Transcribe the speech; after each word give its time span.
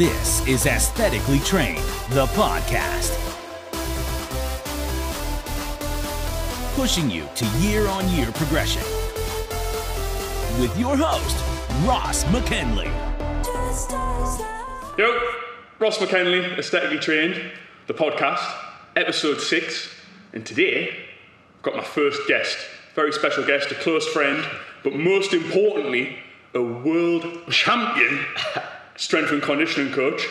This 0.00 0.46
is 0.46 0.64
Aesthetically 0.64 1.40
Trained, 1.40 1.84
the 2.12 2.24
podcast. 2.28 3.12
Pushing 6.74 7.10
you 7.10 7.28
to 7.34 7.44
year 7.58 7.86
on 7.86 8.08
year 8.08 8.32
progression. 8.32 8.80
With 10.58 10.74
your 10.78 10.96
host, 10.96 11.36
Ross 11.86 12.24
McKinley. 12.32 12.86
Yo, 14.96 15.20
Ross 15.78 16.00
McKinley, 16.00 16.46
Aesthetically 16.58 16.98
Trained, 16.98 17.52
the 17.86 17.92
podcast, 17.92 18.40
episode 18.96 19.38
six. 19.38 19.92
And 20.32 20.46
today, 20.46 20.96
I've 21.56 21.62
got 21.62 21.76
my 21.76 21.84
first 21.84 22.26
guest, 22.26 22.56
very 22.94 23.12
special 23.12 23.44
guest, 23.44 23.70
a 23.70 23.74
close 23.74 24.08
friend, 24.08 24.42
but 24.82 24.94
most 24.94 25.34
importantly, 25.34 26.16
a 26.54 26.62
world 26.62 27.26
champion 27.50 28.24
strength 29.00 29.32
and 29.32 29.42
conditioning 29.42 29.92
coach, 29.92 30.28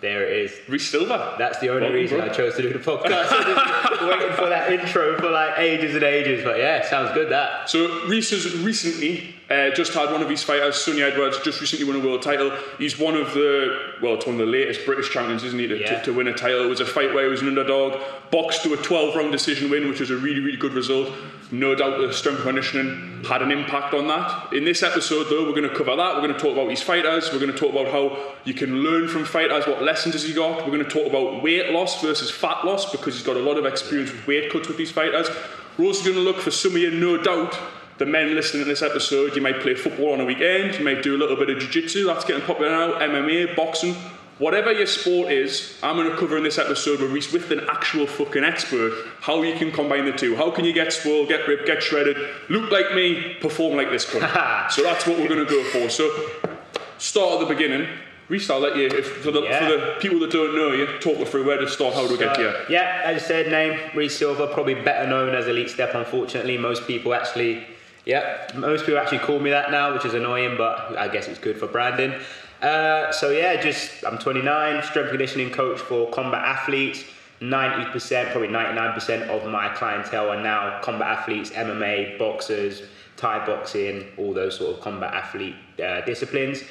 There 0.00 0.22
it 0.26 0.36
is. 0.44 0.52
Reiss 0.68 0.86
Silva. 0.90 1.34
That's 1.38 1.58
the 1.60 1.68
only 1.70 1.82
Welcome, 1.82 1.94
reason 1.96 2.18
bro. 2.18 2.26
I 2.28 2.32
chose 2.32 2.54
to 2.56 2.62
do 2.62 2.72
the 2.72 2.78
podcast. 2.78 3.30
Waiting 4.08 4.36
for 4.36 4.48
that 4.50 4.70
intro 4.70 5.18
for 5.18 5.30
like 5.30 5.58
ages 5.58 5.94
and 5.94 6.04
ages. 6.04 6.44
But 6.44 6.58
yeah, 6.58 6.86
sounds 6.86 7.12
good 7.14 7.30
that. 7.30 7.70
So 7.70 8.06
Reiss 8.06 8.30
has 8.30 8.54
recently 8.58 9.34
uh, 9.48 9.70
just 9.70 9.94
had 9.94 10.10
one 10.12 10.20
of 10.20 10.28
his 10.28 10.42
fighters, 10.42 10.76
Sunny 10.76 11.00
Edwards, 11.02 11.38
just 11.42 11.60
recently 11.60 11.86
won 11.86 11.96
a 11.96 12.04
world 12.06 12.20
title. 12.22 12.52
He's 12.78 12.98
one 12.98 13.14
of 13.16 13.32
the, 13.32 13.94
well, 14.02 14.14
it's 14.14 14.26
one 14.26 14.34
of 14.34 14.40
the 14.40 14.46
latest 14.52 14.84
British 14.84 15.10
champions, 15.10 15.42
isn't 15.42 15.58
he, 15.58 15.66
to, 15.68 15.78
Yeah. 15.80 15.98
to, 16.00 16.04
to 16.06 16.12
win 16.12 16.28
a 16.28 16.34
title. 16.34 16.62
It 16.64 16.68
was 16.68 16.80
a 16.80 16.86
fight 16.86 17.14
where 17.14 17.24
he 17.24 17.30
was 17.30 17.40
an 17.40 17.48
underdog, 17.48 17.98
boxed 18.30 18.62
to 18.64 18.74
a 18.74 18.76
12-round 18.76 19.32
decision 19.32 19.70
win, 19.70 19.88
which 19.88 20.00
was 20.00 20.10
a 20.10 20.16
really, 20.16 20.40
really 20.40 20.58
good 20.58 20.72
result. 20.74 21.10
No 21.50 21.74
doubt 21.74 22.00
the 22.00 22.12
strength 22.12 22.42
conditioning 22.42 23.22
had 23.24 23.42
an 23.42 23.52
impact 23.52 23.94
on 23.94 24.08
that. 24.08 24.52
In 24.52 24.64
this 24.64 24.82
episode, 24.82 25.24
though, 25.28 25.44
we're 25.44 25.58
going 25.58 25.68
to 25.68 25.76
cover 25.76 25.94
that. 25.94 26.14
We're 26.14 26.22
going 26.22 26.34
to 26.34 26.38
talk 26.38 26.52
about 26.52 26.68
these 26.68 26.82
fighters. 26.82 27.30
We're 27.32 27.38
going 27.38 27.52
to 27.52 27.58
talk 27.58 27.72
about 27.72 27.88
how 27.92 28.34
you 28.44 28.54
can 28.54 28.82
learn 28.82 29.08
from 29.08 29.24
fighters, 29.24 29.66
what 29.66 29.82
lessons 29.82 30.14
has 30.14 30.24
he 30.24 30.32
got. 30.32 30.64
We're 30.64 30.72
going 30.72 30.84
to 30.84 30.90
talk 30.90 31.06
about 31.06 31.42
weight 31.42 31.70
loss 31.70 32.00
versus 32.02 32.30
fat 32.30 32.64
loss 32.64 32.90
because 32.90 33.14
he's 33.14 33.26
got 33.26 33.36
a 33.36 33.40
lot 33.40 33.58
of 33.58 33.66
experience 33.66 34.10
with 34.10 34.26
weight 34.26 34.50
cuts 34.50 34.68
with 34.68 34.78
these 34.78 34.90
fighters. 34.90 35.28
We're 35.78 35.86
also 35.86 36.04
going 36.04 36.16
to 36.16 36.22
look 36.22 36.38
for 36.38 36.50
some 36.50 36.72
of 36.72 36.78
you, 36.78 36.90
no 36.90 37.22
doubt, 37.22 37.58
the 37.98 38.06
men 38.06 38.34
listening 38.34 38.64
to 38.64 38.68
this 38.68 38.82
episode, 38.82 39.36
you 39.36 39.42
might 39.42 39.60
play 39.60 39.74
football 39.74 40.14
on 40.14 40.20
a 40.20 40.24
weekend, 40.24 40.74
you 40.74 40.84
might 40.84 41.02
do 41.02 41.14
a 41.14 41.18
little 41.18 41.36
bit 41.36 41.48
of 41.50 41.60
jiu-jitsu, 41.60 42.06
that's 42.06 42.24
getting 42.24 42.42
popular 42.42 42.70
now, 42.70 42.98
MMA, 42.98 43.54
boxing, 43.54 43.94
whatever 44.38 44.72
your 44.72 44.86
sport 44.86 45.30
is, 45.32 45.78
I'm 45.82 45.96
going 45.96 46.10
to 46.10 46.16
cover 46.16 46.36
in 46.36 46.42
this 46.42 46.58
episode 46.58 47.00
with 47.00 47.12
Reiss 47.12 47.32
with 47.32 47.50
an 47.50 47.60
actual 47.70 48.06
fucking 48.06 48.44
expert, 48.44 48.92
how 49.20 49.42
you 49.42 49.54
can 49.56 49.70
combine 49.70 50.04
the 50.04 50.12
two. 50.12 50.34
How 50.36 50.50
can 50.50 50.64
you 50.64 50.72
get 50.72 50.92
swole, 50.92 51.26
get 51.26 51.46
ripped, 51.46 51.66
get 51.66 51.82
shredded, 51.82 52.16
look 52.48 52.70
like 52.70 52.94
me, 52.94 53.34
perform 53.40 53.76
like 53.76 53.90
this 53.90 54.04
cunt. 54.06 54.70
so 54.70 54.82
that's 54.82 55.06
what 55.06 55.18
we're 55.18 55.28
going 55.28 55.44
to 55.44 55.50
go 55.50 55.62
for. 55.64 55.88
So 55.88 56.10
start 56.98 57.40
at 57.40 57.48
the 57.48 57.54
beginning. 57.54 57.88
Reiss, 58.28 58.48
I'll 58.48 58.58
let 58.58 58.74
you, 58.76 58.86
if, 58.86 59.06
for, 59.22 59.30
the, 59.30 59.42
Yeah. 59.42 59.58
for 59.58 59.64
the 59.66 59.96
people 60.00 60.18
that 60.20 60.30
don't 60.30 60.54
know 60.56 60.72
you, 60.72 60.86
talk 60.98 61.18
me 61.18 61.26
through 61.26 61.44
where 61.44 61.58
to 61.58 61.68
start, 61.68 61.92
how 61.94 62.06
to 62.08 62.16
get 62.16 62.34
So, 62.36 62.40
here. 62.42 62.64
yeah, 62.70 63.02
as 63.04 63.22
I 63.22 63.26
said, 63.26 63.50
name 63.50 63.78
Reiss 63.94 64.16
Silva, 64.18 64.46
probably 64.46 64.74
better 64.74 65.06
known 65.06 65.34
as 65.34 65.46
Elite 65.46 65.68
Step. 65.68 65.94
Unfortunately, 65.94 66.56
most 66.56 66.86
people 66.86 67.12
actually, 67.12 67.66
yeah, 68.06 68.46
most 68.54 68.86
people 68.86 68.98
actually 68.98 69.18
call 69.18 69.38
me 69.40 69.50
that 69.50 69.70
now, 69.70 69.92
which 69.92 70.06
is 70.06 70.14
annoying, 70.14 70.56
but 70.56 70.96
I 70.96 71.08
guess 71.08 71.28
it's 71.28 71.38
good 71.38 71.58
for 71.58 71.66
branding. 71.66 72.14
Uh, 72.64 73.12
so 73.12 73.28
yeah, 73.28 73.60
just 73.60 73.90
I'm 74.06 74.16
29, 74.16 74.82
strength 74.84 75.10
conditioning 75.10 75.50
coach 75.50 75.78
for 75.78 76.10
combat 76.10 76.42
athletes. 76.42 77.04
90%, 77.42 78.30
probably 78.30 78.48
99% 78.48 79.28
of 79.28 79.50
my 79.50 79.68
clientele 79.68 80.30
are 80.30 80.42
now 80.42 80.80
combat 80.80 81.18
athletes, 81.18 81.50
MMA, 81.50 82.18
boxers, 82.18 82.82
Thai 83.18 83.44
boxing, 83.44 84.06
all 84.16 84.32
those 84.32 84.56
sort 84.56 84.76
of 84.76 84.80
combat 84.80 85.12
athlete 85.12 85.54
uh, 85.84 86.00
disciplines. 86.02 86.62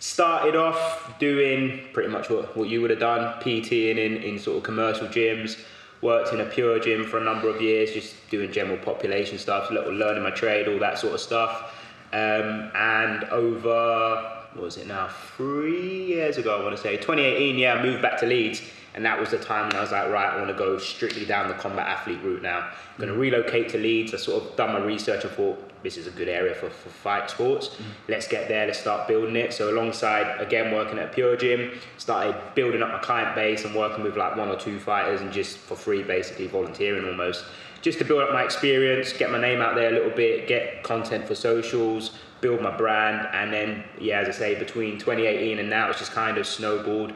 Started 0.00 0.54
off 0.54 1.18
doing 1.18 1.80
pretty 1.94 2.10
much 2.10 2.28
what, 2.28 2.54
what 2.54 2.68
you 2.68 2.82
would 2.82 2.90
have 2.90 3.00
done, 3.00 3.40
PTing 3.40 3.96
in, 3.96 4.16
in 4.22 4.38
sort 4.38 4.58
of 4.58 4.64
commercial 4.64 5.06
gyms. 5.06 5.58
Worked 6.02 6.34
in 6.34 6.40
a 6.40 6.44
pure 6.44 6.78
gym 6.78 7.04
for 7.06 7.18
a 7.18 7.24
number 7.24 7.48
of 7.48 7.62
years, 7.62 7.92
just 7.92 8.14
doing 8.28 8.52
general 8.52 8.78
population 8.78 9.38
stuff, 9.38 9.70
little 9.70 9.94
learning 9.94 10.22
my 10.22 10.30
trade, 10.30 10.68
all 10.68 10.78
that 10.78 10.98
sort 10.98 11.14
of 11.14 11.20
stuff. 11.20 11.74
Um, 12.12 12.70
and 12.74 13.24
over 13.24 14.37
was 14.56 14.76
it 14.76 14.86
now? 14.86 15.08
Three 15.36 16.06
years 16.06 16.38
ago, 16.38 16.60
I 16.60 16.64
want 16.64 16.76
to 16.76 16.82
say 16.82 16.96
2018. 16.96 17.56
Yeah, 17.56 17.74
I 17.74 17.82
moved 17.82 18.02
back 18.02 18.18
to 18.20 18.26
Leeds, 18.26 18.62
and 18.94 19.04
that 19.04 19.18
was 19.18 19.30
the 19.30 19.38
time 19.38 19.68
when 19.68 19.76
I 19.76 19.80
was 19.80 19.92
like, 19.92 20.10
right, 20.10 20.32
I 20.32 20.36
want 20.36 20.48
to 20.48 20.54
go 20.54 20.78
strictly 20.78 21.24
down 21.24 21.48
the 21.48 21.54
combat 21.54 21.86
athlete 21.86 22.20
route 22.22 22.42
now. 22.42 22.58
I'm 22.58 23.06
going 23.06 23.12
to 23.12 23.18
relocate 23.18 23.68
to 23.70 23.78
Leeds. 23.78 24.14
I 24.14 24.16
sort 24.16 24.42
of 24.42 24.56
done 24.56 24.72
my 24.72 24.84
research 24.84 25.24
and 25.24 25.32
thought 25.32 25.82
this 25.82 25.96
is 25.96 26.06
a 26.06 26.10
good 26.10 26.28
area 26.28 26.54
for, 26.54 26.68
for 26.70 26.88
fight 26.88 27.30
sports. 27.30 27.68
Mm. 27.68 27.84
Let's 28.08 28.26
get 28.26 28.48
there. 28.48 28.66
Let's 28.66 28.80
start 28.80 29.06
building 29.06 29.36
it. 29.36 29.52
So 29.52 29.70
alongside 29.70 30.40
again 30.40 30.74
working 30.74 30.98
at 30.98 31.12
pure 31.12 31.36
gym, 31.36 31.78
started 31.98 32.36
building 32.54 32.82
up 32.82 32.90
my 32.90 32.98
client 32.98 33.34
base 33.34 33.64
and 33.64 33.74
working 33.74 34.02
with 34.02 34.16
like 34.16 34.36
one 34.36 34.48
or 34.48 34.56
two 34.56 34.80
fighters 34.80 35.20
and 35.20 35.32
just 35.32 35.58
for 35.58 35.76
free, 35.76 36.02
basically 36.02 36.48
volunteering 36.48 37.06
almost 37.06 37.44
just 37.82 37.98
to 37.98 38.04
build 38.04 38.22
up 38.22 38.32
my 38.32 38.42
experience, 38.42 39.12
get 39.12 39.30
my 39.30 39.40
name 39.40 39.60
out 39.60 39.74
there 39.74 39.88
a 39.88 39.92
little 39.92 40.10
bit, 40.10 40.48
get 40.48 40.82
content 40.82 41.26
for 41.26 41.34
socials, 41.34 42.12
build 42.40 42.60
my 42.60 42.76
brand, 42.76 43.28
and 43.32 43.52
then 43.52 43.84
yeah, 44.00 44.20
as 44.20 44.28
I 44.28 44.32
say, 44.32 44.54
between 44.58 44.98
2018 44.98 45.58
and 45.58 45.70
now, 45.70 45.88
it's 45.90 45.98
just 45.98 46.12
kind 46.12 46.38
of 46.38 46.46
snowballed. 46.46 47.12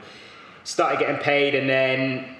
Started 0.65 1.01
getting 1.01 1.21
paid, 1.21 1.55
and 1.55 1.69
then 1.69 2.37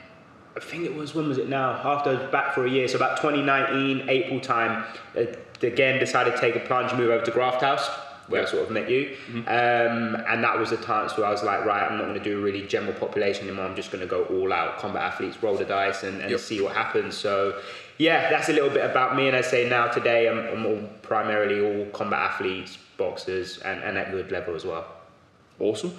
I 0.57 0.61
think 0.61 0.85
it 0.85 0.95
was 0.95 1.15
when 1.15 1.29
was 1.29 1.39
it 1.39 1.49
now? 1.49 1.73
After 1.85 2.11
I 2.11 2.15
was 2.15 2.31
back 2.31 2.55
for 2.55 2.67
a 2.67 2.71
year, 2.71 2.87
so 2.87 2.97
about 2.97 3.17
2019 3.17 4.09
April 4.09 4.41
time, 4.41 4.85
uh, 5.17 5.25
again 5.63 5.99
decided 5.99 6.35
to 6.35 6.41
take 6.41 6.57
a 6.57 6.61
plunge, 6.61 6.93
move 6.95 7.11
over 7.11 7.25
to 7.25 7.31
Graft 7.31 7.63
House. 7.63 7.89
Where 8.29 8.43
I 8.43 8.45
sort 8.47 8.63
of 8.63 8.71
met 8.71 8.89
you, 8.89 9.17
um, 9.47 10.17
and 10.29 10.45
that 10.45 10.57
was 10.59 10.71
the 10.71 10.77
time 10.77 11.09
where 11.17 11.27
I 11.27 11.31
was 11.31 11.43
like, 11.43 11.65
right, 11.65 11.83
I'm 11.91 11.99
not 11.99 12.05
going 12.05 12.19
to 12.19 12.23
do 12.25 12.39
a 12.39 12.43
really 12.43 12.67
general 12.67 12.95
population 12.95 13.47
anymore. 13.49 13.67
I'm 13.67 13.75
just 13.77 13.91
going 13.91 14.01
to 14.01 14.07
go 14.07 14.25
all 14.25 14.53
out, 14.53 14.79
combat 14.79 15.03
athletes, 15.03 15.43
roll 15.43 15.57
the 15.57 15.65
dice, 15.65 16.05
and, 16.05 16.21
and 16.23 16.31
Yep. 16.31 16.41
see 16.41 16.61
what 16.63 16.75
happens. 16.75 17.17
So, 17.17 17.61
yeah, 17.99 18.31
that's 18.31 18.49
a 18.49 18.53
little 18.53 18.71
bit 18.71 18.89
about 18.89 19.17
me. 19.17 19.27
And 19.27 19.37
I 19.37 19.41
say 19.41 19.69
now 19.69 19.89
today, 19.89 20.29
I'm, 20.29 20.39
I'm 20.39 20.65
all 20.67 20.89
primarily 21.03 21.61
all 21.61 21.87
combat 21.91 22.21
athletes, 22.21 22.79
boxers, 22.97 23.59
and, 23.59 23.83
and 23.83 23.99
at 23.99 24.13
good 24.13 24.31
level 24.31 24.55
as 24.55 24.65
well. 24.65 24.87
Awesome. 25.59 25.93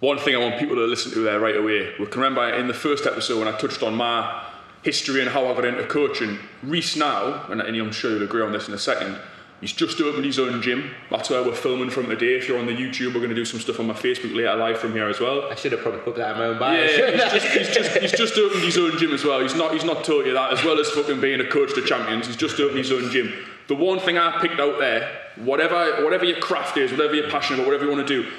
One 0.00 0.18
thing 0.18 0.36
I 0.36 0.38
want 0.38 0.58
people 0.58 0.76
to 0.76 0.84
listen 0.84 1.12
to 1.12 1.20
there 1.20 1.40
right 1.40 1.56
away. 1.56 1.92
We 1.98 2.06
can 2.06 2.20
remember 2.20 2.48
in 2.54 2.68
the 2.68 2.74
first 2.74 3.06
episode 3.06 3.38
when 3.38 3.48
I 3.52 3.56
touched 3.58 3.82
on 3.82 3.94
my 3.94 4.44
history 4.82 5.22
and 5.22 5.30
how 5.30 5.46
I 5.46 5.54
got 5.54 5.64
into 5.64 5.84
coaching. 5.86 6.38
Reiss 6.62 6.94
now, 6.94 7.46
and, 7.50 7.60
and 7.60 7.76
I'm 7.76 7.90
sure 7.90 8.12
you'll 8.12 8.22
agree 8.22 8.42
on 8.42 8.52
this 8.52 8.68
in 8.68 8.74
a 8.74 8.78
second, 8.78 9.18
he's 9.60 9.72
just 9.72 10.00
opened 10.00 10.24
his 10.24 10.38
own 10.38 10.62
gym. 10.62 10.90
That's 11.10 11.30
where 11.30 11.42
we're 11.42 11.54
filming 11.54 11.90
from 11.90 12.06
today. 12.06 12.36
If 12.36 12.48
you're 12.48 12.58
on 12.58 12.66
the 12.66 12.72
YouTube, 12.72 13.08
we're 13.14 13.20
going 13.20 13.30
to 13.30 13.34
do 13.34 13.44
some 13.44 13.60
stuff 13.60 13.80
on 13.80 13.86
my 13.86 13.94
Facebook 13.94 14.34
later 14.34 14.54
live 14.54 14.78
from 14.78 14.92
here 14.92 15.08
as 15.08 15.20
well. 15.20 15.50
I 15.50 15.54
should 15.54 15.72
have 15.72 15.80
probably 15.80 16.00
put 16.00 16.16
that 16.16 16.32
in 16.32 16.38
my 16.38 16.44
own 16.44 16.58
bio. 16.58 16.82
Yeah, 16.82 17.10
he's 17.10 17.32
just, 17.32 17.46
he's, 17.46 17.68
just, 17.68 17.98
he's 17.98 18.12
just 18.12 18.38
opened 18.38 18.62
his 18.62 18.78
own 18.78 18.98
gym 18.98 19.12
as 19.12 19.24
well. 19.24 19.40
He's 19.40 19.54
not, 19.54 19.72
he's 19.72 19.84
not 19.84 20.04
taught 20.04 20.26
you 20.26 20.34
that, 20.34 20.52
as 20.52 20.64
well 20.64 20.78
as 20.78 20.88
fucking 20.90 21.20
being 21.20 21.40
a 21.40 21.48
coach 21.48 21.74
to 21.74 21.82
champions. 21.82 22.26
He's 22.26 22.36
just 22.36 22.58
opened 22.60 22.78
his 22.78 22.92
own 22.92 23.10
gym. 23.10 23.32
The 23.68 23.74
one 23.74 23.98
thing 23.98 24.16
I 24.16 24.40
picked 24.40 24.60
out 24.60 24.78
there, 24.78 25.10
whatever, 25.36 26.02
whatever 26.04 26.24
your 26.24 26.40
craft 26.40 26.76
is, 26.76 26.90
whatever 26.90 27.14
you're 27.14 27.30
passionate 27.30 27.60
about, 27.60 27.66
whatever 27.66 27.84
you 27.84 27.96
want 27.96 28.06
to 28.06 28.22
do, 28.22 28.30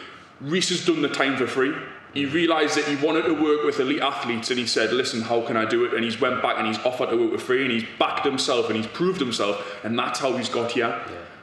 Reiss 0.42 0.70
has 0.70 0.86
done 0.86 1.02
the 1.02 1.10
time 1.10 1.38
for 1.38 1.48
free. 1.48 1.76
He 2.14 2.26
realised 2.26 2.76
that 2.76 2.86
he 2.86 2.96
wanted 2.96 3.24
to 3.24 3.34
work 3.34 3.64
with 3.64 3.80
elite 3.80 4.02
athletes 4.02 4.50
and 4.50 4.60
he 4.60 4.66
said, 4.66 4.92
listen, 4.92 5.22
how 5.22 5.42
can 5.42 5.56
I 5.56 5.66
do 5.66 5.86
it? 5.86 5.94
And 5.94 6.04
he's 6.04 6.20
went 6.20 6.42
back 6.42 6.58
and 6.58 6.68
he's 6.68 6.80
offered 6.80 7.12
to 7.12 7.16
work 7.16 7.32
with 7.32 7.42
free 7.42 7.64
and 7.64 7.72
he's 7.72 7.86
backed 8.00 8.26
himself 8.26 8.68
and 8.68 8.78
he's 8.78 8.88
proved 8.88 9.20
himself 9.20 9.64
and 9.84 9.98
that's 9.98 10.20
how 10.20 10.36
he's 10.36 10.50
got 10.50 10.72
here. 10.72 11.00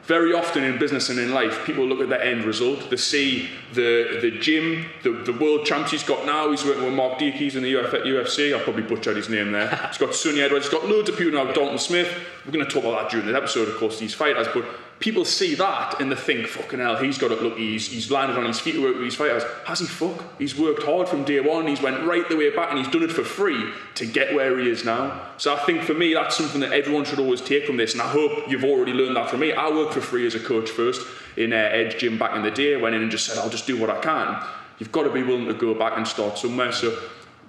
Very 0.06 0.32
often 0.32 0.62
in 0.62 0.78
business 0.78 1.08
and 1.08 1.18
in 1.18 1.34
life, 1.34 1.64
people 1.64 1.84
look 1.84 2.00
at 2.00 2.08
the 2.08 2.24
end 2.24 2.44
result. 2.44 2.90
They 2.90 2.96
see 2.96 3.48
the 3.72 4.20
the 4.22 4.30
gym, 4.38 4.86
the, 5.02 5.10
the 5.10 5.32
world 5.32 5.66
champs 5.66 5.90
he's 5.90 6.04
got 6.04 6.24
now. 6.24 6.48
He's 6.52 6.64
working 6.64 6.84
with 6.84 6.94
Mark 6.94 7.18
Deakes 7.18 7.56
in 7.56 7.64
the 7.64 7.76
Uf- 7.76 7.90
UFC. 7.90 8.56
I'll 8.56 8.62
probably 8.62 8.84
butchered 8.84 9.16
his 9.16 9.28
name 9.28 9.50
there. 9.50 9.68
He's 9.88 9.98
got 9.98 10.14
Sunny 10.14 10.42
Edwards. 10.42 10.66
He's 10.66 10.72
got 10.72 10.88
loads 10.88 11.08
of 11.08 11.18
people 11.18 11.32
now. 11.32 11.50
Dalton 11.50 11.78
Smith. 11.78 12.08
We're 12.44 12.52
going 12.52 12.64
to 12.64 12.70
talk 12.70 12.84
about 12.84 13.02
that 13.02 13.10
during 13.10 13.26
the 13.26 13.36
episode, 13.36 13.66
of 13.66 13.76
course, 13.78 13.98
these 13.98 14.14
fighters. 14.14 14.46
But 14.54 14.64
people 14.98 15.24
see 15.24 15.54
that 15.54 16.00
and 16.00 16.10
they 16.10 16.16
think, 16.16 16.46
fucking 16.46 16.78
hell, 16.78 16.96
he's 16.96 17.18
got 17.18 17.30
it. 17.30 17.42
Look, 17.42 17.58
he's, 17.58 17.88
he's 17.88 18.10
landed 18.10 18.38
on 18.38 18.46
his 18.46 18.58
feet 18.58 18.72
to 18.72 18.82
work 18.82 18.94
with 18.94 19.04
these 19.04 19.14
fighters. 19.14 19.42
Has 19.64 19.80
he 19.80 19.86
fuck? 19.86 20.24
He's 20.38 20.58
worked 20.58 20.82
hard 20.82 21.08
from 21.08 21.24
day 21.24 21.40
one. 21.40 21.66
He's 21.66 21.82
went 21.82 22.04
right 22.06 22.26
the 22.28 22.36
way 22.36 22.50
back 22.50 22.70
and 22.70 22.78
he's 22.78 22.88
done 22.88 23.02
it 23.02 23.12
for 23.12 23.24
free 23.24 23.72
to 23.96 24.06
get 24.06 24.34
where 24.34 24.58
he 24.58 24.68
is 24.68 24.84
now. 24.84 25.30
So 25.36 25.54
I 25.54 25.58
think 25.60 25.82
for 25.82 25.94
me, 25.94 26.14
that's 26.14 26.36
something 26.36 26.60
that 26.60 26.72
everyone 26.72 27.04
should 27.04 27.18
always 27.18 27.40
take 27.40 27.66
from 27.66 27.76
this. 27.76 27.92
And 27.92 28.02
I 28.02 28.08
hope 28.08 28.48
you've 28.48 28.64
already 28.64 28.92
learned 28.92 29.16
that 29.16 29.28
from 29.28 29.40
me. 29.40 29.52
I 29.52 29.68
worked 29.68 29.94
for 29.94 30.00
free 30.00 30.26
as 30.26 30.34
a 30.34 30.40
coach 30.40 30.70
first 30.70 31.06
in 31.36 31.52
uh, 31.52 31.56
Edge 31.56 31.98
Gym 31.98 32.18
back 32.18 32.34
in 32.34 32.42
the 32.42 32.50
day. 32.50 32.76
Went 32.76 32.94
in 32.94 33.02
and 33.02 33.10
just 33.10 33.26
said, 33.26 33.38
I'll 33.38 33.50
just 33.50 33.66
do 33.66 33.78
what 33.78 33.90
I 33.90 34.00
can. 34.00 34.42
You've 34.78 34.92
got 34.92 35.04
to 35.04 35.10
be 35.12 35.22
willing 35.22 35.46
to 35.46 35.54
go 35.54 35.74
back 35.74 35.96
and 35.96 36.06
start 36.06 36.38
somewhere. 36.38 36.72
So 36.72 36.98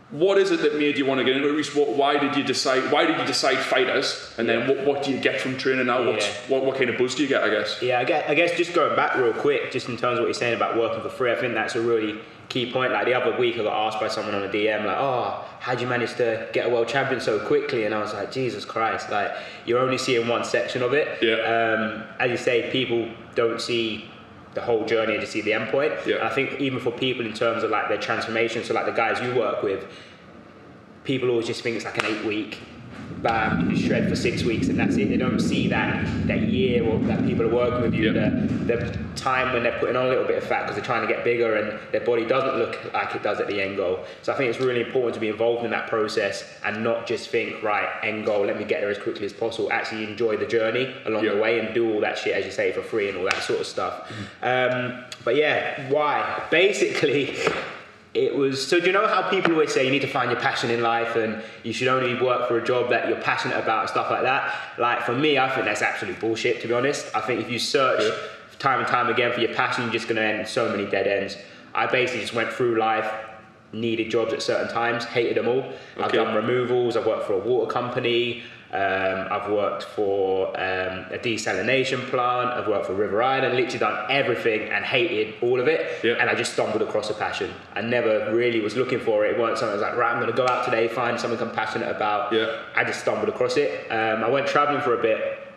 what 0.10 0.38
is 0.38 0.52
it 0.52 0.62
that 0.62 0.76
made 0.78 0.98
you 0.98 1.06
want 1.06 1.20
to 1.20 1.26
get 1.26 1.36
into 1.36 1.58
it? 1.58 1.76
What, 1.76 1.90
why 1.90 2.18
did 2.18 2.36
you 2.38 2.44
decide? 2.44 2.92
Why 2.92 3.06
did 3.06 3.18
you 3.20 3.26
decide 3.26 3.58
fighters? 3.58 4.34
And 4.38 4.48
then 4.48 4.68
what, 4.68 4.86
what 4.86 5.04
do 5.04 5.12
you 5.12 5.20
get 5.20 5.42
from 5.42 5.58
training 5.58 5.88
now? 5.88 6.04
What's, 6.06 6.26
Yeah. 6.26 6.34
what, 6.48 6.64
what 6.66 6.78
kind 6.78 6.90
of 6.90 6.98
buzz 6.98 7.16
do 7.16 7.24
you 7.24 7.28
get? 7.30 7.44
I 7.44 7.50
guess. 7.50 7.82
Yeah, 7.82 8.00
I 8.00 8.06
guess, 8.06 8.30
I 8.30 8.34
guess 8.36 8.56
just 8.58 8.74
going 8.74 8.96
back 8.96 9.16
real 9.18 9.34
quick, 9.34 9.72
just 9.72 9.90
in 9.90 9.98
terms 9.98 10.18
of 10.18 10.24
what 10.24 10.28
you're 10.28 10.34
saying 10.34 10.56
about 10.56 10.78
working 10.78 11.02
for 11.02 11.10
free, 11.10 11.32
I 11.32 11.36
think 11.36 11.54
that's 11.56 11.76
a 11.76 11.82
really 11.82 12.20
key 12.48 12.72
point. 12.72 12.94
Like 12.94 13.06
the 13.06 13.14
other 13.14 13.38
week, 13.38 13.56
I 13.56 13.64
got 13.64 13.88
asked 13.88 14.00
by 14.00 14.08
someone 14.08 14.34
on 14.34 14.44
a 14.44 14.48
DM, 14.50 14.86
like, 14.86 14.96
"Oh, 14.98 15.44
how'd 15.60 15.82
you 15.82 15.88
manage 15.88 16.14
to 16.16 16.48
get 16.54 16.66
a 16.68 16.70
world 16.70 16.88
champion 16.88 17.20
so 17.20 17.46
quickly?" 17.46 17.84
And 17.84 17.94
I 17.94 18.00
was 18.00 18.14
like, 18.14 18.32
"Jesus 18.32 18.64
Christ!" 18.64 19.10
Like 19.12 19.32
you're 19.66 19.80
only 19.80 19.98
seeing 19.98 20.26
one 20.30 20.46
section 20.46 20.82
of 20.84 20.94
it. 20.94 21.22
Yeah. 21.22 21.34
Um, 21.36 22.04
as 22.20 22.32
you 22.32 22.38
say, 22.38 22.70
people 22.72 23.10
don't 23.36 23.60
see 23.60 24.10
the 24.58 24.64
whole 24.64 24.84
journey 24.86 25.20
to 25.20 25.28
see 25.28 25.42
the 25.42 25.54
end 25.54 25.70
point. 25.70 25.94
Yeah. 26.08 26.16
And 26.16 26.24
I 26.24 26.34
think 26.34 26.60
even 26.60 26.80
for 26.80 26.90
people 26.90 27.28
in 27.28 27.34
terms 27.34 27.64
of 27.64 27.70
like 27.70 27.90
their 27.90 28.00
transformation, 28.00 28.64
so 28.64 28.74
like 28.74 28.88
the 28.88 28.92
guys 28.92 29.22
you 29.22 29.36
work 29.36 29.62
with, 29.62 29.86
people 31.04 31.30
always 31.30 31.46
just 31.46 31.62
think 31.62 31.76
it's 31.76 31.86
like 31.86 32.00
an 32.00 32.06
eight 32.06 32.26
week 32.26 32.58
bam, 33.22 33.72
you 33.72 33.76
shred 33.78 34.08
for 34.08 34.16
six 34.16 34.44
weeks 34.44 34.68
and 34.68 34.78
that's 34.80 34.96
it. 34.98 35.10
They 35.10 35.18
don't 35.18 35.40
see 35.40 35.68
that 35.70 36.06
that 36.28 36.42
year 36.44 36.84
or 36.86 37.00
that 37.00 37.26
people 37.26 37.46
are 37.46 37.54
working 37.56 37.82
with 37.82 37.94
you, 37.96 38.12
Yeah. 38.14 38.30
the, 38.30 38.76
the 38.78 39.00
time 39.16 39.54
when 39.54 39.64
they're 39.64 39.78
putting 39.80 39.96
on 39.96 40.06
a 40.06 40.10
little 40.10 40.24
bit 40.26 40.38
of 40.38 40.44
fat 40.44 40.62
because 40.64 40.76
they're 40.76 40.86
trying 40.86 41.06
to 41.08 41.12
get 41.12 41.24
bigger 41.24 41.56
and 41.56 41.80
their 41.92 42.02
body 42.02 42.26
doesn't 42.26 42.58
look 42.58 42.94
like 42.94 43.16
it 43.16 43.24
does 43.24 43.40
at 43.40 43.48
the 43.48 43.60
end 43.60 43.76
goal. 43.78 44.00
So 44.22 44.32
I 44.32 44.36
think 44.38 44.50
it's 44.54 44.60
really 44.64 44.82
important 44.82 45.16
to 45.16 45.20
be 45.20 45.30
involved 45.30 45.66
in 45.66 45.72
that 45.72 45.88
process 45.90 46.44
and 46.64 46.84
not 46.84 47.08
just 47.08 47.30
think, 47.30 47.64
right, 47.64 47.90
end 48.04 48.26
goal, 48.26 48.46
let 48.46 48.58
me 48.60 48.66
get 48.66 48.82
there 48.82 48.92
as 48.92 49.00
quickly 49.00 49.26
as 49.26 49.34
possible. 49.34 49.72
Actually 49.72 50.04
enjoy 50.04 50.38
the 50.38 50.46
journey 50.46 50.94
along 51.06 51.26
Yeah. 51.26 51.34
the 51.34 51.42
way 51.42 51.60
and 51.60 51.74
do 51.74 51.92
all 51.92 52.00
that 52.02 52.20
shit, 52.20 52.36
as 52.36 52.46
you 52.46 52.52
say, 52.52 52.72
for 52.72 52.84
free 52.84 53.10
and 53.10 53.18
all 53.18 53.24
that 53.26 53.42
sort 53.42 53.60
of 53.62 53.66
stuff. 53.66 54.12
Um, 54.44 55.04
but 55.26 55.36
yeah, 55.36 55.90
why? 55.90 56.44
Basically, 56.52 57.36
it 58.18 58.36
was 58.36 58.66
so 58.66 58.80
do 58.80 58.88
you 58.88 58.92
know 58.92 59.08
how 59.08 59.30
people 59.30 59.54
always 59.54 59.72
say 59.72 59.86
you 59.86 59.92
need 59.92 60.02
to 60.02 60.08
find 60.08 60.32
your 60.32 60.40
passion 60.40 60.72
in 60.72 60.82
life 60.82 61.16
and 61.16 61.42
you 61.64 61.72
should 61.72 61.88
only 61.88 62.20
work 62.20 62.48
for 62.48 62.58
a 62.58 62.66
job 62.66 62.90
that 62.90 63.08
you're 63.08 63.22
passionate 63.22 63.58
about 63.58 63.82
and 63.82 63.90
stuff 63.90 64.10
like 64.10 64.24
that? 64.24 64.54
Like 64.80 65.04
for 65.04 65.14
me 65.14 65.38
i 65.38 65.50
think 65.50 65.66
that's 65.66 65.82
absolute 65.84 66.20
bullshit 66.20 66.62
to 66.62 66.68
be 66.68 66.74
honest. 66.74 67.16
I 67.16 67.22
think 67.22 67.42
if 67.42 67.50
you 67.52 67.60
search 67.60 68.02
time 68.58 68.80
and 68.80 68.88
time 68.88 69.08
again 69.08 69.32
for 69.32 69.40
your 69.40 69.54
passion 69.54 69.84
you're 69.84 69.94
just 69.94 70.08
going 70.08 70.16
to 70.16 70.24
end 70.24 70.40
in 70.40 70.46
so 70.48 70.68
many 70.70 70.86
dead 70.90 71.08
ends. 71.08 71.38
I 71.76 71.86
basically 71.86 72.22
just 72.22 72.34
went 72.34 72.52
through 72.52 72.80
life 72.80 73.10
needed 73.72 74.10
jobs 74.10 74.34
at 74.34 74.42
certain 74.42 74.74
times 74.74 75.06
hated 75.06 75.38
them 75.38 75.48
all. 75.48 75.64
I've 75.98 76.12
done 76.12 76.34
removals 76.36 76.98
i've 76.98 77.06
worked 77.06 77.28
for 77.28 77.34
a 77.34 77.40
water 77.40 77.72
company 77.72 78.44
um, 78.74 79.28
I've 79.32 79.50
worked 79.50 79.84
for 79.84 80.50
um, 80.50 81.06
a 81.10 81.18
desalination 81.18 82.06
plant. 82.10 82.50
I've 82.50 82.68
worked 82.68 82.88
for 82.88 82.94
River 82.94 83.24
Island. 83.24 83.56
Literally 83.56 83.80
done 83.80 84.12
everything 84.12 84.68
and 84.70 84.84
hated 84.84 85.36
all 85.42 85.62
of 85.62 85.70
it. 85.70 86.04
Yeah. 86.04 86.16
And 86.16 86.30
I 86.30 86.36
just 86.36 86.52
stumbled 86.52 86.82
across 86.82 87.10
a 87.10 87.14
passion. 87.14 87.54
I 87.76 87.82
never 87.82 88.36
really 88.36 88.60
was 88.60 88.76
looking 88.76 89.00
for 89.00 89.26
it. 89.26 89.36
It 89.36 89.40
weren't 89.40 89.58
something 89.58 89.72
I 89.72 89.76
was 89.76 89.82
like, 89.82 89.96
right, 89.96 90.12
I'm 90.12 90.20
going 90.20 90.32
to 90.32 90.36
go 90.36 90.46
out 90.48 90.66
today, 90.66 90.90
find 90.90 91.18
something 91.18 91.40
I'm 91.40 91.56
passionate 91.56 91.90
about. 91.90 92.34
Yeah. 92.34 92.64
I 92.76 92.84
just 92.84 93.00
stumbled 93.00 93.30
across 93.30 93.56
it. 93.56 93.90
Um, 93.90 94.22
I 94.24 94.30
went 94.30 94.48
traveling 94.48 94.82
for 94.82 95.00
a 95.00 95.02
bit, 95.02 95.48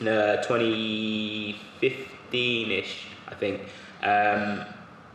uh, 0.00 0.42
2015-ish, 0.44 3.06
I 3.28 3.34
think. 3.34 3.60
Um, 4.02 4.64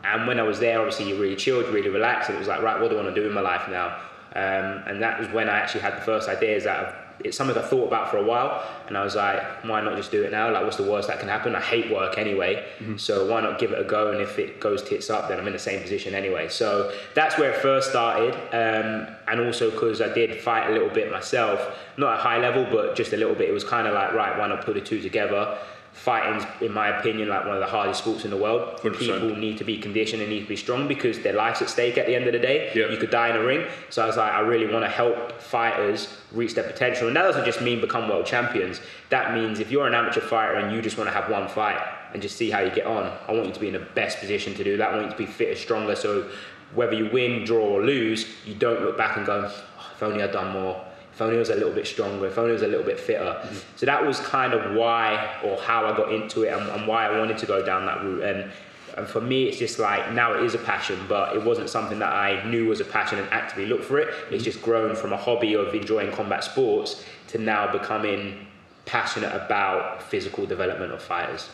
and 0.03 0.25
when 0.25 0.39
I 0.39 0.43
was 0.43 0.59
there, 0.59 0.79
obviously 0.79 1.09
you 1.09 1.21
really 1.21 1.35
chilled, 1.35 1.67
really 1.67 1.89
relaxed, 1.89 2.29
and 2.29 2.37
it 2.37 2.39
was 2.39 2.47
like, 2.47 2.61
right, 2.61 2.79
what 2.79 2.89
do 2.89 2.97
I 2.97 3.03
want 3.03 3.13
to 3.13 3.21
do 3.21 3.27
in 3.27 3.33
my 3.33 3.41
life 3.41 3.67
now? 3.69 3.97
Um, 4.33 4.83
and 4.87 5.01
that 5.01 5.19
was 5.19 5.27
when 5.29 5.49
I 5.49 5.57
actually 5.57 5.81
had 5.81 5.97
the 5.97 6.01
first 6.01 6.29
ideas 6.29 6.63
that 6.63 6.79
I've, 6.79 6.95
it's 7.23 7.37
something 7.37 7.57
I 7.57 7.61
thought 7.61 7.87
about 7.87 8.11
for 8.11 8.17
a 8.17 8.23
while, 8.23 8.63
and 8.87 8.97
I 8.97 9.03
was 9.03 9.15
like, 9.15 9.41
why 9.63 9.81
not 9.81 9.95
just 9.95 10.11
do 10.11 10.23
it 10.23 10.31
now? 10.31 10.51
Like, 10.51 10.63
what's 10.63 10.77
the 10.77 10.83
worst 10.83 11.07
that 11.07 11.19
can 11.19 11.29
happen? 11.29 11.55
I 11.55 11.61
hate 11.61 11.91
work 11.91 12.17
anyway, 12.17 12.65
so 12.97 13.27
why 13.27 13.41
not 13.41 13.59
give 13.59 13.71
it 13.71 13.79
a 13.79 13.83
go? 13.83 14.11
And 14.11 14.21
if 14.21 14.39
it 14.39 14.59
goes 14.59 14.81
tits 14.83 15.09
up, 15.09 15.27
then 15.29 15.39
I'm 15.39 15.47
in 15.47 15.53
the 15.53 15.59
same 15.59 15.81
position 15.81 16.13
anyway. 16.15 16.49
So 16.49 16.93
that's 17.15 17.37
where 17.37 17.51
it 17.51 17.61
first 17.61 17.89
started, 17.89 18.33
um, 18.53 19.07
and 19.27 19.41
also 19.41 19.71
because 19.71 20.01
I 20.01 20.13
did 20.13 20.41
fight 20.41 20.69
a 20.69 20.73
little 20.73 20.89
bit 20.89 21.11
myself, 21.11 21.77
not 21.97 22.15
at 22.15 22.19
high 22.19 22.39
level, 22.39 22.65
but 22.71 22.95
just 22.95 23.13
a 23.13 23.17
little 23.17 23.35
bit. 23.35 23.49
It 23.49 23.53
was 23.53 23.63
kind 23.63 23.87
of 23.87 23.93
like, 23.93 24.13
right, 24.13 24.37
why 24.37 24.47
not 24.47 24.65
put 24.65 24.75
the 24.75 24.81
two 24.81 25.01
together? 25.01 25.57
Fighting's, 25.93 26.45
in 26.61 26.73
my 26.73 26.87
opinion, 26.87 27.27
like 27.29 27.45
one 27.45 27.53
of 27.53 27.59
the 27.59 27.67
hardest 27.67 27.99
sports 27.99 28.23
in 28.23 28.31
the 28.31 28.37
world. 28.37 28.79
100%. 28.79 28.97
People 28.97 29.35
need 29.35 29.57
to 29.57 29.63
be 29.63 29.77
conditioned 29.77 30.21
and 30.21 30.31
need 30.31 30.41
to 30.41 30.47
be 30.47 30.55
strong 30.55 30.87
because 30.87 31.19
their 31.19 31.33
life's 31.33 31.61
at 31.61 31.69
stake 31.69 31.97
at 31.97 32.05
the 32.07 32.15
end 32.15 32.25
of 32.27 32.33
the 32.33 32.39
day. 32.39 32.71
Yeah. 32.73 32.89
You 32.89 32.97
could 32.97 33.11
die 33.11 33.29
in 33.29 33.35
a 33.35 33.43
ring. 33.43 33.67
So 33.89 34.01
I 34.01 34.07
was 34.07 34.17
like, 34.17 34.31
I 34.31 34.39
really 34.39 34.71
want 34.71 34.85
to 34.85 34.89
help 34.89 35.39
fighters 35.41 36.07
reach 36.31 36.55
their 36.55 36.63
potential. 36.63 37.07
And 37.07 37.15
that 37.15 37.23
doesn't 37.23 37.45
just 37.45 37.61
mean 37.61 37.81
become 37.81 38.07
world 38.07 38.25
champions. 38.25 38.79
That 39.09 39.33
means 39.33 39.59
if 39.59 39.69
you're 39.69 39.85
an 39.85 39.93
amateur 39.93 40.21
fighter 40.21 40.55
and 40.55 40.73
you 40.73 40.81
just 40.81 40.97
want 40.97 41.09
to 41.09 41.13
have 41.13 41.29
one 41.29 41.47
fight 41.49 41.79
and 42.13 42.21
just 42.21 42.37
see 42.37 42.49
how 42.49 42.61
you 42.61 42.71
get 42.71 42.85
on, 42.87 43.11
I 43.27 43.33
want 43.33 43.47
you 43.47 43.53
to 43.53 43.59
be 43.59 43.67
in 43.67 43.73
the 43.73 43.79
best 43.79 44.19
position 44.19 44.55
to 44.55 44.63
do 44.63 44.77
that. 44.77 44.93
I 44.93 44.95
want 44.95 45.05
you 45.07 45.11
to 45.11 45.17
be 45.17 45.25
fitter, 45.25 45.55
stronger. 45.55 45.95
So 45.95 46.29
whether 46.73 46.93
you 46.93 47.09
win, 47.11 47.43
draw, 47.43 47.65
or 47.65 47.83
lose, 47.83 48.25
you 48.45 48.55
don't 48.55 48.81
look 48.81 48.97
back 48.97 49.17
and 49.17 49.25
go, 49.25 49.51
"Oh, 49.51 49.91
if 49.93 50.01
only 50.01 50.23
I'd 50.23 50.31
done 50.31 50.53
more. 50.53 50.83
If 51.13 51.21
only 51.21 51.35
I 51.35 51.39
was 51.39 51.49
a 51.49 51.55
little 51.55 51.73
bit 51.73 51.85
stronger, 51.85 52.25
if 52.27 52.37
only 52.37 52.51
I 52.51 52.53
was 52.53 52.61
a 52.61 52.67
little 52.67 52.85
bit 52.85 52.99
fitter. 52.99 53.47
So 53.75 53.85
that 53.85 54.05
was 54.05 54.19
kind 54.19 54.53
of 54.53 54.75
why 54.75 55.39
or 55.43 55.57
how 55.57 55.85
I 55.85 55.95
got 55.95 56.11
into 56.13 56.43
it 56.43 56.53
and, 56.53 56.69
and 56.69 56.87
why 56.87 57.07
I 57.07 57.19
wanted 57.19 57.37
to 57.39 57.45
go 57.45 57.65
down 57.65 57.85
that 57.85 58.01
route. 58.03 58.23
And, 58.23 58.51
and 58.97 59.07
for 59.07 59.21
me, 59.21 59.45
it's 59.45 59.57
just 59.57 59.77
like 59.77 60.13
now 60.13 60.33
it 60.33 60.43
is 60.43 60.55
a 60.55 60.57
passion, 60.57 60.99
but 61.09 61.35
it 61.35 61.43
wasn't 61.43 61.69
something 61.69 61.99
that 61.99 62.11
I 62.11 62.43
knew 62.49 62.67
was 62.67 62.79
a 62.79 62.85
passion 62.85 63.19
and 63.19 63.29
actively 63.29 63.65
looked 63.65 63.85
for 63.85 63.99
it. 63.99 64.13
It's 64.31 64.43
just 64.43 64.61
grown 64.61 64.95
from 64.95 65.11
a 65.11 65.17
hobby 65.17 65.53
of 65.53 65.73
enjoying 65.73 66.11
combat 66.11 66.43
sports 66.43 67.03
to 67.27 67.37
now 67.37 67.71
becoming 67.71 68.47
passionate 68.85 69.33
about 69.33 70.01
physical 70.03 70.45
development 70.45 70.91
of 70.91 71.01
fighters. 71.01 71.49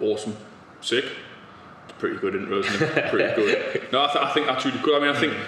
Awesome. 0.00 0.36
Sick. 0.80 1.04
Pretty 1.98 2.16
good 2.16 2.34
isn't 2.34 2.82
it? 2.82 3.10
Pretty 3.10 3.34
good. 3.34 3.92
No, 3.92 4.04
I, 4.04 4.12
th- 4.12 4.24
I 4.24 4.32
think 4.32 4.46
that's 4.46 4.64
really 4.64 4.78
good. 4.80 5.02
I 5.02 5.06
mean, 5.06 5.16
I 5.16 5.18
think 5.18 5.32
mm. 5.32 5.44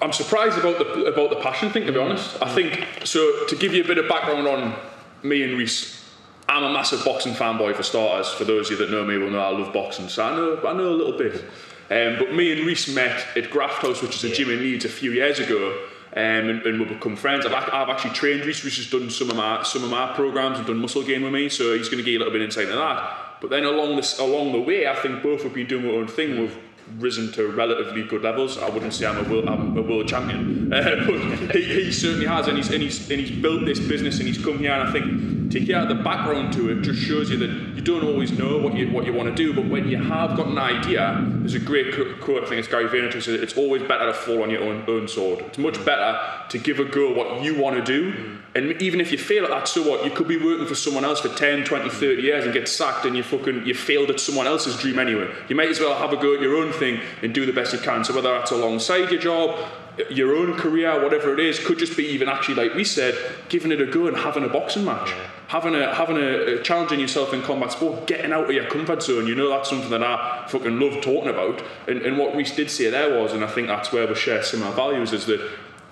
I'm 0.00 0.12
surprised 0.12 0.58
about 0.58 0.78
the 0.78 1.04
about 1.04 1.30
the 1.30 1.36
passion 1.36 1.70
thing. 1.70 1.86
To 1.86 1.92
be 1.92 1.98
honest, 1.98 2.40
I 2.42 2.52
think 2.54 2.86
so. 3.04 3.46
To 3.46 3.56
give 3.56 3.74
you 3.74 3.84
a 3.84 3.86
bit 3.86 3.98
of 3.98 4.08
background 4.08 4.46
on 4.46 4.74
me 5.22 5.42
and 5.42 5.58
Reiss, 5.58 6.04
I'm 6.48 6.64
a 6.64 6.72
massive 6.72 7.04
boxing 7.04 7.34
fanboy 7.34 7.74
for 7.74 7.82
starters. 7.82 8.28
For 8.32 8.44
those 8.44 8.70
of 8.70 8.78
you 8.78 8.86
that 8.86 8.92
know 8.92 9.04
me, 9.04 9.18
will 9.18 9.30
know 9.30 9.40
I 9.40 9.50
love 9.50 9.72
boxing, 9.72 10.08
so 10.08 10.24
I 10.24 10.34
know 10.34 10.60
I 10.66 10.72
know 10.72 10.88
a 10.88 10.96
little 10.96 11.18
bit. 11.18 11.44
Um, 11.90 12.18
but 12.18 12.34
me 12.34 12.52
and 12.52 12.66
Reiss 12.66 12.94
met 12.94 13.36
at 13.36 13.50
Graft 13.50 13.82
House, 13.82 14.00
which 14.00 14.14
is 14.14 14.24
a 14.24 14.34
gym 14.34 14.50
in 14.50 14.60
Leeds, 14.60 14.84
a 14.84 14.88
few 14.88 15.10
years 15.10 15.40
ago. 15.40 15.86
Um, 16.12 16.22
and, 16.22 16.62
and 16.62 16.80
we've 16.80 16.88
become 16.88 17.14
friends. 17.14 17.46
I've, 17.46 17.52
I've 17.52 17.88
actually 17.88 18.14
trained 18.14 18.44
Reiss. 18.44 18.64
Reiss 18.64 18.78
has 18.78 18.90
done 18.90 19.10
some 19.10 19.30
of 19.30 19.36
my 19.36 19.62
some 19.62 19.84
of 19.84 19.90
my 19.90 20.12
programs 20.14 20.58
and 20.58 20.66
done 20.66 20.78
muscle 20.78 21.02
gain 21.02 21.22
with 21.22 21.32
me, 21.32 21.48
so 21.48 21.74
he's 21.74 21.88
going 21.88 21.98
to 21.98 22.04
give 22.04 22.12
you 22.14 22.18
a 22.18 22.20
little 22.20 22.32
bit 22.32 22.42
of 22.42 22.46
insight 22.46 22.64
into 22.64 22.76
that. 22.76 23.40
But 23.40 23.50
then 23.50 23.64
along 23.64 23.96
this 23.96 24.18
along 24.18 24.52
the 24.52 24.60
way, 24.60 24.88
I 24.88 24.96
think 24.96 25.22
both 25.22 25.42
have 25.44 25.54
been 25.54 25.66
doing 25.66 25.86
our 25.86 26.00
own 26.00 26.08
thing. 26.08 26.40
We've 26.40 26.56
risen 26.98 27.32
to 27.32 27.48
relatively 27.48 28.04
good 28.04 28.22
levels. 28.22 28.58
I 28.58 28.68
wouldn't 28.68 28.94
say 28.94 29.06
I'm 29.06 29.24
a 29.24 29.28
world, 29.28 29.48
I'm 29.48 29.76
a 29.76 29.82
world 29.82 30.08
champion, 30.08 30.72
uh, 30.72 31.04
but 31.06 31.56
he, 31.56 31.84
he 31.84 31.92
certainly 31.92 32.26
has, 32.26 32.46
and 32.48 32.56
he's, 32.56 32.70
and 32.70 32.82
he's 32.82 33.10
and 33.10 33.20
he's 33.20 33.30
built 33.30 33.64
this 33.64 33.78
business, 33.78 34.18
and 34.18 34.28
he's 34.28 34.42
come 34.42 34.58
here. 34.58 34.72
And 34.72 34.88
I 34.88 34.92
think 34.92 35.39
to 35.50 35.60
hear 35.60 35.84
the 35.84 35.94
background 35.94 36.52
to 36.52 36.70
it 36.70 36.82
just 36.82 37.00
shows 37.00 37.30
you 37.30 37.36
that 37.38 37.50
you 37.74 37.82
don't 37.82 38.04
always 38.04 38.30
know 38.32 38.58
what 38.58 38.74
you 38.74 38.90
what 38.90 39.04
you 39.04 39.12
want 39.12 39.28
to 39.28 39.34
do, 39.34 39.52
but 39.52 39.66
when 39.66 39.88
you 39.88 40.02
have 40.02 40.36
got 40.36 40.46
an 40.46 40.58
idea, 40.58 41.24
there's 41.40 41.54
a 41.54 41.60
great 41.60 41.92
quote. 42.20 42.44
I 42.44 42.48
think 42.48 42.58
it's 42.60 42.68
Gary 42.68 42.86
Vaynerchuk 42.86 43.22
says 43.22 43.40
it's 43.40 43.56
always 43.56 43.82
better 43.82 44.06
to 44.06 44.14
fall 44.14 44.42
on 44.42 44.50
your 44.50 44.62
own 44.62 44.84
own 44.88 45.08
sword. 45.08 45.40
It's 45.40 45.58
much 45.58 45.84
better 45.84 46.18
to 46.48 46.58
give 46.58 46.78
a 46.78 46.84
go 46.84 47.12
what 47.12 47.42
you 47.42 47.60
want 47.60 47.76
to 47.76 47.82
do. 47.82 48.38
And 48.54 48.82
even 48.82 49.00
if 49.00 49.12
you 49.12 49.18
fail 49.18 49.44
at 49.44 49.50
that, 49.50 49.68
so 49.68 49.88
what? 49.88 50.04
You 50.04 50.10
could 50.10 50.26
be 50.26 50.36
working 50.36 50.66
for 50.66 50.74
someone 50.74 51.04
else 51.04 51.20
for 51.20 51.28
10, 51.28 51.64
20, 51.64 51.88
30 51.88 52.22
years 52.22 52.44
and 52.44 52.52
get 52.52 52.68
sacked 52.68 53.04
and 53.04 53.16
you 53.16 53.22
fucking 53.22 53.64
you 53.64 53.74
failed 53.74 54.10
at 54.10 54.18
someone 54.18 54.46
else's 54.46 54.76
dream 54.76 54.98
anyway. 54.98 55.32
You 55.48 55.56
might 55.56 55.68
as 55.68 55.78
well 55.78 55.96
have 55.96 56.12
a 56.12 56.16
go 56.16 56.34
at 56.34 56.40
your 56.40 56.56
own 56.56 56.72
thing 56.72 57.00
and 57.22 57.32
do 57.32 57.46
the 57.46 57.52
best 57.52 57.72
you 57.72 57.78
can. 57.78 58.04
So 58.04 58.14
whether 58.14 58.30
that's 58.32 58.50
alongside 58.50 59.10
your 59.10 59.20
job, 59.20 59.56
your 60.10 60.36
own 60.36 60.54
career, 60.54 61.02
whatever 61.02 61.34
it 61.34 61.40
is, 61.40 61.58
could 61.58 61.78
just 61.78 61.96
be 61.96 62.04
even 62.06 62.28
actually 62.28 62.54
like 62.54 62.74
we 62.74 62.84
said, 62.84 63.16
giving 63.48 63.72
it 63.72 63.80
a 63.80 63.86
go 63.86 64.06
and 64.06 64.16
having 64.16 64.44
a 64.44 64.48
boxing 64.48 64.84
match. 64.84 65.12
Having 65.48 65.74
a 65.74 65.94
having 65.94 66.16
a, 66.16 66.58
a 66.58 66.62
challenging 66.62 67.00
yourself 67.00 67.34
in 67.34 67.42
combat 67.42 67.72
sport, 67.72 68.06
getting 68.06 68.32
out 68.32 68.44
of 68.44 68.50
your 68.52 68.66
comfort 68.66 69.02
zone. 69.02 69.26
You 69.26 69.34
know 69.34 69.48
that's 69.48 69.68
something 69.68 69.90
that 69.90 70.02
I 70.02 70.46
fucking 70.48 70.78
love 70.78 71.02
talking 71.02 71.30
about. 71.30 71.62
And, 71.88 72.02
and 72.02 72.18
what 72.18 72.36
Reiss 72.36 72.54
did 72.54 72.70
say 72.70 72.88
there 72.90 73.20
was, 73.20 73.32
and 73.32 73.44
I 73.44 73.48
think 73.48 73.66
that's 73.66 73.92
where 73.92 74.06
we 74.06 74.14
share 74.14 74.42
similar 74.42 74.72
values, 74.72 75.12
is 75.12 75.26
that 75.26 75.40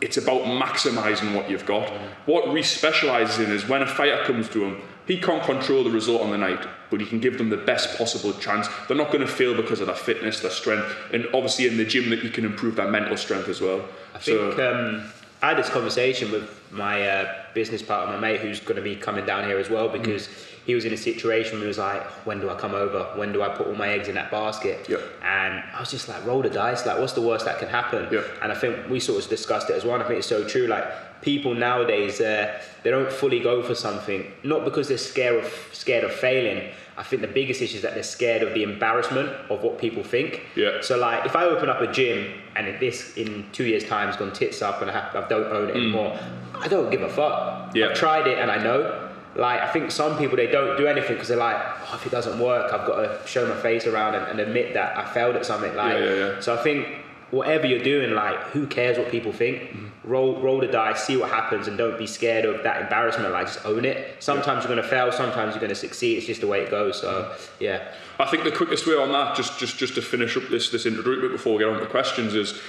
it's 0.01 0.17
about 0.17 0.43
maximising 0.43 1.35
what 1.35 1.51
you've 1.51 1.67
got. 1.67 1.89
What 2.27 2.53
Reiss 2.53 2.71
specialises 2.71 3.41
in 3.41 3.51
is 3.51 3.69
when 3.69 3.83
a 3.83 3.87
fighter 3.87 4.23
comes 4.25 4.49
to 4.51 4.65
him, 4.65 4.83
he 5.09 5.19
can't 5.19 5.43
control 5.43 5.83
the 5.83 5.91
result 5.91 6.21
on 6.21 6.31
the 6.31 6.39
night, 6.39 6.65
but 6.91 7.01
he 7.01 7.07
can 7.07 7.19
give 7.19 7.39
them 7.39 7.49
the 7.49 7.57
best 7.57 7.97
possible 7.97 8.33
chance. 8.35 8.69
They're 8.87 8.97
not 8.97 9.09
going 9.11 9.27
to 9.27 9.33
fail 9.33 9.57
because 9.57 9.81
of 9.81 9.87
their 9.87 9.97
fitness, 9.97 10.41
their 10.41 10.51
strength, 10.51 10.95
and 11.13 11.27
obviously 11.35 11.67
in 11.67 11.79
the 11.79 11.85
gym 11.85 12.11
that 12.11 12.23
you 12.23 12.29
can 12.29 12.45
improve 12.45 12.77
their 12.77 12.89
mental 12.89 13.17
strength 13.17 13.49
as 13.49 13.61
well. 13.61 13.83
I 14.15 14.19
think 14.19 14.59
um, 14.59 15.11
I 15.41 15.49
had 15.49 15.59
this 15.59 15.71
conversation 15.71 16.31
with 16.31 16.51
my 16.71 17.09
uh, 17.09 17.35
business 17.55 17.81
partner, 17.81 18.15
my 18.15 18.21
mate, 18.21 18.41
who's 18.41 18.61
going 18.61 18.77
to 18.77 18.83
be 18.83 18.97
coming 18.97 19.25
down 19.25 19.45
here 19.45 19.59
as 19.59 19.71
well, 19.71 19.89
because 19.89 20.29
he 20.69 20.75
was 20.75 20.85
in 20.85 20.93
a 20.93 20.99
situation 20.99 21.55
where 21.55 21.63
he 21.63 21.67
was 21.67 21.79
like, 21.79 22.03
"When 22.27 22.41
do 22.41 22.51
I 22.51 22.55
come 22.55 22.75
over? 22.75 23.05
When 23.15 23.33
do 23.33 23.41
I 23.43 23.49
put 23.49 23.69
all 23.69 23.75
my 23.75 23.89
eggs 23.89 24.07
in 24.07 24.15
that 24.17 24.31
basket?" 24.31 24.87
Yeah. 24.87 24.99
And 25.23 25.65
I 25.75 25.81
was 25.81 25.91
just 25.91 26.11
like, 26.11 26.27
"Roll 26.27 26.43
the 26.43 26.51
dice. 26.51 26.85
Like, 26.85 26.99
what's 26.99 27.15
the 27.15 27.23
worst 27.23 27.47
that 27.47 27.59
can 27.59 27.71
happen?" 27.71 28.07
Yeah. 28.13 28.21
And 28.43 28.53
I 28.53 28.55
think 28.55 28.77
we 28.91 29.01
sort 29.01 29.25
of 29.25 29.31
discussed 29.31 29.71
it 29.71 29.77
as 29.77 29.87
well. 29.87 29.95
And 29.95 30.03
I 30.03 30.07
think 30.07 30.19
it's 30.19 30.29
so 30.29 30.47
true. 30.47 30.67
Like 30.67 30.85
people 31.23 31.55
nowadays, 31.55 32.21
uh, 32.21 32.61
they 32.83 32.91
don't 32.91 33.11
fully 33.11 33.41
go 33.41 33.63
for 33.63 33.75
something, 33.75 34.31
not 34.43 34.67
because 34.67 34.89
they're 34.89 34.99
scared 34.99 35.43
of 35.43 35.51
scared 35.73 36.05
of 36.05 36.13
failing. 36.13 36.71
I 36.99 37.03
think 37.03 37.23
the 37.23 37.29
biggest 37.29 37.63
issue 37.63 37.77
is 37.77 37.83
that 37.83 37.95
they're 37.95 38.03
scared 38.03 38.43
of 38.43 38.53
the 38.53 38.63
embarrassment 38.63 39.31
of 39.49 39.63
what 39.63 39.79
people 39.79 40.03
think. 40.03 40.43
Yeah. 40.55 40.83
So 40.83 40.99
like, 40.99 41.25
if 41.25 41.35
I 41.35 41.45
open 41.45 41.71
up 41.71 41.81
a 41.81 41.91
gym 41.91 42.35
and 42.57 42.69
if 42.69 42.79
this 42.79 43.17
in 43.17 43.47
two 43.53 43.65
years' 43.65 43.85
time 43.85 44.09
has 44.09 44.17
gone 44.17 44.35
tits 44.35 44.61
up 44.61 44.83
and 44.83 44.91
I, 44.91 44.95
have, 45.01 45.17
I 45.17 45.29
don't 45.29 45.51
own 45.51 45.71
it 45.71 45.77
anymore, 45.77 46.19
I 46.55 46.69
don't 46.69 46.91
give 46.91 47.01
a 47.03 47.09
fuck. 47.09 47.71
Mm. 47.71 47.77
Yeah. 47.77 47.87
I've 47.87 47.97
tried 47.97 48.27
it 48.27 48.39
and 48.39 48.51
I 48.51 48.63
know. 48.63 49.08
Like 49.37 49.61
I 49.61 49.71
think 49.73 49.91
some 49.91 50.19
people 50.19 50.37
they 50.37 50.47
don't 50.47 50.77
do 50.77 50.87
anything 50.87 51.15
because 51.15 51.29
they're 51.29 51.37
like, 51.37 51.57
oh, 51.59 51.95
if 51.95 52.07
it 52.07 52.11
doesn't 52.11 52.39
work, 52.41 52.73
I've 52.73 52.87
got 52.87 52.97
to 52.97 53.27
show 53.27 53.47
my 53.47 53.61
face 53.61 53.87
around 53.87 54.15
and, 54.15 54.27
and 54.27 54.41
admit 54.41 54.75
that 54.75 54.97
I 54.97 55.05
failed 55.13 55.37
at 55.37 55.47
something. 55.47 55.75
Like, 55.75 55.99
Yeah, 55.99 56.05
yeah, 56.05 56.15
yeah. 56.15 56.41
so 56.41 56.55
I 56.59 56.63
think 56.63 56.89
whatever 57.31 57.67
you're 57.67 57.83
doing, 57.83 58.13
like 58.15 58.39
who 58.49 58.67
cares 58.67 58.99
what 58.99 59.11
people 59.11 59.33
think? 59.33 59.63
Mm-hmm. 59.63 59.87
Roll 60.05 60.41
roll 60.41 60.61
the 60.61 60.67
dice, 60.67 61.05
see 61.05 61.17
what 61.17 61.31
happens, 61.31 61.69
and 61.69 61.77
don't 61.77 61.99
be 61.99 62.07
scared 62.07 62.45
of 62.45 62.63
that 62.63 62.83
embarrassment. 62.83 63.33
Like 63.33 63.47
just 63.47 63.65
own 63.65 63.85
it. 63.85 64.23
Sometimes 64.23 64.65
you're 64.65 64.75
gonna 64.75 64.89
fail, 64.89 65.13
sometimes 65.13 65.55
you're 65.55 65.61
gonna 65.61 65.75
succeed. 65.75 66.19
It's 66.19 66.27
just 66.27 66.41
the 66.41 66.47
way 66.47 66.63
it 66.63 66.71
goes. 66.71 67.01
So 67.01 67.09
mm-hmm. 67.09 67.65
yeah. 67.65 67.93
I 68.19 68.27
think 68.27 68.43
the 68.45 68.51
quickest 68.51 68.87
way 68.87 68.95
on 68.95 69.13
that, 69.13 69.37
just 69.37 69.59
just 69.59 69.77
just 69.77 69.95
to 69.97 70.03
finish 70.03 70.37
up 70.37 70.49
this 70.49 70.71
this 70.71 70.87
introductory 70.87 71.29
bit 71.29 71.33
before 71.33 71.55
we 71.55 71.61
get 71.61 71.69
on 71.69 71.75
to 71.75 71.81
the 71.81 71.91
questions, 71.91 72.35
is 72.35 72.61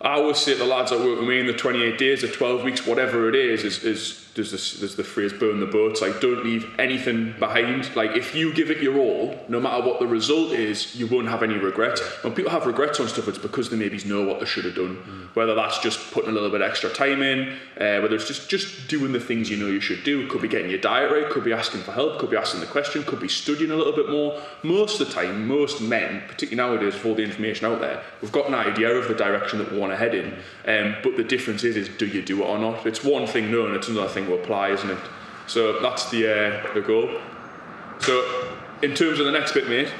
I 0.00 0.14
always 0.14 0.38
say 0.38 0.52
to 0.52 0.58
the 0.58 0.64
lads 0.64 0.90
that 0.90 1.00
work 1.00 1.18
with 1.18 1.28
me 1.28 1.40
in 1.40 1.46
the 1.46 1.52
28 1.52 1.98
days 1.98 2.24
or 2.24 2.28
12 2.28 2.64
weeks, 2.64 2.86
whatever 2.86 3.28
it 3.28 3.34
is, 3.34 3.64
is, 3.64 3.84
is 3.84 4.29
there's, 4.34 4.50
this, 4.50 4.78
there's 4.78 4.96
the 4.96 5.04
phrase 5.04 5.32
burn 5.32 5.60
the 5.60 5.66
boats. 5.66 6.00
Like, 6.00 6.20
don't 6.20 6.44
leave 6.44 6.72
anything 6.78 7.34
behind. 7.38 7.94
Like, 7.96 8.12
if 8.12 8.34
you 8.34 8.52
give 8.52 8.70
it 8.70 8.82
your 8.82 8.98
all, 8.98 9.38
no 9.48 9.60
matter 9.60 9.86
what 9.86 10.00
the 10.00 10.06
result 10.06 10.52
is, 10.52 10.94
you 10.96 11.06
won't 11.06 11.28
have 11.28 11.42
any 11.42 11.54
regrets. 11.54 12.00
When 12.22 12.34
people 12.34 12.50
have 12.50 12.66
regrets 12.66 13.00
on 13.00 13.08
stuff, 13.08 13.28
it's 13.28 13.38
because 13.38 13.70
they 13.70 13.76
maybe 13.76 13.98
know 14.04 14.24
what 14.24 14.40
they 14.40 14.46
should 14.46 14.64
have 14.64 14.74
done. 14.74 14.96
Mm. 14.96 15.36
Whether 15.36 15.54
that's 15.54 15.78
just 15.80 16.12
putting 16.12 16.30
a 16.30 16.32
little 16.32 16.50
bit 16.50 16.62
extra 16.62 16.90
time 16.90 17.22
in, 17.22 17.48
uh, 17.76 18.00
whether 18.00 18.14
it's 18.14 18.26
just, 18.26 18.48
just 18.48 18.88
doing 18.88 19.12
the 19.12 19.20
things 19.20 19.50
you 19.50 19.56
know 19.56 19.66
you 19.66 19.80
should 19.80 20.04
do. 20.04 20.28
Could 20.28 20.42
be 20.42 20.48
getting 20.48 20.70
your 20.70 20.80
diet 20.80 21.10
right, 21.10 21.28
could 21.30 21.44
be 21.44 21.52
asking 21.52 21.82
for 21.82 21.92
help, 21.92 22.18
could 22.18 22.30
be 22.30 22.36
asking 22.36 22.60
the 22.60 22.66
question, 22.66 23.02
could 23.04 23.20
be 23.20 23.28
studying 23.28 23.70
a 23.70 23.76
little 23.76 23.92
bit 23.92 24.08
more. 24.08 24.40
Most 24.62 25.00
of 25.00 25.08
the 25.08 25.12
time, 25.12 25.46
most 25.46 25.80
men, 25.80 26.22
particularly 26.28 26.56
nowadays 26.56 26.94
with 26.94 27.06
all 27.06 27.14
the 27.14 27.24
information 27.24 27.66
out 27.66 27.80
there, 27.80 28.02
we've 28.22 28.32
got 28.32 28.48
an 28.48 28.54
idea 28.54 28.90
of 28.90 29.08
the 29.08 29.14
direction 29.14 29.58
that 29.58 29.70
we 29.72 29.78
want 29.78 29.92
to 29.92 29.96
head 29.96 30.14
in. 30.14 30.34
Um, 30.66 30.96
but 31.02 31.16
the 31.16 31.24
difference 31.24 31.64
is, 31.64 31.76
is 31.76 31.88
do 31.88 32.06
you 32.06 32.22
do 32.22 32.42
it 32.42 32.46
or 32.46 32.58
not? 32.58 32.86
It's 32.86 33.02
one 33.02 33.26
thing 33.26 33.50
knowing, 33.50 33.74
it's 33.74 33.88
another 33.88 34.08
thing 34.08 34.19
to 34.26 34.34
apply, 34.34 34.70
isn't 34.70 34.90
it? 34.90 34.98
So 35.46 35.80
that's 35.80 36.10
the 36.10 36.28
uh, 36.28 36.74
the 36.74 36.80
goal. 36.80 37.08
So 38.00 38.50
in 38.82 38.94
terms 38.94 39.18
of 39.18 39.26
the 39.26 39.32
next 39.32 39.52
bit, 39.52 39.68
mate, 39.68 39.92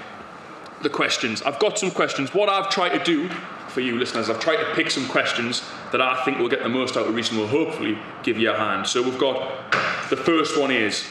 the 0.83 0.91
questions. 0.91 1.43
I've 1.43 1.59
got 1.59 1.79
some 1.79 1.91
questions. 1.91 2.33
What 2.33 2.49
I've 2.49 2.71
tried 2.71 2.97
to 2.97 3.05
do 3.05 3.29
for 3.69 3.81
you 3.81 3.99
listeners, 3.99 4.31
I've 4.31 4.41
tried 4.41 4.57
to 4.57 4.75
pick 4.75 4.91
some 4.91 5.07
questions 5.07 5.63
that 5.93 6.01
I 6.01 6.25
think 6.25 6.39
will 6.39 6.49
get 6.49 6.63
the 6.63 6.69
most 6.69 6.97
out 6.97 7.07
of 7.07 7.15
Reiss 7.15 7.31
and 7.31 7.39
will 7.39 7.47
hopefully 7.47 7.99
give 8.23 8.39
you 8.39 8.51
a 8.51 8.57
hand. 8.57 8.87
So 8.87 9.03
we've 9.03 9.19
got 9.19 9.71
the 10.09 10.17
first 10.17 10.59
one 10.59 10.71
is 10.71 11.07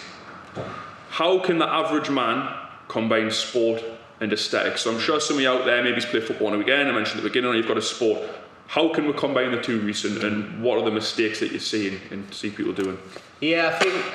how 1.09 1.39
can 1.39 1.57
the 1.59 1.67
average 1.67 2.09
man 2.09 2.51
combine 2.87 3.31
sport 3.31 3.83
and 4.19 4.33
aesthetics? 4.33 4.81
So 4.81 4.91
I'm 4.91 4.99
sure 4.99 5.19
some 5.19 5.37
of 5.37 5.41
you 5.41 5.49
out 5.49 5.65
there 5.65 5.83
maybe 5.83 6.01
play 6.01 6.21
football 6.21 6.47
on 6.47 6.53
a 6.55 6.57
weekend. 6.57 6.89
I 6.89 6.91
mentioned 6.91 7.19
at 7.19 7.23
the 7.23 7.29
beginning, 7.29 7.53
you've 7.53 7.67
got 7.67 7.77
a 7.77 7.81
sport. 7.81 8.21
How 8.69 8.87
can 8.93 9.07
we 9.07 9.13
combine 9.13 9.51
the 9.51 9.59
two 9.59 9.79
recent 9.81 10.23
and 10.23 10.61
what 10.61 10.77
are 10.77 10.85
the 10.85 10.91
mistakes 10.91 11.39
that 11.39 11.51
you 11.51 11.57
see 11.57 11.87
and, 11.87 11.99
and 12.11 12.31
see 12.31 12.51
people 12.51 12.71
doing? 12.71 12.99
Yeah, 13.41 13.73
I 13.73 13.83
think 13.83 14.05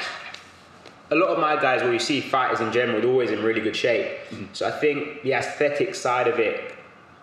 a 1.11 1.17
lot 1.17 1.31
of 1.31 1.41
my 1.41 1.61
guys, 1.61 1.83
when 1.83 1.93
you 1.93 1.99
see 1.99 2.21
fighters 2.21 2.61
in 2.61 2.71
general, 2.71 3.01
they're 3.01 3.11
always 3.11 3.33
in 3.33 3.43
really 3.43 3.61
good 3.61 3.75
shape. 3.75 4.17
Mm-hmm. 4.31 4.45
So 4.53 4.69
I 4.69 4.71
think 4.71 5.23
the 5.25 5.33
aesthetic 5.33 5.97
side 5.97 6.29
of 6.29 6.39
it, 6.39 6.73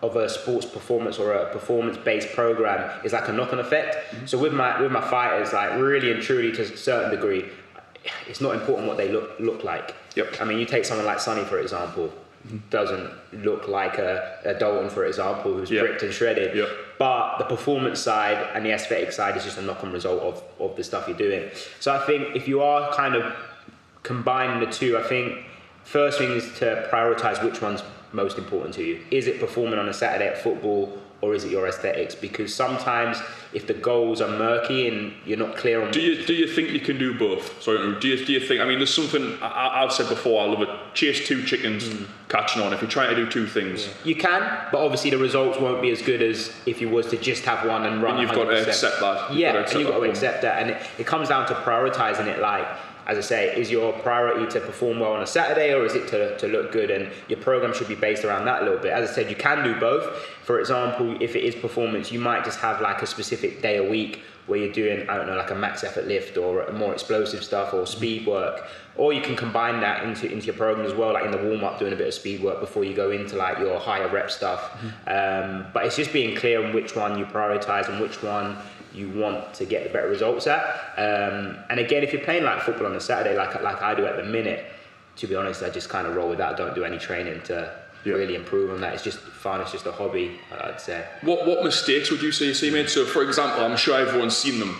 of 0.02 0.16
a 0.16 0.28
sports 0.28 0.66
performance 0.66 1.18
or 1.18 1.32
a 1.32 1.50
performance-based 1.50 2.34
program, 2.34 3.00
is 3.02 3.14
like 3.14 3.28
a 3.28 3.32
knock-on 3.32 3.60
effect. 3.60 4.14
Mm-hmm. 4.14 4.26
So 4.26 4.36
with 4.36 4.52
my 4.52 4.82
with 4.82 4.92
my 4.92 5.00
fighters, 5.00 5.54
like 5.54 5.72
really 5.80 6.12
and 6.12 6.22
truly 6.22 6.52
to 6.52 6.60
a 6.60 6.76
certain 6.76 7.10
degree, 7.10 7.48
it's 8.28 8.42
not 8.42 8.54
important 8.54 8.88
what 8.88 8.98
they 8.98 9.10
look 9.10 9.40
look 9.40 9.64
like. 9.64 9.94
Yep. 10.16 10.42
I 10.42 10.44
mean, 10.44 10.58
you 10.58 10.66
take 10.66 10.84
someone 10.84 11.06
like 11.06 11.18
Sunny 11.18 11.44
for 11.44 11.60
example 11.60 12.12
doesn't 12.70 13.10
look 13.32 13.68
like 13.68 13.98
a, 13.98 14.38
a 14.44 14.54
Dalton, 14.54 14.90
for 14.90 15.04
example, 15.04 15.54
who's 15.54 15.70
yep. 15.70 15.84
ripped 15.84 16.02
and 16.02 16.12
shredded. 16.12 16.66
But 16.98 17.38
the 17.38 17.44
performance 17.44 18.00
side 18.00 18.48
and 18.54 18.64
the 18.64 18.72
aesthetic 18.72 19.12
side 19.12 19.36
is 19.36 19.44
just 19.44 19.58
a 19.58 19.62
knock 19.62 19.82
on 19.82 19.92
result 19.92 20.22
of, 20.22 20.42
of 20.58 20.76
the 20.76 20.84
stuff 20.84 21.08
you're 21.08 21.16
doing. 21.16 21.50
So 21.80 21.94
I 21.94 22.04
think 22.04 22.36
if 22.36 22.48
you 22.48 22.62
are 22.62 22.92
kind 22.94 23.14
of 23.14 23.34
combining 24.02 24.60
the 24.60 24.72
two, 24.72 24.98
I 24.98 25.02
think 25.02 25.44
first 25.84 26.18
thing 26.18 26.30
is 26.30 26.44
to 26.58 26.88
prioritize 26.92 27.42
which 27.44 27.62
one's 27.62 27.82
most 28.12 28.38
important 28.38 28.74
to 28.74 28.84
you. 28.84 29.00
Is 29.10 29.26
it 29.26 29.40
performing 29.40 29.78
on 29.78 29.88
a 29.88 29.94
Saturday 29.94 30.28
at 30.28 30.38
football 30.38 30.98
or 31.22 31.34
is 31.34 31.44
it 31.44 31.52
your 31.52 31.66
aesthetics? 31.68 32.14
Because 32.14 32.54
sometimes 32.54 33.18
if 33.52 33.66
the 33.66 33.74
goals 33.74 34.20
are 34.20 34.28
murky 34.28 34.88
and 34.88 35.12
you're 35.24 35.38
not 35.38 35.56
clear 35.56 35.82
on. 35.82 35.92
Do 35.92 36.00
you 36.00 36.24
do 36.24 36.34
you 36.34 36.48
think 36.48 36.70
you 36.70 36.80
can 36.80 36.98
do 36.98 37.16
both? 37.16 37.62
Sorry, 37.62 37.98
do 38.00 38.08
you 38.08 38.24
do 38.24 38.32
you 38.32 38.40
think? 38.40 38.60
I 38.60 38.64
mean, 38.64 38.78
there's 38.78 38.92
something 38.92 39.38
I, 39.40 39.82
have 39.82 39.92
said 39.92 40.08
before. 40.08 40.42
I 40.42 40.46
love 40.46 40.62
it. 40.62 40.68
Chase 40.94 41.26
two 41.26 41.44
chickens, 41.44 41.84
mm. 41.84 42.06
catching 42.28 42.60
on. 42.62 42.72
If 42.72 42.80
you're 42.80 42.90
trying 42.90 43.14
to 43.14 43.24
do 43.24 43.30
two 43.30 43.46
things, 43.46 43.86
yeah. 43.86 43.92
you 44.04 44.16
can, 44.16 44.40
but 44.72 44.84
obviously 44.84 45.10
the 45.10 45.18
results 45.18 45.58
won't 45.58 45.80
be 45.80 45.90
as 45.90 46.02
good 46.02 46.22
as 46.22 46.52
if 46.66 46.80
you 46.80 46.88
was 46.88 47.06
to 47.08 47.16
just 47.16 47.44
have 47.44 47.66
one 47.66 47.86
and 47.86 48.02
run. 48.02 48.18
And 48.18 48.22
you've 48.22 48.30
100%. 48.30 48.34
got 48.34 48.44
to 48.44 48.68
accept 48.68 49.00
that. 49.00 49.30
You've 49.30 49.38
yeah, 49.38 49.56
and 49.56 49.72
you've 49.72 49.88
got 49.88 49.98
to 49.98 50.10
accept 50.10 50.42
that, 50.42 50.60
and 50.60 50.70
it, 50.70 50.82
it 50.98 51.06
comes 51.06 51.28
down 51.28 51.46
to 51.48 51.54
prioritizing 51.54 52.26
it. 52.26 52.40
Like 52.40 52.66
as 53.06 53.18
I 53.18 53.20
say, 53.20 53.60
is 53.60 53.70
your 53.70 53.92
priority 53.92 54.46
to 54.52 54.60
perform 54.60 55.00
well 55.00 55.12
on 55.12 55.22
a 55.22 55.26
Saturday 55.26 55.74
or 55.74 55.84
is 55.84 55.94
it 55.94 56.08
to, 56.08 56.38
to 56.38 56.46
look 56.46 56.72
good? 56.72 56.90
And 56.90 57.10
your 57.28 57.40
program 57.40 57.74
should 57.74 57.88
be 57.88 57.94
based 57.94 58.24
around 58.24 58.44
that 58.44 58.62
a 58.62 58.64
little 58.64 58.80
bit. 58.80 58.92
As 58.92 59.10
I 59.10 59.12
said, 59.12 59.30
you 59.30 59.36
can 59.36 59.64
do 59.64 59.78
both. 59.78 60.04
For 60.44 60.60
example, 60.60 61.16
if 61.20 61.34
it 61.34 61.44
is 61.44 61.54
performance, 61.54 62.12
you 62.12 62.20
might 62.20 62.44
just 62.44 62.60
have 62.60 62.80
like 62.80 63.02
a 63.02 63.06
specific 63.06 63.62
day 63.62 63.76
a 63.76 63.88
week 63.88 64.22
where 64.46 64.58
you're 64.58 64.72
doing, 64.72 65.08
I 65.08 65.16
don't 65.16 65.26
know, 65.26 65.36
like 65.36 65.50
a 65.50 65.54
max 65.54 65.84
effort 65.84 66.06
lift 66.06 66.36
or 66.36 66.70
more 66.72 66.92
explosive 66.92 67.44
stuff 67.44 67.72
or 67.72 67.86
speed 67.86 68.26
work. 68.26 68.66
Or 68.96 69.12
you 69.12 69.22
can 69.22 69.36
combine 69.36 69.80
that 69.80 70.04
into, 70.04 70.30
into 70.30 70.46
your 70.46 70.56
program 70.56 70.84
as 70.84 70.92
well, 70.92 71.12
like 71.12 71.24
in 71.24 71.30
the 71.30 71.38
warm 71.38 71.64
up, 71.64 71.78
doing 71.78 71.92
a 71.92 71.96
bit 71.96 72.08
of 72.08 72.14
speed 72.14 72.42
work 72.42 72.60
before 72.60 72.84
you 72.84 72.94
go 72.94 73.10
into 73.10 73.36
like 73.36 73.58
your 73.58 73.78
higher 73.78 74.08
rep 74.08 74.30
stuff. 74.30 74.72
Mm-hmm. 74.72 75.62
Um, 75.62 75.66
but 75.72 75.86
it's 75.86 75.96
just 75.96 76.12
being 76.12 76.36
clear 76.36 76.64
on 76.64 76.74
which 76.74 76.96
one 76.96 77.18
you 77.18 77.24
prioritize 77.24 77.88
and 77.88 78.00
which 78.00 78.22
one 78.22 78.56
you 78.92 79.08
want 79.10 79.54
to 79.54 79.64
get 79.64 79.84
the 79.84 79.90
better 79.90 80.08
results 80.08 80.46
at. 80.46 80.62
Um, 80.98 81.56
and 81.70 81.80
again, 81.80 82.02
if 82.02 82.12
you're 82.12 82.22
playing 82.22 82.44
like 82.44 82.62
football 82.62 82.86
on 82.86 82.94
a 82.94 83.00
Saturday, 83.00 83.36
like 83.36 83.62
like 83.62 83.80
I 83.80 83.94
do 83.94 84.04
at 84.06 84.16
the 84.16 84.24
minute, 84.24 84.66
to 85.16 85.26
be 85.26 85.34
honest, 85.34 85.62
I 85.62 85.70
just 85.70 85.88
kind 85.88 86.06
of 86.06 86.14
roll 86.14 86.28
with 86.28 86.38
that. 86.38 86.56
Don't 86.56 86.74
do 86.74 86.84
any 86.84 86.98
training 86.98 87.42
to 87.44 87.81
yeah. 88.04 88.14
really 88.14 88.34
improve 88.34 88.70
on 88.70 88.80
that. 88.80 88.94
It's 88.94 89.02
just 89.02 89.18
fun. 89.18 89.60
It's 89.60 89.72
just 89.72 89.86
a 89.86 89.92
hobby, 89.92 90.38
I'd 90.52 90.80
say. 90.80 91.04
What 91.22 91.46
what 91.46 91.64
mistakes 91.64 92.10
would 92.10 92.22
you 92.22 92.32
say 92.32 92.46
you 92.46 92.54
see 92.54 92.70
made? 92.70 92.88
So, 92.88 93.04
for 93.04 93.22
example, 93.22 93.64
I'm 93.64 93.76
sure 93.76 93.98
everyone's 93.98 94.36
seen 94.36 94.58
them. 94.58 94.76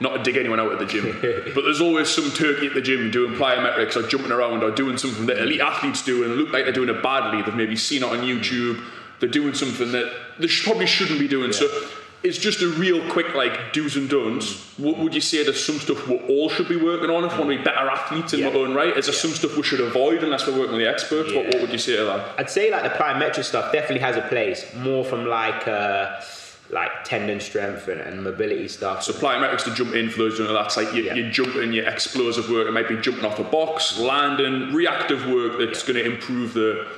Not 0.00 0.16
to 0.16 0.22
dig 0.24 0.36
anyone 0.36 0.58
out 0.58 0.72
at 0.72 0.80
the 0.80 0.86
gym, 0.86 1.16
but 1.54 1.62
there's 1.62 1.80
always 1.80 2.08
some 2.08 2.30
turkey 2.32 2.66
at 2.66 2.74
the 2.74 2.80
gym 2.80 3.10
doing 3.10 3.34
plyometrics 3.34 3.96
or 3.96 4.06
jumping 4.08 4.32
around 4.32 4.64
or 4.64 4.72
doing 4.72 4.98
something 4.98 5.26
that 5.26 5.38
elite 5.38 5.60
athletes 5.60 6.04
do 6.04 6.24
and 6.24 6.34
look 6.34 6.52
like 6.52 6.64
they're 6.64 6.72
doing 6.72 6.88
it 6.88 7.00
badly. 7.02 7.42
They've 7.42 7.54
maybe 7.54 7.76
seen 7.76 8.02
it 8.02 8.08
on 8.08 8.18
YouTube. 8.18 8.82
They're 9.20 9.28
doing 9.28 9.54
something 9.54 9.92
that 9.92 10.12
they 10.38 10.48
probably 10.64 10.86
shouldn't 10.86 11.20
be 11.20 11.28
doing. 11.28 11.52
Yeah. 11.52 11.58
So 11.58 11.88
it's 12.24 12.38
just 12.38 12.62
a 12.62 12.68
real 12.68 13.06
quick 13.10 13.34
like 13.34 13.74
do's 13.74 13.96
and 13.96 14.08
don'ts. 14.08 14.78
What 14.78 14.98
would 14.98 15.14
you 15.14 15.20
say 15.20 15.44
there's 15.44 15.64
some 15.64 15.78
stuff 15.78 16.08
we 16.08 16.18
all 16.20 16.48
should 16.48 16.68
be 16.68 16.76
working 16.76 17.10
on 17.10 17.22
if 17.24 17.32
we 17.34 17.38
want 17.44 17.50
to 17.52 17.58
be 17.58 17.62
better 17.62 17.88
athletes 17.90 18.32
in 18.32 18.40
yeah. 18.40 18.48
our 18.48 18.56
own 18.56 18.74
right? 18.74 18.96
Is 18.96 19.06
there 19.06 19.14
yeah. 19.14 19.20
some 19.20 19.30
stuff 19.32 19.56
we 19.58 19.62
should 19.62 19.80
avoid 19.80 20.24
unless 20.24 20.46
we're 20.46 20.58
working 20.58 20.76
with 20.76 20.80
the 20.80 20.90
experts? 20.90 21.30
Yeah. 21.30 21.42
What, 21.42 21.46
what 21.48 21.60
would 21.60 21.70
you 21.70 21.78
say 21.78 21.96
to 21.96 22.04
that? 22.04 22.40
I'd 22.40 22.48
say 22.48 22.70
like 22.70 22.82
the 22.82 22.88
plyometric 22.88 23.44
stuff 23.44 23.72
definitely 23.72 24.00
has 24.00 24.16
a 24.16 24.22
place, 24.22 24.64
more 24.74 25.04
from 25.04 25.26
like 25.26 25.68
uh, 25.68 26.22
like 26.70 27.04
tendon 27.04 27.40
strength 27.40 27.88
and, 27.88 28.00
and, 28.00 28.24
mobility 28.24 28.68
stuff. 28.68 29.02
So 29.02 29.12
plyometrics 29.12 29.64
to 29.64 29.74
jump 29.74 29.94
in 29.94 30.08
for 30.08 30.20
those 30.20 30.38
doing 30.38 30.48
that, 30.48 30.54
that's 30.54 30.78
like 30.78 30.94
you, 30.94 31.02
yeah. 31.04 31.14
you're 31.14 31.30
jumping, 31.30 31.74
your 31.74 31.86
explosive 31.86 32.48
work. 32.48 32.66
It 32.66 32.72
might 32.72 32.88
be 32.88 32.96
jumping 32.96 33.26
off 33.26 33.38
a 33.38 33.44
box, 33.44 33.98
landing, 33.98 34.72
reactive 34.72 35.26
work 35.26 35.58
that's 35.58 35.82
going 35.82 36.02
to 36.02 36.10
improve 36.10 36.54
the 36.54 36.88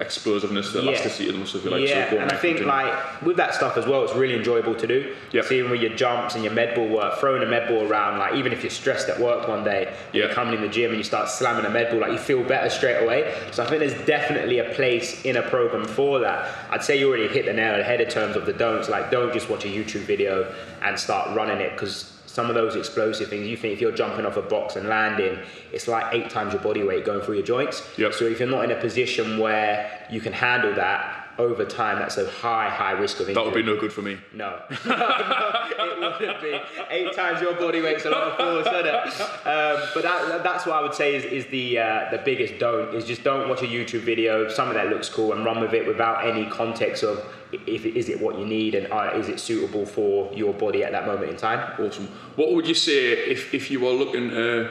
explosiveness, 0.00 0.72
the 0.72 0.80
yeah. 0.80 0.90
elasticity 0.90 1.28
of 1.28 1.34
the 1.34 1.40
muscle, 1.40 1.58
if 1.58 1.64
you 1.64 1.70
like. 1.70 1.88
Yeah, 1.88 2.10
so 2.10 2.18
and 2.18 2.30
I 2.30 2.36
think 2.36 2.60
like 2.60 3.22
with 3.22 3.36
that 3.36 3.54
stuff 3.54 3.76
as 3.76 3.86
well, 3.86 4.02
it's 4.04 4.14
really 4.14 4.34
enjoyable 4.34 4.74
to 4.74 4.86
do. 4.86 5.14
Yep. 5.32 5.44
Seeing 5.44 5.70
with 5.70 5.80
your 5.80 5.94
jumps 5.94 6.34
and 6.34 6.42
your 6.42 6.52
med 6.52 6.74
ball 6.74 6.88
work, 6.88 7.18
throwing 7.20 7.42
a 7.42 7.46
med 7.46 7.68
ball 7.68 7.86
around, 7.86 8.18
like 8.18 8.34
even 8.34 8.52
if 8.52 8.62
you're 8.62 8.70
stressed 8.70 9.08
at 9.08 9.20
work 9.20 9.48
one 9.48 9.62
day, 9.62 9.84
yep. 9.84 10.14
you're 10.14 10.28
coming 10.30 10.54
in 10.54 10.60
the 10.60 10.68
gym 10.68 10.90
and 10.90 10.98
you 10.98 11.04
start 11.04 11.28
slamming 11.28 11.64
a 11.64 11.70
med 11.70 11.90
ball, 11.90 12.00
like 12.00 12.12
you 12.12 12.18
feel 12.18 12.42
better 12.42 12.68
straight 12.68 13.02
away. 13.02 13.34
So 13.52 13.62
I 13.62 13.66
think 13.66 13.80
there's 13.80 14.06
definitely 14.06 14.58
a 14.58 14.74
place 14.74 15.24
in 15.24 15.36
a 15.36 15.42
program 15.42 15.84
for 15.84 16.18
that. 16.20 16.52
I'd 16.70 16.82
say 16.82 16.98
you 16.98 17.08
already 17.08 17.28
hit 17.28 17.46
the 17.46 17.52
nail 17.52 17.72
on 17.72 17.78
the 17.78 17.84
head 17.84 18.00
in 18.00 18.08
terms 18.08 18.36
of 18.36 18.46
the 18.46 18.52
don'ts. 18.52 18.88
Like 18.88 19.10
don't 19.10 19.32
just 19.32 19.48
watch 19.48 19.64
a 19.64 19.68
YouTube 19.68 20.02
video 20.02 20.52
and 20.82 20.98
start 20.98 21.34
running 21.36 21.60
it 21.60 21.72
because 21.72 22.13
some 22.34 22.48
of 22.48 22.56
those 22.56 22.74
explosive 22.74 23.28
things, 23.28 23.46
you 23.46 23.56
think 23.56 23.74
if 23.74 23.80
you're 23.80 23.92
jumping 23.92 24.26
off 24.26 24.36
a 24.36 24.42
box 24.42 24.74
and 24.74 24.88
landing, 24.88 25.38
it's 25.72 25.86
like 25.86 26.12
eight 26.12 26.28
times 26.30 26.52
your 26.52 26.60
body 26.60 26.82
weight 26.82 27.04
going 27.04 27.20
through 27.20 27.36
your 27.36 27.44
joints. 27.44 27.88
Yep. 27.96 28.12
So 28.14 28.24
if 28.24 28.40
you're 28.40 28.48
not 28.48 28.64
in 28.64 28.72
a 28.72 28.80
position 28.80 29.38
where 29.38 30.04
you 30.10 30.20
can 30.20 30.32
handle 30.32 30.74
that, 30.74 31.23
over 31.38 31.64
time, 31.64 31.98
that's 31.98 32.16
a 32.16 32.28
high, 32.28 32.68
high 32.68 32.92
risk 32.92 33.20
of 33.20 33.28
injury. 33.28 33.34
That 33.34 33.44
would 33.44 33.54
be 33.54 33.62
no 33.62 33.78
good 33.78 33.92
for 33.92 34.02
me. 34.02 34.18
No, 34.32 34.60
no, 34.86 34.96
no 34.96 36.16
it 36.16 36.20
wouldn't 36.20 36.42
be. 36.42 36.60
Eight 36.90 37.12
times 37.14 37.40
your 37.40 37.54
body 37.54 37.80
weight's 37.80 38.04
a 38.04 38.10
lot 38.10 38.22
of 38.22 38.36
force, 38.36 38.66
isn't 38.66 38.86
it? 38.86 39.46
Um, 39.46 39.88
but 39.94 40.02
that, 40.02 40.42
that's 40.42 40.66
what 40.66 40.76
I 40.76 40.82
would 40.82 40.94
say 40.94 41.14
is, 41.14 41.24
is 41.24 41.46
the 41.50 41.78
uh, 41.78 42.10
the 42.10 42.18
biggest 42.18 42.58
don't 42.58 42.94
is 42.94 43.04
just 43.04 43.24
don't 43.24 43.48
watch 43.48 43.62
a 43.62 43.66
YouTube 43.66 44.00
video. 44.00 44.48
Some 44.48 44.68
of 44.68 44.74
that 44.74 44.88
looks 44.88 45.08
cool 45.08 45.32
and 45.32 45.44
run 45.44 45.60
with 45.60 45.72
it 45.72 45.86
without 45.86 46.26
any 46.26 46.46
context 46.46 47.02
of 47.02 47.24
if 47.52 47.86
is 47.86 48.08
it 48.08 48.20
what 48.20 48.38
you 48.38 48.46
need 48.46 48.74
and 48.74 48.92
uh, 48.92 49.12
is 49.14 49.28
it 49.28 49.38
suitable 49.38 49.86
for 49.86 50.32
your 50.34 50.52
body 50.52 50.82
at 50.84 50.92
that 50.92 51.06
moment 51.06 51.30
in 51.30 51.36
time. 51.36 51.72
Awesome. 51.80 52.08
What 52.36 52.52
would 52.52 52.66
you 52.66 52.74
say 52.74 53.12
if 53.12 53.54
if 53.54 53.70
you 53.70 53.80
were 53.80 53.92
looking? 53.92 54.30
Uh 54.30 54.70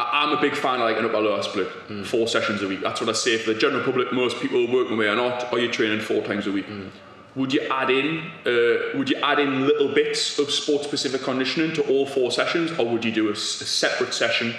I'm 0.00 0.36
a 0.36 0.40
big 0.40 0.54
fan 0.54 0.76
of 0.76 0.80
like 0.80 0.98
an 0.98 1.04
upper 1.04 1.20
lower 1.20 1.42
split, 1.42 1.68
mm. 1.88 2.06
four 2.06 2.28
sessions 2.28 2.62
a 2.62 2.68
week. 2.68 2.80
That's 2.80 3.00
what 3.00 3.10
I 3.10 3.12
say 3.12 3.38
for 3.38 3.52
the 3.52 3.58
general 3.58 3.84
public. 3.84 4.12
Most 4.12 4.40
people 4.40 4.60
working 4.70 4.96
with 4.96 5.06
me 5.06 5.06
are 5.06 5.16
not. 5.16 5.52
Are 5.52 5.58
you 5.58 5.70
training 5.70 6.00
four 6.00 6.22
times 6.22 6.46
a 6.46 6.52
week? 6.52 6.66
Mm. 6.66 6.90
Would 7.34 7.52
you 7.52 7.62
add 7.62 7.90
in? 7.90 8.30
Uh, 8.46 8.96
would 8.98 9.10
you 9.10 9.16
add 9.16 9.38
in 9.38 9.66
little 9.66 9.94
bits 9.94 10.38
of 10.38 10.50
sport 10.50 10.84
specific 10.84 11.22
conditioning 11.22 11.72
to 11.74 11.82
all 11.88 12.06
four 12.06 12.30
sessions, 12.32 12.76
or 12.78 12.86
would 12.86 13.04
you 13.04 13.12
do 13.12 13.28
a, 13.28 13.32
a 13.32 13.36
separate 13.36 14.14
session 14.14 14.54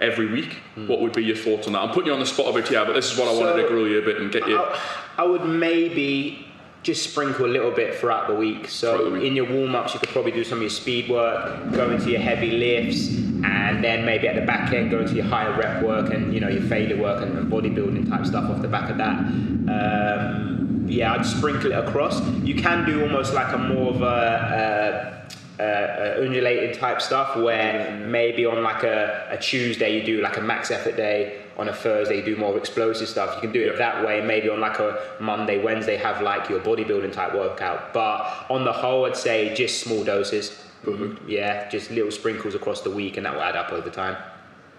every 0.00 0.26
week? 0.26 0.56
Mm. 0.76 0.88
What 0.88 1.00
would 1.00 1.12
be 1.12 1.24
your 1.24 1.36
thoughts 1.36 1.66
on 1.66 1.74
that? 1.74 1.80
I'm 1.80 1.90
putting 1.90 2.08
you 2.08 2.12
on 2.12 2.20
the 2.20 2.26
spot 2.26 2.46
a 2.46 2.52
bit 2.52 2.68
here, 2.68 2.84
but 2.84 2.94
this 2.94 3.12
is 3.12 3.18
what 3.18 3.28
I 3.28 3.34
so 3.34 3.40
wanted 3.40 3.62
to 3.62 3.68
grill 3.68 3.86
you 3.88 3.98
a 3.98 4.04
bit 4.04 4.18
and 4.18 4.32
get 4.32 4.46
you. 4.48 4.58
I, 4.58 4.80
I 5.18 5.24
would 5.24 5.44
maybe 5.44 6.43
just 6.84 7.10
sprinkle 7.10 7.46
a 7.46 7.48
little 7.48 7.70
bit 7.70 7.94
throughout 7.94 8.28
the 8.28 8.34
week. 8.34 8.68
So 8.68 9.14
in 9.14 9.34
your 9.34 9.50
warm 9.50 9.74
ups, 9.74 9.94
you 9.94 10.00
could 10.00 10.10
probably 10.10 10.32
do 10.32 10.44
some 10.44 10.58
of 10.58 10.62
your 10.62 10.70
speed 10.70 11.08
work, 11.08 11.72
go 11.72 11.90
into 11.90 12.10
your 12.10 12.20
heavy 12.20 12.50
lifts, 12.50 13.08
and 13.08 13.82
then 13.82 14.04
maybe 14.04 14.28
at 14.28 14.34
the 14.34 14.42
back 14.42 14.70
end 14.72 14.90
go 14.90 15.00
into 15.00 15.14
your 15.14 15.24
higher 15.24 15.56
rep 15.58 15.82
work 15.82 16.12
and 16.12 16.32
you 16.32 16.40
know 16.40 16.48
your 16.48 16.62
failure 16.62 17.00
work 17.00 17.22
and, 17.22 17.36
and 17.36 17.50
bodybuilding 17.50 18.08
type 18.08 18.26
stuff 18.26 18.50
off 18.50 18.60
the 18.60 18.68
back 18.68 18.90
of 18.90 18.98
that. 18.98 19.18
Um, 19.18 20.84
yeah, 20.86 21.14
I'd 21.14 21.24
sprinkle 21.24 21.72
it 21.72 21.78
across. 21.78 22.20
You 22.42 22.54
can 22.54 22.84
do 22.84 23.02
almost 23.02 23.32
like 23.32 23.52
a 23.52 23.58
more 23.58 23.94
of 23.94 24.02
a. 24.02 24.06
Uh, 24.06 25.10
uh, 25.56 26.16
undulating 26.18 26.74
type 26.74 27.00
stuff 27.00 27.36
where 27.36 27.96
maybe 28.08 28.44
on 28.44 28.60
like 28.64 28.82
a, 28.82 29.28
a 29.30 29.38
Tuesday 29.38 29.96
you 29.96 30.04
do 30.04 30.20
like 30.20 30.36
a 30.36 30.40
max 30.40 30.72
effort 30.72 30.96
day 30.96 31.43
on 31.56 31.68
a 31.68 31.72
Thursday 31.74 32.22
do 32.22 32.36
more 32.36 32.56
explosive 32.58 33.08
stuff. 33.08 33.34
You 33.36 33.40
can 33.40 33.52
do 33.52 33.62
it 33.62 33.78
that 33.78 34.04
way. 34.04 34.20
Maybe 34.20 34.48
on 34.48 34.60
like 34.60 34.78
a 34.78 35.16
Monday 35.20 35.62
Wednesday 35.62 35.96
have 35.96 36.20
like 36.20 36.48
your 36.48 36.60
bodybuilding 36.60 37.12
type 37.12 37.34
workout. 37.34 37.92
But 37.92 38.46
on 38.50 38.64
the 38.64 38.72
whole 38.72 39.06
I'd 39.06 39.16
say 39.16 39.54
just 39.54 39.80
small 39.80 40.04
doses. 40.04 40.60
Perfect. 40.82 41.26
yeah 41.26 41.66
just 41.70 41.90
little 41.90 42.10
sprinkles 42.10 42.54
across 42.54 42.82
the 42.82 42.90
week 42.90 43.16
and 43.16 43.24
that 43.24 43.32
will 43.32 43.40
add 43.40 43.56
up 43.56 43.72
over 43.72 43.88
time 43.88 44.18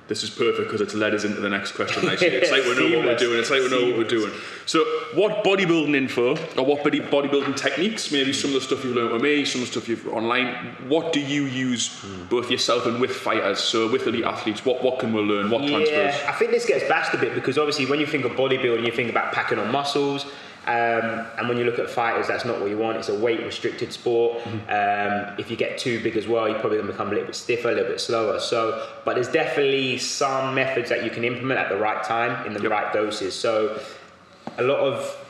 This 0.08 0.22
is 0.22 0.30
perfect 0.30 0.68
because 0.68 0.82
it's 0.82 0.94
led 0.94 1.16
us 1.16 1.24
into 1.24 1.42
the 1.42 1.50
next 1.50 1.72
question 1.72 2.06
nicely. 2.06 2.28
It's 2.36 2.52
like 2.52 2.64
we 2.64 2.76
know 2.76 2.98
what 2.98 3.06
we're 3.06 3.18
doing. 3.18 3.40
It's 3.40 3.50
like 3.50 3.62
we 3.62 3.70
know 3.70 3.88
what 3.88 3.98
we're 3.98 4.04
doing. 4.08 4.32
So, 4.68 4.84
what 5.16 5.44
bodybuilding 5.44 5.96
info 5.96 6.36
or 6.58 6.66
what 6.66 6.84
body 6.84 7.00
bodybuilding 7.00 7.56
techniques? 7.56 8.12
Maybe 8.12 8.32
some 8.32 8.52
of 8.52 8.56
the 8.56 8.62
stuff 8.62 8.84
you've 8.84 8.96
learned 8.96 9.14
with 9.14 9.24
me, 9.24 9.46
some 9.46 9.62
of 9.62 9.68
the 9.68 9.72
stuff 9.72 9.90
you've 9.90 10.08
online. 10.10 10.76
What 10.88 11.12
do 11.12 11.20
you 11.20 11.46
use 11.46 12.06
both 12.30 12.52
yourself 12.52 12.86
and 12.86 13.02
with 13.02 13.12
fighters? 13.12 13.60
So, 13.60 13.92
with 13.92 14.06
elite 14.06 14.26
athletes, 14.26 14.64
what 14.64 14.84
what 14.84 15.00
can 15.00 15.12
we 15.12 15.22
learn? 15.22 15.50
What 15.50 15.68
transfers? 15.68 15.90
Yeah, 15.90 16.26
I 16.30 16.34
think 16.34 16.52
this 16.52 16.68
gets 16.68 16.88
bashed 16.88 17.16
a 17.16 17.18
bit 17.18 17.34
because 17.34 17.58
obviously 17.58 17.88
when 17.88 18.00
you 18.00 18.06
think 18.06 18.26
of 18.26 18.34
bodybuilding, 18.34 18.86
you 18.86 18.92
think 18.92 19.10
about 19.10 19.34
packing 19.34 19.58
on 19.58 19.72
muscles. 19.72 20.26
Um, 20.68 21.28
and 21.38 21.48
when 21.48 21.58
you 21.58 21.64
look 21.66 21.78
at 21.78 21.90
fighters, 21.90 22.28
that's 22.28 22.44
not 22.44 22.60
what 22.60 22.70
you 22.70 22.78
want. 22.78 22.98
It's 22.98 23.10
a 23.10 23.16
weight 23.16 23.40
restricted 23.46 23.94
sport. 23.94 24.46
Um, 24.48 25.36
if 25.38 25.52
you 25.52 25.58
get 25.58 25.78
too 25.78 26.02
big 26.02 26.18
as 26.18 26.28
well, 26.28 26.50
you're 26.50 26.60
probably 26.60 26.78
going 26.78 26.88
to 26.88 26.94
become 26.94 27.08
a 27.08 27.12
little 27.12 27.28
bit 27.28 27.36
stiffer, 27.36 27.70
a 27.70 27.74
little 27.74 27.90
bit 27.90 28.02
slower. 28.02 28.40
So, 28.40 28.88
but 29.06 29.14
there's 29.16 29.28
definitely 29.30 29.98
some 30.00 30.56
methods 30.56 30.90
that 30.90 31.04
you 31.04 31.12
can 31.12 31.24
implement 31.24 31.60
at 31.60 31.70
the 31.70 31.78
right 31.78 32.04
time 32.04 32.46
in 32.48 32.54
the 32.54 32.62
Yep. 32.62 32.72
right 32.72 32.94
doses. 32.94 33.36
So, 33.36 33.80
a 34.58 34.64
lot 34.64 34.80
of 34.80 35.25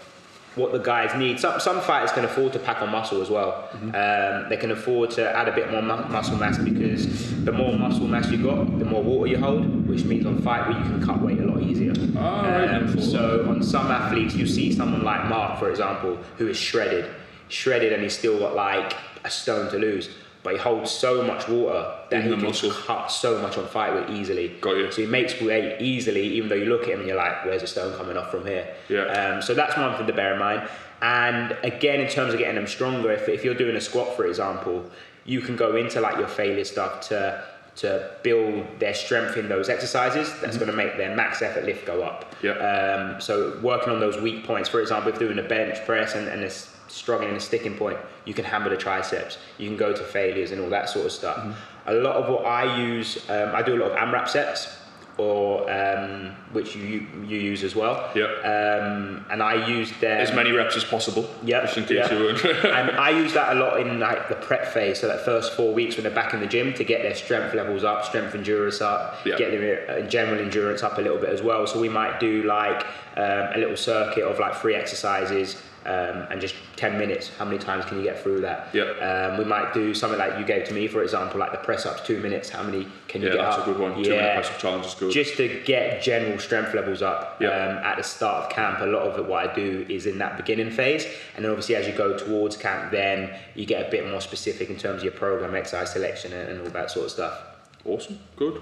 what 0.56 0.72
the 0.72 0.80
guys 0.80 1.14
need. 1.18 1.40
Some, 1.40 1.60
some 1.60 1.82
fighters 1.82 2.12
can 2.12 2.24
afford 2.26 2.54
to 2.54 2.60
pack 2.60 2.82
on 2.82 2.90
muscle 2.90 3.22
as 3.22 3.30
well. 3.30 3.68
Um, 3.74 4.50
they 4.50 4.58
can 4.58 4.72
afford 4.72 5.12
to 5.12 5.30
add 5.36 5.48
a 5.48 5.52
bit 5.52 5.70
more 5.72 5.82
mu- 5.82 6.08
muscle 6.10 6.38
mass 6.38 6.58
because 6.58 7.44
the 7.44 7.52
more 7.52 7.78
muscle 7.78 8.08
mass 8.08 8.30
you 8.30 8.42
got, 8.42 8.80
the 8.80 8.86
more 8.86 9.04
water 9.04 9.28
you 9.30 9.38
hold, 9.38 9.88
which 9.88 10.04
means 10.06 10.26
on 10.26 10.42
fight 10.42 10.68
week 10.68 10.78
you 10.78 10.84
can 10.84 11.04
cut 11.06 11.22
weight 11.22 11.40
a 11.40 11.46
lot 11.46 11.62
easier. 11.62 11.92
Right, 11.92 12.70
Um, 12.70 12.88
then. 12.88 13.02
so 13.02 13.46
on 13.50 13.62
some 13.64 13.88
athletes, 13.92 14.34
you 14.36 14.48
see 14.48 14.74
someone 14.74 15.04
like 15.04 15.26
Mark, 15.28 15.60
for 15.60 15.70
example, 15.70 16.18
who 16.38 16.48
is 16.48 16.58
shredded, 16.58 17.06
shredded, 17.50 17.92
and 17.94 18.02
he's 18.04 18.18
still 18.18 18.40
got 18.40 18.56
like 18.56 18.94
a 19.26 19.30
stone 19.30 19.70
to 19.72 19.78
lose. 19.78 20.10
But 20.46 20.54
he 20.54 20.60
holds 20.60 20.92
so 20.92 21.24
much 21.24 21.50
water 21.50 21.92
that 22.10 22.18
In 22.22 22.30
he 22.30 22.36
can 22.36 22.44
muscle. 22.46 22.72
cut 22.72 23.08
so 23.08 23.42
much 23.42 23.58
on 23.58 23.68
fight 23.68 23.94
weight 23.96 24.12
easily. 24.16 24.50
Got 24.62 24.78
you. 24.78 24.92
So 24.92 25.02
he 25.02 25.08
makes 25.08 25.42
weight 25.42 25.82
easily, 25.82 26.22
even 26.38 26.48
though 26.50 26.56
you 26.56 26.66
look 26.66 26.84
at 26.84 26.90
him 26.90 27.00
and 27.00 27.08
you're 27.08 27.18
like, 27.18 27.44
"Where's 27.46 27.62
the 27.62 27.68
stone 27.68 27.98
coming 27.98 28.16
off 28.16 28.30
from 28.32 28.46
here?" 28.46 28.74
Yeah. 28.88 29.06
Um, 29.06 29.42
so 29.42 29.54
that's 29.56 29.76
one 29.76 29.98
thing 29.98 30.06
to 30.08 30.14
bear 30.14 30.34
in 30.34 30.40
mind. 30.40 30.70
And 31.02 31.58
again, 31.64 32.00
in 32.00 32.08
terms 32.08 32.32
of 32.34 32.40
getting 32.40 32.56
them 32.56 32.68
stronger, 32.68 33.12
if, 33.12 33.28
if 33.28 33.44
you're 33.44 33.56
doing 33.56 33.76
a 33.76 33.82
squat, 33.82 34.16
for 34.16 34.26
example, 34.28 34.90
you 35.26 35.42
can 35.42 35.56
go 35.56 35.76
into 35.76 36.00
like 36.00 36.18
your 36.18 36.28
failure 36.28 36.64
stuff 36.64 37.02
to 37.10 37.44
to 37.78 38.10
build 38.24 38.66
their 38.80 38.94
strength 38.94 39.36
in 39.36 39.50
those 39.50 39.68
exercises. 39.68 40.32
That's 40.42 40.58
going 40.58 40.70
to 40.72 40.78
make 40.78 40.96
their 40.96 41.14
max 41.16 41.42
effort 41.42 41.66
lift 41.66 41.86
go 41.86 42.04
up. 42.04 42.34
Yeah. 42.42 42.52
Um, 42.54 43.20
so 43.20 43.60
working 43.62 43.90
on 43.90 44.00
those 44.00 44.18
weak 44.22 44.46
points, 44.46 44.70
for 44.70 44.80
example, 44.80 45.12
if 45.12 45.20
doing 45.20 45.40
a 45.40 45.44
bench 45.44 45.84
press 45.86 46.16
and, 46.16 46.28
and 46.30 46.42
it's 46.42 46.75
struggling 46.88 47.30
in 47.30 47.36
a 47.36 47.40
sticking 47.40 47.76
point, 47.76 47.98
you 48.26 48.34
can 48.34 48.46
hammer 48.46 48.70
the 48.70 48.78
triceps. 48.78 49.38
You 49.58 49.68
can 49.68 49.78
go 49.78 49.94
to 49.94 50.04
failures 50.04 50.52
and 50.52 50.62
all 50.62 50.70
that 50.70 50.90
sort 50.90 51.06
of 51.06 51.12
stuff. 51.12 51.38
Mm-hmm. 51.38 51.52
A 51.88 51.94
lot 51.94 52.16
of 52.16 52.30
what 52.34 52.46
I 52.46 52.78
use, 52.78 53.30
um, 53.30 53.54
I 53.56 53.62
do 53.62 53.76
a 53.76 53.80
lot 53.84 53.92
of 53.92 53.98
AMRAP 53.98 54.28
sets, 54.28 54.80
or 55.18 55.70
um, 55.72 56.36
which 56.52 56.76
you 56.76 57.08
you 57.26 57.38
use 57.40 57.64
as 57.64 57.74
well. 57.74 58.12
Yeah. 58.16 58.26
Um, 58.26 59.26
and 59.32 59.42
I 59.42 59.66
use 59.68 59.90
them 60.02 60.20
As 60.20 60.34
many 60.34 60.52
reps 60.52 60.76
as 60.76 60.84
possible. 60.84 61.30
yeah, 61.42 61.62
Just 61.62 61.78
in 61.78 61.86
case 61.86 62.10
yeah. 62.12 62.14
you 62.14 62.30
and 62.70 62.92
I 62.98 63.12
use 63.12 63.32
that 63.34 63.56
a 63.56 63.60
lot 63.60 63.80
in 63.80 63.98
like 64.00 64.28
the 64.28 64.36
prep 64.36 64.68
phase, 64.74 65.00
so 65.00 65.08
that 65.08 65.24
first 65.24 65.54
four 65.54 65.74
weeks 65.74 65.96
when 65.96 66.04
they're 66.04 66.14
back 66.14 66.34
in 66.34 66.42
the 66.42 66.48
gym 66.48 66.74
to 66.74 66.84
get 66.84 67.02
their 67.02 67.16
strength 67.16 67.54
levels 67.54 67.84
up, 67.86 68.04
strength 68.04 68.36
endurance 68.36 68.82
up, 68.82 69.16
Yeah. 69.26 69.38
get 69.38 69.52
their 69.52 69.90
uh, 69.90 70.02
general 70.10 70.40
endurance 70.42 70.84
up 70.84 70.98
a 70.98 71.02
little 71.02 71.18
bit 71.20 71.30
as 71.30 71.42
well. 71.42 71.66
So 71.66 71.80
we 71.80 71.88
might 71.88 72.20
do 72.20 72.44
like 72.44 72.86
um, 73.16 73.50
a 73.54 73.58
little 73.58 73.78
circuit 73.78 74.24
of 74.24 74.40
like 74.40 74.56
three 74.56 74.76
exercises 74.76 75.62
um, 75.86 76.26
and 76.32 76.42
just 76.42 76.56
10 76.78 76.98
minutes. 76.98 77.30
How 77.38 77.46
many 77.46 77.60
times 77.60 77.86
can 77.86 77.98
you 77.98 78.04
get 78.04 78.22
through 78.22 78.42
that? 78.42 78.70
Yeah. 78.74 78.84
Um, 79.32 79.38
we 79.38 79.46
might 79.46 79.72
do 79.74 79.94
something 79.94 80.18
like 80.20 80.38
you 80.40 80.44
gave 80.44 80.68
to 80.68 80.74
me, 80.74 80.88
for 80.88 81.04
example, 81.04 81.40
like 81.40 81.52
the 81.52 81.60
press 81.60 81.86
ups, 81.86 82.02
two 82.02 82.20
minutes. 82.20 82.50
How 82.50 82.64
many 82.64 82.88
can 83.08 83.22
you 83.22 83.28
Yeah, 83.30 83.36
get 83.36 83.42
that's 83.44 83.58
up? 83.58 83.68
a 83.68 83.72
good 83.72 83.80
one. 83.80 83.94
Two 84.04 84.10
minute 84.10 84.34
press-up 84.34 84.58
challenge 84.60 84.86
is 84.88 84.94
good. 84.96 85.12
Just 85.14 85.38
to 85.38 85.62
get 85.64 86.02
general 86.02 86.40
strength 86.40 86.74
levels 86.74 87.02
up 87.04 87.38
Yeah. 87.40 87.50
um, 87.50 87.78
at 87.86 87.98
the 87.98 88.04
start 88.04 88.46
of 88.46 88.50
camp. 88.52 88.80
A 88.82 88.86
lot 88.86 89.04
of 89.04 89.18
it, 89.20 89.26
what 89.26 89.48
I 89.50 89.54
do 89.54 89.86
is 89.88 90.08
in 90.08 90.18
that 90.18 90.38
beginning 90.38 90.72
phase, 90.72 91.06
and 91.36 91.46
then 91.46 91.52
obviously 91.52 91.76
as 91.76 91.86
you 91.88 91.94
go 91.94 92.18
towards 92.18 92.58
camp, 92.58 92.92
then 92.92 93.34
you 93.54 93.66
get 93.68 93.88
a 93.88 93.92
bit 93.92 94.10
more 94.10 94.22
specific 94.22 94.70
in 94.72 94.78
terms 94.78 94.98
of 94.98 95.04
your 95.04 95.14
program, 95.14 95.54
exercise 95.56 95.92
selection, 95.94 96.34
and, 96.34 96.50
and 96.50 96.62
all 96.62 96.70
that 96.70 96.90
sort 96.92 97.06
of 97.06 97.12
stuff. 97.12 97.40
Awesome, 97.86 98.18
good. 98.36 98.60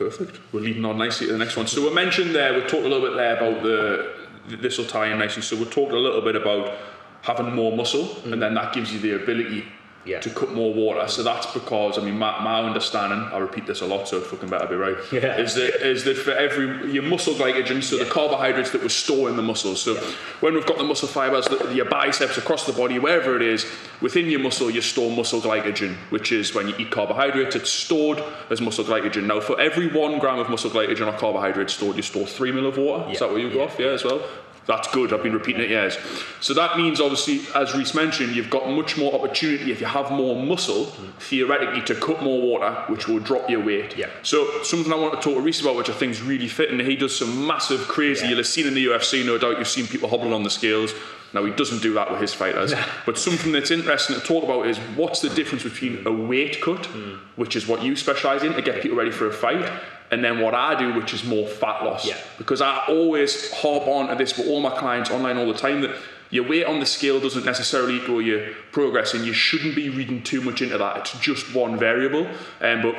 Perfect. 0.00 0.40
We're 0.50 0.60
leading 0.60 0.86
on 0.86 0.96
nicely 0.96 1.26
to 1.26 1.34
the 1.34 1.38
next 1.38 1.58
one. 1.58 1.66
So 1.66 1.86
we 1.86 1.94
mentioned 1.94 2.34
there, 2.34 2.54
we 2.54 2.62
talked 2.62 2.86
a 2.86 2.88
little 2.88 3.06
bit 3.06 3.16
there 3.16 3.36
about 3.36 3.62
the, 3.62 4.56
this 4.56 4.78
will 4.78 4.86
tie 4.86 5.12
in 5.12 5.18
nicely. 5.18 5.42
So 5.42 5.56
we 5.56 5.66
talked 5.66 5.92
a 5.92 5.98
little 5.98 6.22
bit 6.22 6.36
about 6.36 6.74
having 7.20 7.54
more 7.54 7.76
muscle 7.76 8.16
and 8.24 8.32
mm. 8.32 8.40
then 8.40 8.54
that 8.54 8.72
gives 8.72 8.94
you 8.94 8.98
the 8.98 9.22
ability 9.22 9.66
Yeah. 10.06 10.18
to 10.20 10.30
cut 10.30 10.52
more 10.52 10.72
water. 10.72 11.06
So 11.08 11.22
that's 11.22 11.46
because, 11.52 11.98
I 11.98 12.02
mean, 12.02 12.18
my, 12.18 12.42
my 12.42 12.62
understanding, 12.62 13.18
I 13.32 13.38
repeat 13.38 13.66
this 13.66 13.82
a 13.82 13.86
lot, 13.86 14.08
so 14.08 14.18
fucking 14.20 14.48
better 14.48 14.66
be 14.66 14.74
right, 14.74 14.96
Yeah. 15.12 15.36
is, 15.38 15.54
that, 15.56 15.86
is 15.86 16.04
that 16.04 16.16
for 16.16 16.30
every, 16.32 16.90
your 16.90 17.02
muscle 17.02 17.34
glycogen, 17.34 17.82
so 17.82 17.98
the 17.98 18.06
carbohydrates 18.10 18.70
that 18.70 18.82
we 18.82 18.88
store 18.88 19.28
in 19.28 19.36
the 19.36 19.42
muscles. 19.42 19.82
So 19.82 19.96
when 20.40 20.54
we've 20.54 20.64
got 20.64 20.78
the 20.78 20.84
muscle 20.84 21.06
fibers, 21.06 21.46
the, 21.48 21.74
your 21.74 21.84
biceps 21.84 22.38
across 22.38 22.64
the 22.64 22.72
body, 22.72 22.98
wherever 22.98 23.36
it 23.36 23.42
is, 23.42 23.66
within 24.00 24.24
your 24.30 24.40
muscle, 24.40 24.70
you 24.70 24.80
store 24.80 25.10
muscle 25.14 25.40
glycogen, 25.42 25.96
which 26.08 26.32
is 26.32 26.54
when 26.54 26.68
you 26.68 26.74
eat 26.78 26.90
carbohydrates, 26.90 27.54
it's 27.54 27.68
stored 27.70 28.22
as 28.48 28.62
muscle 28.62 28.84
glycogen. 28.84 29.24
Now, 29.26 29.40
for 29.40 29.60
every 29.60 29.88
one 29.88 30.18
gram 30.18 30.38
of 30.38 30.48
muscle 30.48 30.70
glycogen 30.70 31.12
or 31.12 31.18
carbohydrate 31.18 31.68
stored, 31.68 31.96
you 31.96 32.02
store 32.02 32.26
three 32.26 32.52
mil 32.52 32.66
of 32.66 32.78
water. 32.78 33.10
Is 33.12 33.18
that 33.18 33.30
what 33.30 33.40
you 33.42 33.50
go 33.50 33.58
Yeah. 33.58 33.64
off? 33.64 33.78
Yeah, 33.78 33.86
as 33.88 34.02
well. 34.04 34.22
That's 34.70 34.86
good. 34.92 35.12
I've 35.12 35.24
been 35.24 35.32
repeating 35.32 35.62
it 35.62 35.70
years. 35.70 35.98
So 36.40 36.54
that 36.54 36.76
means, 36.76 37.00
obviously, 37.00 37.40
as 37.56 37.74
Reiss 37.74 37.92
mentioned, 37.92 38.36
you've 38.36 38.50
got 38.50 38.70
much 38.70 38.96
more 38.96 39.12
opportunity 39.12 39.72
if 39.72 39.80
you 39.80 39.86
have 39.88 40.12
more 40.12 40.40
muscle, 40.40 40.84
theoretically, 41.18 41.82
to 41.82 41.94
cut 41.96 42.22
more 42.22 42.40
water, 42.40 42.70
which 42.86 43.08
will 43.08 43.18
drop 43.18 43.50
your 43.50 43.64
weight. 43.64 43.96
Yeah. 43.96 44.08
So 44.22 44.62
something 44.62 44.92
I 44.92 44.96
want 44.96 45.14
to 45.14 45.20
talk 45.20 45.34
to 45.34 45.40
Reiss 45.40 45.60
about, 45.60 45.74
which 45.74 45.90
I 45.90 45.92
think 45.92 46.12
is 46.12 46.22
really 46.22 46.46
fitting. 46.46 46.78
He 46.78 46.94
does 46.94 47.18
some 47.18 47.48
massive, 47.48 47.80
crazy. 47.88 48.22
Yeah. 48.22 48.28
You'll 48.28 48.38
have 48.38 48.46
seen 48.46 48.68
in 48.68 48.74
the 48.74 48.86
UFC, 48.86 49.26
no 49.26 49.38
doubt. 49.38 49.58
You've 49.58 49.66
seen 49.66 49.88
people 49.88 50.08
hobbling 50.08 50.32
on 50.32 50.44
the 50.44 50.50
scales. 50.50 50.94
Now 51.32 51.44
he 51.44 51.50
doesn't 51.52 51.82
do 51.82 51.92
that 51.94 52.10
with 52.10 52.20
his 52.20 52.32
fighters. 52.32 52.72
But 53.06 53.18
something 53.18 53.50
that's 53.50 53.72
interesting 53.72 54.14
to 54.16 54.22
talk 54.22 54.44
about 54.44 54.66
is 54.68 54.78
what's 54.96 55.20
the 55.20 55.30
difference 55.30 55.64
between 55.64 56.06
a 56.06 56.12
weight 56.12 56.60
cut, 56.60 56.86
Hmm. 56.86 57.14
which 57.34 57.56
is 57.56 57.66
what 57.66 57.82
you 57.82 57.96
specialise 57.96 58.42
in 58.44 58.52
to 58.54 58.62
get 58.62 58.82
people 58.82 58.98
ready 58.98 59.10
for 59.10 59.26
a 59.26 59.32
fight, 59.32 59.68
and 60.10 60.24
then 60.24 60.40
what 60.40 60.54
I 60.54 60.78
do, 60.78 60.92
which 60.94 61.14
is 61.14 61.24
more 61.24 61.46
fat 61.46 61.84
loss. 61.84 62.06
Yeah. 62.06 62.16
Because 62.38 62.60
I 62.60 62.82
always 62.88 63.52
harp 63.52 63.86
on 63.86 64.08
to 64.08 64.14
this 64.16 64.36
with 64.36 64.48
all 64.48 64.60
my 64.60 64.70
clients 64.70 65.10
online 65.10 65.36
all 65.38 65.46
the 65.46 65.58
time 65.58 65.80
that 65.82 65.94
your 66.30 66.46
weight 66.48 66.64
on 66.66 66.80
the 66.80 66.86
scale 66.86 67.20
doesn't 67.20 67.44
necessarily 67.44 67.96
equal 67.96 68.22
your 68.22 68.52
progress, 68.72 69.14
and 69.14 69.24
you 69.24 69.32
shouldn't 69.32 69.74
be 69.74 69.88
reading 69.90 70.22
too 70.22 70.40
much 70.40 70.62
into 70.62 70.78
that. 70.78 70.96
It's 70.98 71.18
just 71.20 71.54
one 71.54 71.76
variable. 71.76 72.26
Um, 72.60 72.82
but 72.82 72.94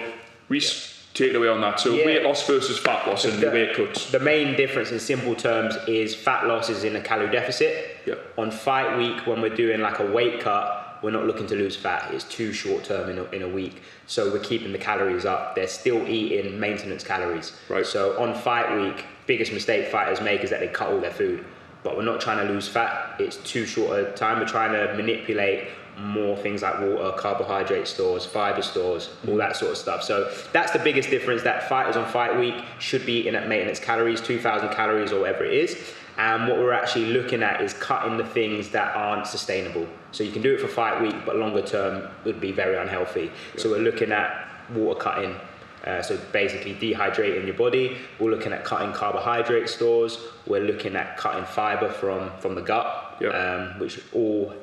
Reiss, 0.49 1.05
take 1.13 1.29
it 1.31 1.35
away 1.35 1.47
on 1.47 1.61
that. 1.61 1.79
So 1.79 1.93
Yeah. 1.93 2.05
weight 2.05 2.23
loss 2.23 2.45
versus 2.45 2.77
fat 2.77 3.07
loss 3.07 3.23
and 3.25 3.33
the 3.41 3.45
The- 3.47 3.51
weight 3.51 3.73
cuts. 3.73 4.11
The 4.11 4.19
main 4.19 4.55
difference 4.55 4.91
in 4.91 4.99
simple 4.99 5.35
terms 5.35 5.77
is 5.87 6.13
fat 6.15 6.45
loss 6.47 6.69
is 6.69 6.83
in 6.83 6.95
a 6.95 7.01
calorie 7.01 7.31
deficit. 7.31 7.97
Yeah. 8.05 8.15
On 8.37 8.51
fight 8.51 8.97
week, 8.97 9.25
when 9.25 9.41
we're 9.41 9.55
doing 9.55 9.79
like 9.81 9.99
a 9.99 10.05
weight 10.05 10.41
cut, 10.41 10.80
we're 11.01 11.11
not 11.11 11.25
looking 11.25 11.47
to 11.47 11.55
lose 11.55 11.75
fat. 11.75 12.13
It's 12.13 12.23
too 12.25 12.53
short 12.53 12.83
term 12.83 13.09
in 13.09 13.17
a, 13.17 13.23
in 13.31 13.41
a 13.41 13.49
week. 13.49 13.81
So 14.07 14.31
we're 14.31 14.39
keeping 14.39 14.71
the 14.71 14.77
calories 14.77 15.25
up. 15.25 15.55
They're 15.55 15.67
still 15.67 16.07
eating 16.07 16.59
maintenance 16.59 17.03
calories. 17.03 17.53
Right. 17.69 17.85
So 17.85 18.19
on 18.21 18.35
fight 18.35 18.75
week, 18.75 19.05
biggest 19.25 19.51
mistake 19.51 19.87
fighters 19.91 20.21
make 20.21 20.41
is 20.41 20.49
that 20.49 20.59
they 20.59 20.67
cut 20.67 20.89
all 20.89 20.99
their 20.99 21.11
food. 21.11 21.45
But 21.83 21.97
we're 21.97 22.03
not 22.03 22.21
trying 22.21 22.45
to 22.45 22.53
lose 22.53 22.67
fat. 22.67 23.15
It's 23.19 23.37
too 23.37 23.65
short 23.65 23.97
a 23.97 24.11
time. 24.11 24.39
We're 24.39 24.45
trying 24.45 24.73
to 24.73 24.93
manipulate 24.95 25.69
more 25.97 26.37
things 26.37 26.61
like 26.61 26.79
water, 26.79 27.11
carbohydrate 27.17 27.87
stores, 27.87 28.25
fiber 28.25 28.61
stores, 28.61 29.09
all 29.27 29.35
that 29.37 29.55
sort 29.55 29.71
of 29.71 29.77
stuff. 29.77 30.03
So 30.03 30.31
that's 30.53 30.71
the 30.71 30.79
biggest 30.79 31.09
difference 31.09 31.43
that 31.43 31.67
fighters 31.67 31.95
on 31.95 32.09
fight 32.11 32.37
week 32.39 32.55
should 32.79 33.05
be 33.05 33.19
eating 33.19 33.35
at 33.35 33.47
maintenance 33.47 33.79
calories, 33.79 34.21
2,000 34.21 34.69
calories 34.69 35.11
or 35.11 35.21
whatever 35.21 35.43
it 35.43 35.53
is. 35.53 35.77
And 36.21 36.47
what 36.47 36.59
we're 36.59 36.71
actually 36.71 37.07
looking 37.07 37.41
at 37.41 37.61
is 37.61 37.73
cutting 37.73 38.15
the 38.15 38.23
things 38.23 38.69
that 38.69 38.95
aren't 38.95 39.25
sustainable. 39.25 39.87
So 40.11 40.23
you 40.23 40.31
can 40.31 40.43
do 40.43 40.53
it 40.53 40.61
for 40.61 40.67
fight 40.67 41.01
week, 41.01 41.15
but 41.25 41.35
longer 41.35 41.63
term 41.63 42.07
would 42.25 42.39
be 42.39 42.51
very 42.51 42.77
unhealthy. 42.77 43.31
So 43.57 43.71
we're 43.71 43.79
looking 43.79 44.11
at 44.11 44.47
water 44.71 44.99
cutting. 44.99 45.35
Uh, 45.83 45.99
so 46.03 46.19
basically 46.31 46.75
dehydrating 46.75 47.45
your 47.47 47.55
body. 47.55 47.97
We're 48.19 48.29
looking 48.29 48.53
at 48.53 48.63
cutting 48.63 48.93
carbohydrate 48.93 49.67
stores. 49.67 50.19
We're 50.45 50.61
looking 50.61 50.95
at 50.95 51.17
cutting 51.17 51.45
fiber 51.45 51.89
from, 51.89 52.29
from 52.37 52.53
the 52.53 52.61
gut 52.61 53.17
Yeah. 53.19 53.29
um, 53.29 53.79
which 53.79 53.99
all 54.13 54.53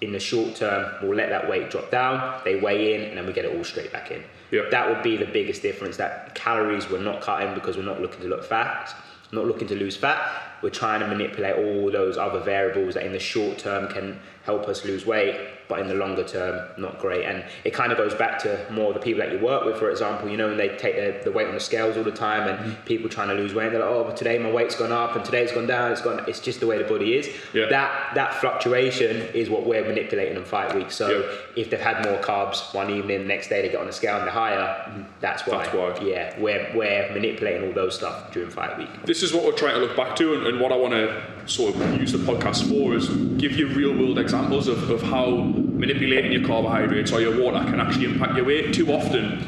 in 0.00 0.12
the 0.12 0.20
short 0.20 0.54
term 0.54 0.94
will 1.02 1.16
let 1.16 1.28
that 1.30 1.50
weight 1.50 1.70
drop 1.70 1.90
down. 1.90 2.40
They 2.44 2.60
weigh 2.60 2.94
in, 2.94 3.00
and 3.08 3.18
then 3.18 3.26
we 3.26 3.32
get 3.32 3.44
it 3.44 3.56
all 3.56 3.64
straight 3.64 3.90
back 3.92 4.12
in. 4.12 4.22
Yeah. 4.52 4.62
That 4.70 4.88
would 4.88 5.02
be 5.02 5.16
the 5.16 5.26
biggest 5.26 5.60
difference. 5.60 5.96
That 5.96 6.36
calories 6.36 6.88
we're 6.88 7.02
not 7.02 7.20
cutting 7.20 7.52
because 7.54 7.76
we're 7.76 7.82
not 7.82 8.00
looking 8.00 8.20
to 8.20 8.28
look 8.28 8.44
fat, 8.44 8.94
not 9.32 9.46
looking 9.46 9.68
to 9.68 9.74
lose 9.74 9.96
fat. 9.96 10.58
We're 10.62 10.70
trying 10.70 11.00
to 11.00 11.06
manipulate 11.06 11.56
all 11.56 11.90
those 11.90 12.16
other 12.16 12.40
variables 12.40 12.94
that 12.94 13.04
in 13.04 13.12
the 13.12 13.18
short 13.18 13.58
term 13.58 13.92
can 13.92 14.18
help 14.44 14.68
us 14.68 14.84
lose 14.84 15.06
weight, 15.06 15.38
but 15.70 15.78
in 15.78 15.88
the 15.88 15.94
longer 15.94 16.24
term, 16.24 16.68
not 16.76 16.98
great. 16.98 17.24
And 17.24 17.44
it 17.64 17.70
kind 17.72 17.92
of 17.92 17.96
goes 17.96 18.12
back 18.12 18.38
to 18.40 18.66
more 18.70 18.92
the 18.92 18.98
people 18.98 19.20
that 19.24 19.32
you 19.32 19.38
work 19.38 19.64
with, 19.64 19.78
for 19.78 19.88
example. 19.90 20.28
You 20.28 20.36
know, 20.36 20.48
when 20.48 20.58
they 20.58 20.68
take 20.76 20.96
the, 20.96 21.20
the 21.24 21.30
weight 21.32 21.46
on 21.46 21.54
the 21.54 21.60
scales 21.60 21.96
all 21.96 22.04
the 22.04 22.10
time, 22.12 22.46
and 22.48 22.50
Mm-hmm. 22.60 22.82
people 22.84 23.08
trying 23.08 23.28
to 23.28 23.34
lose 23.34 23.54
weight, 23.54 23.70
they're 23.70 23.80
like, 23.80 23.88
"Oh, 23.88 24.04
but 24.04 24.16
today 24.16 24.36
my 24.38 24.50
weight's 24.50 24.74
gone 24.74 24.90
up, 24.92 25.14
and 25.16 25.24
today 25.24 25.42
it's 25.44 25.52
gone 25.52 25.68
down. 25.68 25.92
It's 25.92 26.02
gone." 26.02 26.22
It's 26.26 26.40
just 26.40 26.58
the 26.60 26.66
way 26.66 26.76
the 26.76 26.84
body 26.84 27.14
is. 27.16 27.28
Yeah. 27.54 27.66
That 27.70 28.14
that 28.16 28.34
fluctuation 28.34 29.16
is 29.32 29.48
what 29.48 29.64
we're 29.64 29.84
manipulating 29.86 30.36
in 30.36 30.44
fight 30.44 30.74
week. 30.74 30.90
So 30.90 31.08
Yeah. 31.08 31.36
if 31.62 31.70
they've 31.70 31.80
had 31.80 32.04
more 32.04 32.18
carbs 32.20 32.74
one 32.74 32.90
evening, 32.90 33.18
the 33.20 33.24
next 33.24 33.48
day 33.48 33.62
they 33.62 33.68
get 33.68 33.80
on 33.80 33.86
the 33.86 33.92
scale 33.92 34.16
and 34.16 34.24
they're 34.26 34.32
higher, 34.34 34.92
that's 35.20 35.46
why. 35.46 35.64
Mm-hmm. 35.66 35.76
That's 35.78 36.00
why. 36.00 36.06
Yeah, 36.06 36.38
we're 36.40 36.66
we're 36.74 37.08
manipulating 37.14 37.66
all 37.68 37.72
those 37.72 37.94
stuff 37.94 38.32
during 38.32 38.50
fight 38.50 38.76
week. 38.78 38.88
this 39.04 39.22
is 39.22 39.32
what 39.32 39.44
we're 39.44 39.52
trying 39.52 39.74
to 39.74 39.80
look 39.80 39.96
back 39.96 40.16
to 40.16 40.34
and, 40.34 40.46
and 40.48 40.60
what 40.60 40.72
I 40.72 40.76
want 40.76 40.94
to 40.94 41.22
sort 41.46 41.74
of 41.74 42.00
use 42.00 42.12
the 42.12 42.18
podcast 42.18 42.68
for 42.68 42.94
is 42.94 43.08
give 43.38 43.52
you 43.52 43.68
real 43.68 43.96
world 43.96 44.18
examples 44.18 44.68
of, 44.68 44.90
of 44.90 45.02
how 45.02 45.26
manipulating 45.30 46.32
your 46.32 46.46
carbohydrates 46.46 47.12
or 47.12 47.20
your 47.20 47.40
water 47.40 47.58
can 47.70 47.80
actually 47.80 48.04
impact 48.04 48.36
your 48.36 48.44
weight. 48.44 48.74
Too 48.74 48.92
often, 48.92 49.46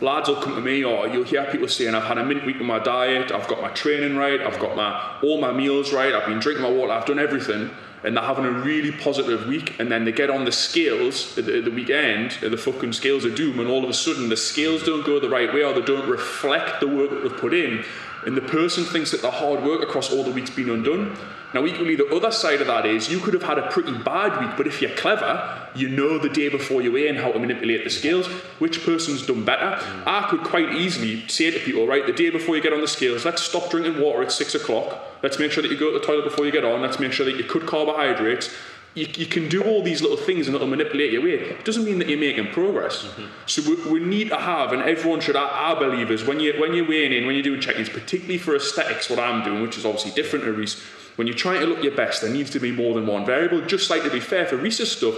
lads 0.00 0.28
will 0.28 0.36
come 0.36 0.54
to 0.54 0.60
me 0.60 0.84
or 0.84 1.08
you'll 1.08 1.24
hear 1.24 1.44
people 1.46 1.68
saying, 1.68 1.94
I've 1.94 2.04
had 2.04 2.18
a 2.18 2.24
mint 2.24 2.44
week 2.44 2.58
with 2.58 2.66
my 2.66 2.78
diet, 2.78 3.32
I've 3.32 3.48
got 3.48 3.60
my 3.60 3.70
training 3.70 4.16
right, 4.16 4.40
I've 4.40 4.58
got 4.58 4.76
my 4.76 5.18
all 5.22 5.40
my 5.40 5.52
meals 5.52 5.92
right, 5.92 6.14
I've 6.14 6.26
been 6.26 6.38
drinking 6.38 6.62
my 6.62 6.70
water, 6.70 6.92
I've 6.92 7.06
done 7.06 7.18
everything. 7.18 7.70
And 8.02 8.16
they're 8.16 8.24
having 8.24 8.46
a 8.46 8.50
really 8.50 8.92
positive 8.92 9.46
week, 9.46 9.78
and 9.78 9.92
then 9.92 10.06
they 10.06 10.12
get 10.12 10.30
on 10.30 10.46
the 10.46 10.52
scales 10.52 11.36
at 11.36 11.44
the, 11.44 11.58
at 11.58 11.66
the 11.66 11.70
weekend, 11.70 12.30
the 12.40 12.56
fucking 12.56 12.94
scales 12.94 13.26
of 13.26 13.34
doom, 13.34 13.60
and 13.60 13.68
all 13.68 13.84
of 13.84 13.90
a 13.90 13.94
sudden 13.94 14.30
the 14.30 14.38
scales 14.38 14.82
don't 14.84 15.04
go 15.04 15.20
the 15.20 15.28
right 15.28 15.52
way 15.52 15.62
or 15.62 15.74
they 15.74 15.82
don't 15.82 16.08
reflect 16.08 16.80
the 16.80 16.88
work 16.88 17.10
that 17.10 17.22
they've 17.22 17.36
put 17.36 17.52
in 17.52 17.84
and 18.26 18.36
the 18.36 18.42
person 18.42 18.84
thinks 18.84 19.10
that 19.12 19.22
the 19.22 19.30
hard 19.30 19.62
work 19.62 19.82
across 19.82 20.12
all 20.12 20.22
the 20.22 20.30
week's 20.30 20.50
been 20.50 20.70
undone. 20.70 21.16
Now, 21.52 21.66
equally, 21.66 21.96
the 21.96 22.06
other 22.14 22.30
side 22.30 22.60
of 22.60 22.68
that 22.68 22.86
is 22.86 23.10
you 23.10 23.18
could 23.18 23.34
have 23.34 23.42
had 23.42 23.58
a 23.58 23.68
pretty 23.70 23.92
bad 23.92 24.38
week, 24.40 24.56
but 24.56 24.68
if 24.68 24.80
you're 24.80 24.94
clever, 24.94 25.68
you 25.74 25.88
know 25.88 26.18
the 26.18 26.28
day 26.28 26.48
before 26.48 26.80
you 26.80 26.94
in 26.94 27.16
how 27.16 27.32
to 27.32 27.38
manipulate 27.38 27.82
the 27.82 27.90
scales, 27.90 28.26
which 28.60 28.84
person's 28.84 29.26
done 29.26 29.44
better. 29.44 29.78
I 30.06 30.28
could 30.30 30.44
quite 30.44 30.74
easily 30.74 31.26
say 31.28 31.50
to 31.50 31.58
people, 31.58 31.86
right, 31.86 32.06
the 32.06 32.12
day 32.12 32.30
before 32.30 32.54
you 32.54 32.62
get 32.62 32.72
on 32.72 32.80
the 32.80 32.88
scales, 32.88 33.24
let's 33.24 33.42
stop 33.42 33.68
drinking 33.70 34.00
water 34.00 34.22
at 34.22 34.30
six 34.30 34.54
o'clock. 34.54 35.02
Let's 35.22 35.38
make 35.38 35.50
sure 35.50 35.62
that 35.62 35.70
you 35.70 35.78
go 35.78 35.92
to 35.92 35.98
the 35.98 36.04
toilet 36.04 36.24
before 36.24 36.46
you 36.46 36.52
get 36.52 36.64
on. 36.64 36.82
Let's 36.82 37.00
make 37.00 37.12
sure 37.12 37.26
that 37.26 37.36
you 37.36 37.44
cut 37.44 37.66
carbohydrates. 37.66 38.54
You, 38.94 39.06
you 39.14 39.26
can 39.26 39.48
do 39.48 39.62
all 39.62 39.82
these 39.82 40.02
little 40.02 40.16
things 40.16 40.48
and 40.48 40.54
it'll 40.56 40.66
manipulate 40.66 41.12
your 41.12 41.22
weight. 41.22 41.42
It 41.42 41.64
doesn't 41.64 41.84
mean 41.84 41.98
that 42.00 42.08
you're 42.08 42.18
making 42.18 42.48
progress. 42.48 43.04
Mm-hmm. 43.04 43.26
So 43.46 43.62
we, 43.70 44.00
we 44.00 44.00
need 44.00 44.30
to 44.30 44.36
have, 44.36 44.72
and 44.72 44.82
everyone 44.82 45.20
should, 45.20 45.36
I, 45.36 45.72
I 45.72 45.78
believe, 45.78 46.10
is 46.10 46.24
when, 46.24 46.40
you, 46.40 46.60
when 46.60 46.74
you're 46.74 46.88
weighing 46.88 47.12
in, 47.12 47.24
when 47.24 47.36
you're 47.36 47.44
doing 47.44 47.60
check-ins, 47.60 47.88
particularly 47.88 48.38
for 48.38 48.56
aesthetics, 48.56 49.08
what 49.08 49.20
I'm 49.20 49.44
doing, 49.44 49.62
which 49.62 49.78
is 49.78 49.86
obviously 49.86 50.10
different 50.10 50.44
to 50.44 50.52
Reiss, 50.52 50.82
when 51.14 51.28
you're 51.28 51.36
trying 51.36 51.60
to 51.60 51.66
look 51.66 51.84
your 51.84 51.94
best, 51.94 52.22
there 52.22 52.32
needs 52.32 52.50
to 52.50 52.58
be 52.58 52.72
more 52.72 52.94
than 52.94 53.06
one 53.06 53.24
variable. 53.24 53.60
Just 53.60 53.90
like 53.90 54.02
to 54.02 54.10
be 54.10 54.20
fair 54.20 54.46
for 54.46 54.56
Reiss's 54.56 54.90
stuff, 54.90 55.14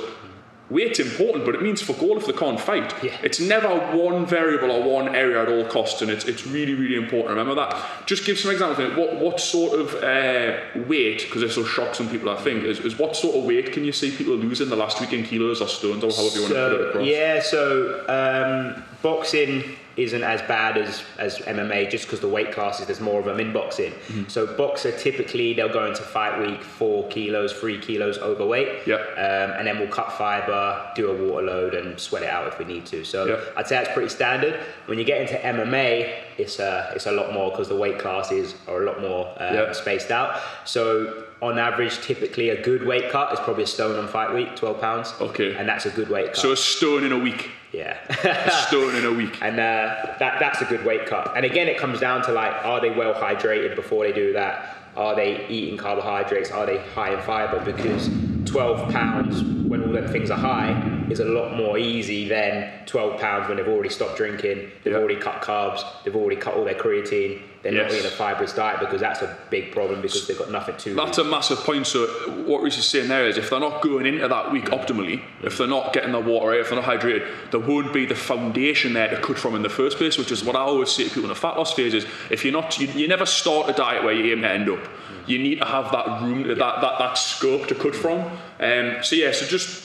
weight's 0.73 0.99
important, 0.99 1.45
but 1.45 1.55
it 1.55 1.63
means 1.63 1.83
fuck 1.83 2.03
all 2.03 2.17
if 2.17 2.27
they 2.27 2.33
can't 2.33 2.59
fight. 2.59 2.93
Yeah. 3.03 3.17
It's 3.23 3.41
never 3.41 3.69
one 3.97 4.27
variable 4.27 4.71
or 4.71 4.83
one 4.83 5.15
area 5.15 5.43
at 5.43 5.49
all 5.49 5.65
costs, 5.67 6.03
and 6.03 6.11
it's, 6.11 6.25
it's 6.25 6.47
really, 6.47 6.75
really 6.75 6.97
important. 6.97 7.31
Remember 7.31 7.55
that. 7.55 8.07
Just 8.07 8.25
give 8.25 8.39
some 8.39 8.51
examples. 8.51 8.79
of 8.79 8.93
it. 8.93 8.99
What 8.99 9.21
what 9.21 9.41
sort 9.41 9.79
of 9.79 9.95
uh, 9.97 10.59
weight? 10.89 11.23
Because 11.23 11.43
this 11.43 11.57
will 11.57 11.65
shock 11.65 11.95
some 11.95 12.09
people. 12.09 12.31
I 12.31 12.37
think 12.37 12.65
is, 12.65 12.81
is 12.81 12.99
what 12.99 13.15
sort 13.17 13.37
of 13.37 13.45
weight 13.45 13.73
can 13.73 13.85
you 13.85 13.93
see 13.93 14.11
people 14.11 14.35
losing 14.35 14.69
the 14.69 14.77
last 14.77 15.01
week 15.01 15.13
in 15.13 15.25
kilos 15.25 15.61
or 15.61 15.69
stones 15.69 16.03
or 16.03 16.11
however 16.11 16.35
you 16.37 16.43
want 16.43 16.55
to 16.55 16.69
put 16.71 16.81
it 16.81 16.89
across? 16.89 17.07
yeah, 17.07 17.43
so 17.43 18.05
um, 18.09 18.83
boxing 19.03 19.77
isn't 19.97 20.23
as 20.23 20.41
bad 20.43 20.79
as, 20.79 21.03
as 21.19 21.39
MMA 21.41 21.91
just 21.91 22.05
because 22.07 22.21
the 22.21 22.29
weight 22.29 22.53
classes, 22.53 22.87
there's 22.87 23.01
more 23.01 23.21
of 23.21 23.27
them 23.27 23.41
in 23.41 23.53
boxing. 23.53 23.93
Mm-hmm. 23.93 24.29
So, 24.29 24.47
boxer 24.57 24.91
typically 24.97 25.53
they'll 25.53 25.73
go 25.73 25.87
into 25.87 26.03
fight 26.03 26.41
week 26.41 26.63
four 26.63 27.07
kilos, 27.09 27.53
three 27.53 27.79
kilos 27.79 28.19
overweight. 28.19 28.87
Yeah. 28.87 28.97
Um, 28.97 29.59
and 29.59 29.67
then 29.67 29.79
we'll 29.79 29.89
cut 29.89 30.13
fiber, 30.13 30.91
do 30.95 31.11
a 31.11 31.29
water 31.31 31.47
load, 31.47 31.75
and 31.75 31.99
sweat 32.01 32.23
it 32.23 32.31
out 32.31 32.49
if 32.49 32.59
we 32.59 32.65
need 32.65 32.87
to. 32.87 33.05
So, 33.05 33.27
Yeah. 33.27 33.41
I'd 33.57 33.67
say 33.67 33.77
that's 33.77 33.93
pretty 33.93 34.09
standard. 34.09 34.59
When 34.87 34.99
you 34.99 35.05
get 35.05 35.21
into 35.21 35.35
MMA, 35.35 36.13
it's 36.39 36.59
a, 36.59 36.93
it's 36.95 37.07
a 37.07 37.13
lot 37.13 37.33
more 37.33 37.51
because 37.51 37.69
the 37.69 37.77
weight 37.77 37.99
classes 37.99 38.55
are 38.69 38.83
a 38.83 38.87
lot 38.87 39.01
more 39.01 39.27
um, 39.39 39.55
Yeah. 39.55 39.73
spaced 39.73 40.11
out. 40.11 40.41
So, 40.65 41.25
on 41.43 41.59
average, 41.59 42.01
typically 42.01 42.51
a 42.51 42.63
good 42.63 42.87
weight 42.87 43.11
cut 43.11 43.33
is 43.33 43.41
probably 43.41 43.65
a 43.65 43.67
stone 43.67 43.99
on 43.99 44.07
fight 44.09 44.33
week, 44.33 44.55
12 44.57 44.81
pounds. 44.81 45.13
Okay. 45.21 45.55
And 45.57 45.69
that's 45.69 45.87
a 45.87 45.91
good 45.91 46.09
weight 46.09 46.27
cut. 46.29 46.37
So 46.37 46.53
a 46.53 46.57
stone 46.57 47.05
in 47.05 47.13
a 47.13 47.19
week. 47.19 47.51
Yeah. 47.73 47.99
A 48.09 48.51
stone 48.69 48.95
in 48.97 49.05
a 49.05 49.13
week. 49.13 49.39
and 49.43 49.59
uh, 49.59 50.15
that, 50.19 50.39
that's 50.39 50.61
a 50.61 50.65
good 50.67 50.85
weight 50.85 51.07
cut. 51.07 51.33
And 51.37 51.47
again, 51.47 51.69
it 51.69 51.79
comes 51.79 52.01
down 52.01 52.23
to 52.25 52.33
like, 52.33 52.53
are 52.65 52.81
they 52.81 52.91
well 52.91 53.15
hydrated 53.15 53.75
before 53.77 54.05
they 54.05 54.13
do 54.13 54.33
that? 54.35 54.77
Are 54.97 55.17
they 55.17 55.47
eating 55.49 55.79
carbohydrates? 55.79 56.51
Are 56.51 56.67
they 56.67 56.79
high 56.79 57.15
in 57.15 57.23
fiber? 57.23 57.65
Because 57.65 58.11
12 58.45 58.93
pounds 58.93 59.43
when 59.43 59.83
all 59.85 59.93
them 59.93 60.07
things 60.13 60.31
are 60.31 60.39
high 60.39 61.02
is 61.11 61.21
a 61.21 61.25
lot 61.25 61.55
more 61.57 61.79
easy 61.79 62.29
than 62.29 62.71
12 62.87 63.21
pounds 63.21 63.49
when 63.49 63.57
they've 63.57 63.69
already 63.69 63.89
stopped 63.89 64.17
drinking, 64.17 64.71
they've 64.85 64.93
Yeah. 64.93 64.99
already 64.99 65.17
cut 65.17 65.41
carbs, 65.43 65.85
they've 66.05 66.15
already 66.17 66.37
cut 66.37 66.55
all 66.55 66.65
their 66.65 66.75
creatine, 66.75 67.41
they're 67.63 67.73
not 67.73 67.85
Yes. 67.85 67.95
eating 67.95 68.07
a 68.07 68.11
fibrous 68.11 68.53
diet 68.53 68.81
because 68.81 69.01
that's 69.01 69.23
a 69.23 69.37
big 69.51 69.73
problem 69.73 70.01
because 70.01 70.27
they've 70.27 70.39
got 70.39 70.51
nothing 70.51 70.75
to 70.79 70.95
That's 70.95 71.19
a 71.19 71.25
massive 71.25 71.59
point. 71.59 71.87
So 71.87 72.07
what 72.45 72.61
Reiss 72.63 72.77
is 72.79 72.85
saying 72.87 73.09
there 73.09 73.27
is 73.27 73.39
if 73.39 73.51
they're 73.51 73.61
not 73.61 73.83
going 73.83 74.05
into 74.07 74.27
that 74.27 74.51
week 74.53 74.65
optimally, 74.67 75.21
if 75.43 75.59
they're 75.59 75.67
not 75.69 75.93
getting 75.93 76.13
their 76.13 76.21
water 76.21 76.49
right, 76.49 76.61
if 76.61 76.71
they're 76.71 76.81
not 76.81 76.89
hydrated, 76.89 77.25
there 77.53 77.61
won't 77.61 77.93
be 77.93 78.05
the 78.05 78.17
foundation 78.17 78.95
there 78.95 79.09
to 79.09 79.17
cut 79.17 79.39
from 79.39 79.55
in 79.55 79.63
the 79.63 79.69
first 79.69 79.97
place, 79.99 80.19
which 80.19 80.33
is 80.33 80.43
what 80.45 80.57
I 80.57 80.61
always 80.61 80.91
say 80.91 81.05
to 81.05 81.09
people 81.11 81.25
in 81.25 81.29
the 81.29 81.35
fat 81.37 81.57
loss 81.57 81.73
phase 81.73 81.95
is 81.95 82.05
if 82.31 82.45
you're 82.45 82.53
not 82.53 82.79
you, 82.81 82.89
you 82.89 83.07
never 83.07 83.27
start 83.27 83.69
a 83.71 83.73
diet 83.73 84.03
where 84.03 84.13
you 84.13 84.33
aim 84.33 84.43
to 84.43 84.49
end 84.51 84.69
up. 84.69 84.81
You 85.27 85.39
need 85.39 85.61
to 85.61 85.65
have 85.65 85.93
that 85.93 86.21
room, 86.23 86.49
that, 86.49 86.59
that, 86.59 86.99
that 86.99 87.15
scope 87.17 87.69
to 87.69 87.77
cut 87.77 87.95
from. 87.95 88.19
Um, 88.59 88.97
so 89.05 89.15
yeah, 89.15 89.31
so 89.31 89.47
just 89.47 89.82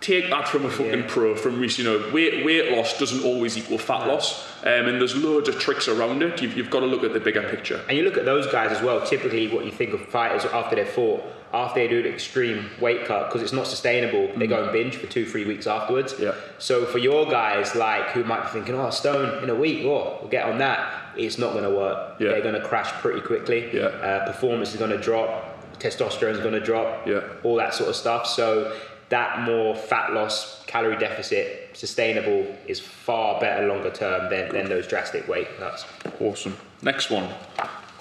take 0.00 0.30
that 0.30 0.48
from 0.48 0.64
a 0.64 0.70
fucking 0.70 1.00
Yeah. 1.00 1.06
pro 1.08 1.34
from. 1.34 1.62
You 1.62 1.84
know, 1.84 2.10
weight 2.12 2.44
weight 2.44 2.72
loss 2.72 2.98
doesn't 2.98 3.24
always 3.24 3.56
equal 3.58 3.78
fat 3.78 4.06
loss, 4.06 4.46
um, 4.64 4.86
and 4.88 5.00
there's 5.00 5.16
loads 5.16 5.48
of 5.48 5.58
tricks 5.58 5.88
around 5.88 6.22
it. 6.22 6.40
You've, 6.42 6.56
you've 6.56 6.70
got 6.70 6.80
to 6.80 6.86
look 6.86 7.04
at 7.04 7.12
the 7.12 7.20
bigger 7.20 7.42
picture. 7.42 7.80
And 7.88 7.96
you 7.98 8.04
look 8.04 8.16
at 8.16 8.24
those 8.24 8.46
guys 8.46 8.72
as 8.72 8.82
well. 8.82 9.04
Typically, 9.06 9.48
what 9.48 9.64
you 9.64 9.70
think 9.72 9.92
of 9.92 10.00
fighters 10.08 10.44
after 10.46 10.76
they 10.76 10.84
fought, 10.84 11.22
after 11.52 11.80
they 11.80 11.88
do 11.88 12.00
an 12.00 12.06
extreme 12.06 12.70
weight 12.80 13.04
cut, 13.04 13.28
because 13.28 13.42
it's 13.42 13.52
not 13.52 13.66
sustainable, 13.66 14.30
they 14.38 14.46
go 14.46 14.62
and 14.62 14.72
binge 14.72 14.96
for 14.96 15.06
two, 15.06 15.26
three 15.26 15.44
weeks 15.44 15.66
afterwards. 15.66 16.14
Yeah. 16.18 16.32
So 16.58 16.86
for 16.86 16.98
your 16.98 17.26
guys, 17.30 17.74
like 17.74 18.08
who 18.10 18.24
might 18.24 18.42
be 18.44 18.48
thinking, 18.48 18.74
"Oh, 18.74 18.90
stone 18.90 19.42
in 19.44 19.50
a 19.50 19.54
week, 19.54 19.84
oh, 19.84 20.18
we'll 20.20 20.30
get 20.30 20.44
on 20.46 20.58
that," 20.58 20.92
it's 21.16 21.38
not 21.38 21.52
going 21.52 21.64
to 21.64 21.70
work. 21.70 22.16
Yeah. 22.18 22.30
They're 22.30 22.42
going 22.42 22.54
to 22.54 22.66
crash 22.66 22.90
pretty 23.02 23.20
quickly. 23.20 23.68
Yeah. 23.74 23.82
Uh, 23.86 24.26
performance 24.26 24.72
is 24.72 24.76
going 24.78 24.92
to 24.92 24.98
drop. 24.98 25.46
Testosterone 25.78 26.32
is 26.32 26.38
going 26.40 26.52
to 26.52 26.60
drop. 26.60 27.06
Yeah. 27.06 27.20
All 27.42 27.56
that 27.56 27.72
sort 27.74 27.88
of 27.88 27.96
stuff. 27.96 28.26
So 28.26 28.76
that 29.10 29.42
more 29.42 29.76
fat 29.76 30.12
loss, 30.12 30.64
calorie 30.66 30.96
deficit, 30.96 31.70
sustainable 31.74 32.46
is 32.66 32.80
far 32.80 33.40
better 33.40 33.66
longer 33.66 33.90
term 33.90 34.30
than, 34.30 34.52
than 34.52 34.68
those 34.68 34.86
drastic 34.86 35.28
weight 35.28 35.48
cuts. 35.58 35.84
Awesome. 36.20 36.56
Next 36.82 37.10
one. 37.10 37.28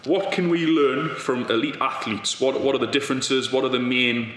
What 0.06 0.32
can 0.32 0.50
we 0.50 0.66
learn 0.66 1.10
from 1.16 1.44
elite 1.52 1.78
athletes? 1.82 2.40
What, 2.40 2.62
what 2.62 2.74
are 2.74 2.80
the 2.80 2.88
differences? 2.88 3.52
What 3.52 3.66
are 3.66 3.70
the 3.70 3.80
main 3.80 4.32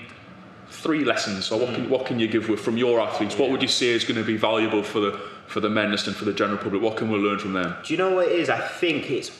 three 0.71 1.05
lessons? 1.05 1.53
Or 1.53 1.61
what 1.61 1.75
can, 1.75 1.89
what 1.89 2.07
can 2.07 2.19
you 2.19 2.27
give 2.27 2.49
with 2.49 2.61
from 2.61 2.77
your 2.77 3.01
athletes? 3.01 3.37
What 3.39 3.51
would 3.51 3.63
you 3.63 3.69
say 3.69 3.89
is 3.89 4.03
going 4.03 4.17
to 4.17 4.25
be 4.25 4.37
valuable 4.37 4.83
for 4.83 5.01
the 5.01 5.21
for 5.47 5.61
the 5.61 5.69
men 5.69 5.93
and 5.93 6.17
for 6.17 6.25
the 6.25 6.33
general 6.33 6.57
public? 6.57 6.81
What 6.81 6.97
can 6.97 7.11
we 7.11 7.19
learn 7.19 7.39
from 7.39 7.53
them? 7.53 7.77
Do 7.85 7.93
you 7.93 7.99
know 7.99 8.15
what 8.15 8.29
it 8.29 8.33
is? 8.33 8.49
I 8.49 8.67
think 8.67 9.11
it's 9.11 9.31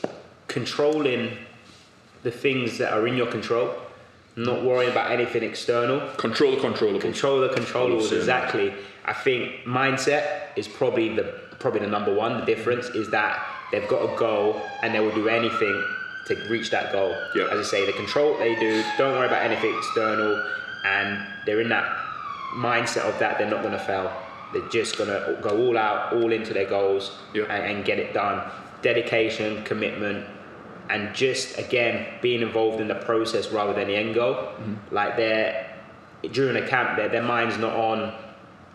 controlling 0.47 1.35
the 2.21 2.29
things 2.31 2.77
that 2.77 2.93
are 2.93 3.07
in 3.07 3.17
your 3.17 3.25
control, 3.25 3.73
not 4.35 4.63
worrying 4.63 4.91
about 4.91 5.11
anything 5.11 5.43
external. 5.43 5.99
Control 6.17 6.51
the 6.55 6.57
controllables. 6.61 7.01
Control 7.01 7.41
the 7.41 7.49
controllables 7.49 8.11
exactly. 8.11 8.73
I 9.05 9.13
think 9.13 9.65
mindset 9.65 10.47
is 10.55 10.67
probably 10.67 11.15
the 11.15 11.23
probably 11.59 11.81
the 11.81 11.87
number 11.87 12.13
one. 12.13 12.39
The 12.39 12.45
difference 12.45 12.87
is 12.87 13.09
that 13.11 13.45
they've 13.71 13.87
got 13.87 14.01
a 14.01 14.17
goal 14.17 14.61
and 14.81 14.93
they 14.93 14.99
will 14.99 15.13
do 15.13 15.29
anything 15.29 15.85
to 16.27 16.35
reach 16.49 16.71
that 16.71 16.91
goal. 16.91 17.15
Yeah. 17.35 17.47
As 17.51 17.67
I 17.67 17.69
say, 17.69 17.85
the 17.85 17.93
control 17.93 18.37
they 18.37 18.55
do. 18.55 18.83
Don't 18.97 19.13
worry 19.13 19.27
about 19.27 19.43
anything 19.43 19.75
external, 19.77 20.43
and 20.85 21.25
they're 21.45 21.61
in 21.61 21.69
that 21.69 21.85
mindset 22.55 23.01
of 23.09 23.17
that 23.19 23.37
they're 23.37 23.49
not 23.49 23.61
going 23.61 23.73
to 23.73 23.79
fail. 23.85 24.11
They're 24.53 24.67
just 24.69 24.97
going 24.97 25.09
to 25.09 25.37
go 25.41 25.57
all 25.65 25.77
out, 25.77 26.13
all 26.13 26.31
into 26.31 26.53
their 26.53 26.67
goals, 26.69 27.11
Yeah. 27.33 27.43
and, 27.45 27.77
and 27.77 27.85
get 27.85 27.97
it 27.99 28.13
done. 28.13 28.49
Dedication, 28.83 29.63
commitment, 29.63 30.25
and 30.89 31.15
just 31.15 31.57
again 31.57 32.05
being 32.21 32.41
involved 32.41 32.81
in 32.81 32.87
the 32.87 32.95
process 32.95 33.51
rather 33.51 33.73
than 33.73 33.87
the 33.87 33.95
end 33.95 34.15
goal. 34.15 34.35
Mm-hmm. 34.35 34.95
Like 34.95 35.17
they're 35.17 35.69
during 36.31 36.61
a 36.61 36.67
camp, 36.67 36.97
their 36.97 37.09
their 37.09 37.23
mind's 37.23 37.57
not 37.57 37.73
on 37.73 38.13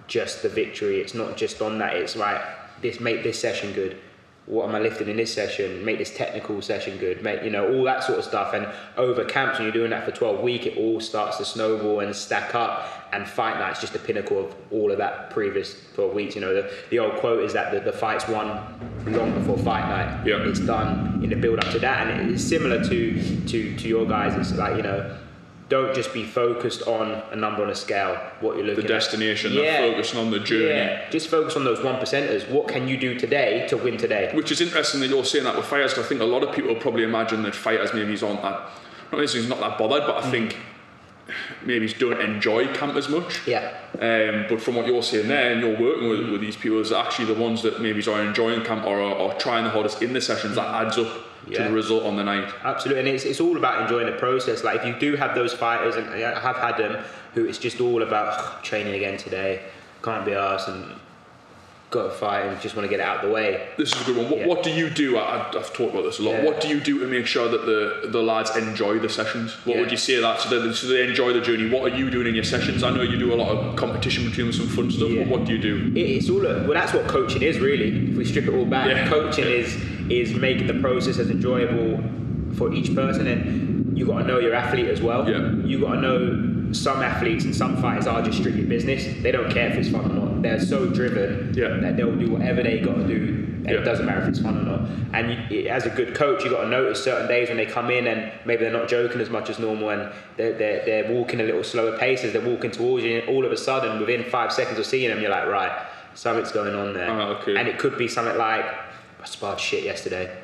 just 0.07 0.43
the 0.43 0.49
victory. 0.49 1.01
It's 1.01 1.15
not 1.15 1.37
just 1.37 1.61
on 1.63 1.79
that. 1.79 1.97
It's 1.97 2.17
right. 2.17 2.41
This 2.81 3.01
make 3.01 3.23
this 3.23 3.39
session 3.39 3.73
good. 3.73 3.99
What 4.49 4.67
am 4.67 4.75
I 4.75 4.79
lifting 4.79 5.09
in 5.09 5.17
this 5.19 5.33
session? 5.33 5.85
Make 5.85 5.99
this 5.99 6.17
technical 6.17 6.63
session 6.63 6.97
good. 6.97 7.23
Make 7.23 7.43
you 7.43 7.51
know 7.51 7.71
all 7.71 7.85
that 7.85 8.03
sort 8.03 8.19
of 8.19 8.25
stuff. 8.25 8.55
And 8.55 8.67
over 8.97 9.23
camps, 9.25 9.59
when 9.59 9.65
you're 9.65 9.73
doing 9.73 9.91
that 9.91 10.07
for 10.07 10.11
12 10.11 10.41
week, 10.41 10.65
it 10.65 10.79
all 10.79 11.01
starts 11.01 11.37
to 11.37 11.45
snowball 11.45 12.01
and 12.01 12.17
stack 12.17 12.55
up. 12.55 12.89
And 13.13 13.29
fight 13.29 13.59
night's 13.59 13.81
just 13.81 13.93
the 13.93 13.99
pinnacle 13.99 14.47
of 14.47 14.55
all 14.71 14.91
of 14.91 14.99
that 14.99 15.31
previous 15.31 15.77
12 15.95 16.15
weeks. 16.15 16.35
You 16.35 16.41
know, 16.41 16.55
the, 16.55 16.71
the 16.91 16.99
old 16.99 17.17
quote 17.17 17.43
is 17.43 17.53
that 17.53 17.73
the, 17.73 17.81
the 17.81 17.93
fight's 17.93 18.27
won 18.27 18.49
long 19.07 19.33
before 19.35 19.59
fight 19.59 19.89
night. 19.89 20.27
Yeah. 20.27 20.49
It's 20.49 20.61
done 20.61 21.23
in 21.23 21.29
the 21.29 21.37
build 21.37 21.59
up 21.59 21.71
to 21.73 21.79
that, 21.81 22.07
and 22.07 22.31
it's 22.31 22.43
similar 22.43 22.83
to 22.85 23.47
to 23.49 23.77
to 23.77 23.89
your 23.89 24.07
guys. 24.07 24.35
It's 24.35 24.59
like 24.59 24.77
you 24.77 24.83
know 24.83 25.15
don't 25.69 25.95
just 25.95 26.15
be 26.15 26.25
focused 26.25 26.83
on 26.87 27.23
a 27.31 27.37
number 27.37 27.63
on 27.63 27.71
a 27.71 27.75
scale, 27.75 28.17
what 28.41 28.57
you're 28.57 28.65
looking 28.65 28.87
The 28.87 28.95
at. 28.95 29.01
destination, 29.01 29.55
not 29.55 29.67
focusing 29.67 30.19
on 30.19 30.31
the 30.31 30.39
journey. 30.41 30.69
Yeah, 30.69 31.11
just 31.11 31.29
focus 31.29 31.57
on 31.57 31.65
those 31.65 31.83
one 31.85 31.97
percenters. 31.97 32.49
What 32.51 32.69
can 32.69 32.89
you 32.89 32.97
do 32.97 33.19
today 33.19 33.67
to 33.69 33.77
win 33.77 33.97
today? 33.99 34.31
Which 34.35 34.51
is 34.51 34.61
interesting 34.61 35.01
that 35.01 35.09
you're 35.09 35.25
saying 35.25 35.45
that 35.45 35.57
with 35.57 35.67
fighters. 35.67 35.99
I 35.99 36.03
think 36.03 36.21
a 36.21 36.25
lot 36.25 36.43
of 36.43 36.55
people 36.55 36.75
probably 36.75 37.03
imagine 37.03 37.43
that 37.43 37.55
fighters 37.55 37.93
maybe 37.93 38.13
aren't 38.23 38.41
that, 38.43 38.71
not 39.13 39.21
necessarily 39.21 39.49
not 39.49 39.61
that 39.61 39.77
bothered, 39.79 40.07
but 40.07 40.25
I 40.25 40.31
think 40.31 40.57
maybe 41.63 41.87
don't 41.89 42.21
enjoy 42.21 42.73
camp 42.73 42.97
as 42.97 43.11
much. 43.11 43.47
Yeah. 43.47 43.75
Um, 44.01 44.47
but 44.49 44.63
from 44.63 44.75
what 44.77 44.87
you're 44.87 45.03
saying 45.03 45.29
there, 45.29 45.53
and 45.53 45.61
you're 45.61 45.79
working 45.79 46.09
with, 46.09 46.31
with 46.31 46.41
these 46.41 46.57
people, 46.57 46.81
is 46.81 46.93
actually 46.93 47.27
the 47.27 47.39
ones 47.39 47.63
that 47.63 47.83
maybe 47.83 48.03
are 48.09 48.23
enjoying 48.23 48.65
camp 48.65 48.87
or 48.87 49.01
are, 49.01 49.15
are 49.15 49.39
trying 49.39 49.65
the 49.65 49.71
hardest 49.71 50.01
in 50.01 50.15
the 50.15 50.21
sessions 50.23 50.55
that 50.57 50.67
adds 50.87 50.97
up 50.97 51.09
to 51.55 51.63
the 51.65 51.71
result 51.73 52.05
on 52.05 52.17
the 52.17 52.25
night. 52.25 52.53
Absolutely, 52.65 53.01
and 53.01 53.09
it's, 53.09 53.25
it's 53.25 53.41
all 53.41 53.57
about 53.57 53.83
enjoying 53.83 54.07
the 54.07 54.13
process. 54.19 54.65
Like 54.65 54.81
if 54.81 54.87
you 54.87 54.99
do 54.99 55.17
have 55.17 55.35
those 55.35 55.53
fighters, 55.53 55.97
and 55.97 56.09
I 56.11 56.41
have 56.41 56.57
had 56.57 56.77
them, 56.77 57.03
who 57.35 57.45
it's 57.47 57.59
just 57.59 57.81
all 57.81 58.03
about 58.03 58.39
"Ugh, 58.39 58.63
training 58.63 58.95
again 58.95 59.17
today, 59.19 59.63
can't 60.03 60.25
be 60.25 60.33
arsed 60.33 60.69
and 60.69 60.95
got 61.91 62.03
to 62.03 62.11
fight 62.11 62.41
and 62.45 62.61
just 62.61 62.77
want 62.77 62.85
to 62.85 62.91
get 62.91 63.01
it 63.01 63.03
out 63.03 63.17
of 63.25 63.29
the 63.29 63.35
way. 63.35 63.67
This 63.79 63.95
is 63.95 64.03
a 64.03 64.05
good 64.05 64.19
one. 64.19 64.29
What, 64.29 64.39
Yeah. 64.41 64.47
what 64.47 64.63
do 64.63 64.71
you 64.71 64.91
do? 64.91 65.17
I, 65.17 65.49
I've 65.49 65.73
talked 65.73 65.95
about 65.95 66.03
this 66.03 66.19
a 66.19 66.23
lot. 66.23 66.33
Yeah. 66.33 66.45
What 66.45 66.61
do 66.61 66.69
you 66.69 66.81
do 66.81 66.99
to 67.01 67.07
make 67.07 67.27
sure 67.27 67.49
that 67.49 67.65
the, 67.65 68.11
the 68.11 68.23
lads 68.23 68.55
enjoy 68.55 68.99
the 68.99 69.09
sessions? 69.09 69.55
What 69.65 69.77
Yeah. 69.77 69.81
would 69.81 69.91
you 69.91 69.97
say 69.97 70.21
that 70.21 70.39
so 70.39 70.61
they, 70.61 70.71
so 70.75 70.87
they 70.87 71.09
enjoy 71.09 71.33
the 71.33 71.41
journey? 71.41 71.71
What 71.71 71.91
are 71.91 71.97
you 71.97 72.11
doing 72.11 72.27
in 72.27 72.35
your 72.35 72.45
sessions? 72.45 72.83
I 72.83 72.91
know 72.91 73.01
you 73.01 73.19
do 73.19 73.33
a 73.33 73.37
lot 73.37 73.49
of 73.49 73.75
competition 73.77 74.27
between 74.29 74.49
them, 74.49 74.53
some 74.53 74.69
fun 74.69 74.91
stuff. 74.91 75.09
Yeah. 75.09 75.25
But 75.25 75.31
what 75.39 75.47
do 75.47 75.53
you 75.55 75.59
do? 75.63 75.91
It- 75.99 76.11
It's 76.19 76.29
all 76.29 76.41
well. 76.43 76.75
That's 76.75 76.93
what 76.93 77.09
coaching 77.09 77.41
is 77.41 77.59
really. 77.59 78.11
If 78.11 78.17
we 78.19 78.25
strip 78.27 78.47
it 78.49 78.53
all 78.55 78.67
back, 78.67 78.89
Yeah. 78.89 79.09
coaching 79.09 79.47
is 79.47 79.75
is 80.11 80.35
making 80.35 80.67
the 80.67 80.75
process 80.81 81.19
as 81.19 81.31
enjoyable 81.31 82.03
for 82.57 82.73
each 82.73 82.95
person, 82.95 83.27
and 83.27 83.97
you've 83.99 84.09
got 84.09 84.19
to 84.23 84.25
know 84.27 84.39
your 84.39 84.55
athlete 84.55 84.87
as 84.87 85.01
well. 85.01 85.29
Yeah. 85.29 85.53
You 85.65 85.81
got 85.81 85.95
to 85.95 86.01
know 86.01 86.73
some 86.73 87.03
athletes 87.03 87.45
and 87.45 87.55
some 87.55 87.81
fighters 87.81 88.07
are 88.07 88.23
just 88.23 88.39
strictly 88.39 88.63
business. 88.65 89.05
They 89.23 89.33
don't 89.33 89.51
care 89.51 89.69
if 89.71 89.77
it's 89.77 89.89
fun 89.89 90.05
or 90.11 90.15
not. 90.15 90.43
They're 90.43 90.61
so 90.61 90.87
driven 90.87 91.53
Yeah. 91.55 91.79
that 91.81 91.97
they'll 91.97 92.15
do 92.15 92.31
whatever 92.31 92.63
they 92.63 92.79
got 92.81 92.97
to 92.97 93.07
do. 93.07 93.15
And 93.15 93.69
Yeah. 93.71 93.77
It 93.81 93.85
doesn't 93.85 94.07
matter 94.07 94.21
if 94.23 94.29
it's 94.29 94.41
fun 94.41 94.57
or 94.59 94.63
not. 94.63 94.81
And 95.15 95.51
you, 95.51 95.69
as 95.69 95.87
a 95.87 95.91
good 95.91 96.15
coach, 96.15 96.45
you've 96.45 96.53
got 96.53 96.63
to 96.63 96.69
notice 96.69 97.03
certain 97.03 97.27
days 97.27 97.49
when 97.49 97.57
they 97.57 97.67
come 97.67 97.91
in 97.91 98.07
and 98.07 98.31
maybe 98.45 98.65
they're 98.65 98.73
not 98.73 98.89
joking 98.89 99.21
as 99.21 99.31
much 99.31 99.49
as 99.51 99.59
normal, 99.59 99.91
and 99.91 100.11
they're, 100.37 100.53
they're, 100.53 100.85
they're 100.85 101.13
walking 101.13 101.41
a 101.41 101.45
little 101.45 101.65
slower 101.65 101.97
pace 101.99 102.23
as 102.25 102.33
they're 102.33 102.43
walking 102.43 102.71
towards 102.71 103.05
you. 103.05 103.19
And 103.19 103.29
all 103.29 103.45
of 103.45 103.53
a 103.53 103.57
sudden, 103.57 103.99
within 103.99 104.25
five 104.25 104.53
seconds 104.53 104.79
of 104.79 104.87
seeing 104.87 105.09
them, 105.11 105.21
you're 105.21 105.31
like, 105.31 105.49
right, 105.49 105.73
something's 106.15 106.53
going 106.53 106.75
on 106.75 106.93
there. 106.95 107.11
Ah, 107.11 107.29
okay. 107.41 107.57
And 107.57 107.67
it 107.67 107.79
could 107.79 107.97
be 107.99 108.09
something 108.09 108.37
like, 108.37 108.65
I 109.23 109.27
sparred 109.27 109.61
shit 109.61 109.85
yesterday. 109.85 110.37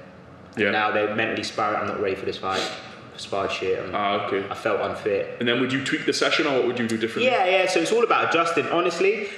Yeah. 0.57 0.71
Now 0.71 0.91
they're 0.93 1.15
mentally 1.15 1.43
sparring. 1.45 1.81
I'm 1.81 1.87
not 1.87 2.01
ready 2.01 2.15
for 2.15 2.27
this 2.27 2.39
fight. 2.39 2.61
I 2.63 3.17
sparred 3.19 3.51
shit. 3.53 3.79
I'm- 3.79 3.91
Ah, 3.95 4.27
okay. 4.27 4.45
I 4.51 4.55
felt 4.55 4.81
unfit. 4.81 5.37
And 5.39 5.49
then 5.49 5.61
would 5.61 5.73
you 5.73 5.85
tweak 5.85 6.07
the 6.07 6.13
session 6.13 6.47
or 6.47 6.55
what 6.59 6.67
would 6.67 6.79
you 6.79 6.87
do 6.89 6.97
differently? 6.97 7.31
Yeah, 7.31 7.45
yeah. 7.47 7.67
So 7.69 7.81
it's 7.81 7.93
all 7.93 8.03
about 8.05 8.31
adjusting. 8.31 8.67
Honestly, 8.69 9.29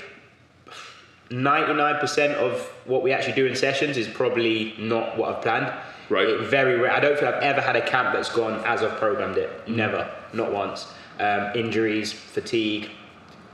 99% 1.31 2.35
of 2.35 2.61
what 2.85 3.03
we 3.03 3.12
actually 3.12 3.35
do 3.35 3.46
in 3.46 3.57
sessions 3.57 3.96
is 3.96 4.07
probably 4.09 4.75
not 4.79 5.16
what 5.16 5.35
I've 5.37 5.42
planned. 5.42 5.72
Right. 6.09 6.29
It 6.29 6.40
very 6.42 6.77
rare. 6.79 6.92
I 6.92 7.01
don't 7.01 7.18
think 7.18 7.27
I've 7.35 7.42
ever 7.42 7.61
had 7.61 7.75
a 7.77 7.85
camp 7.85 8.14
that's 8.14 8.31
gone 8.31 8.62
as 8.64 8.83
I've 8.83 8.96
programmed 8.99 9.37
it. 9.38 9.51
Never. 9.68 10.09
Not 10.33 10.53
once. 10.53 10.87
Um, 11.18 11.51
injuries, 11.57 12.12
fatigue, 12.12 12.90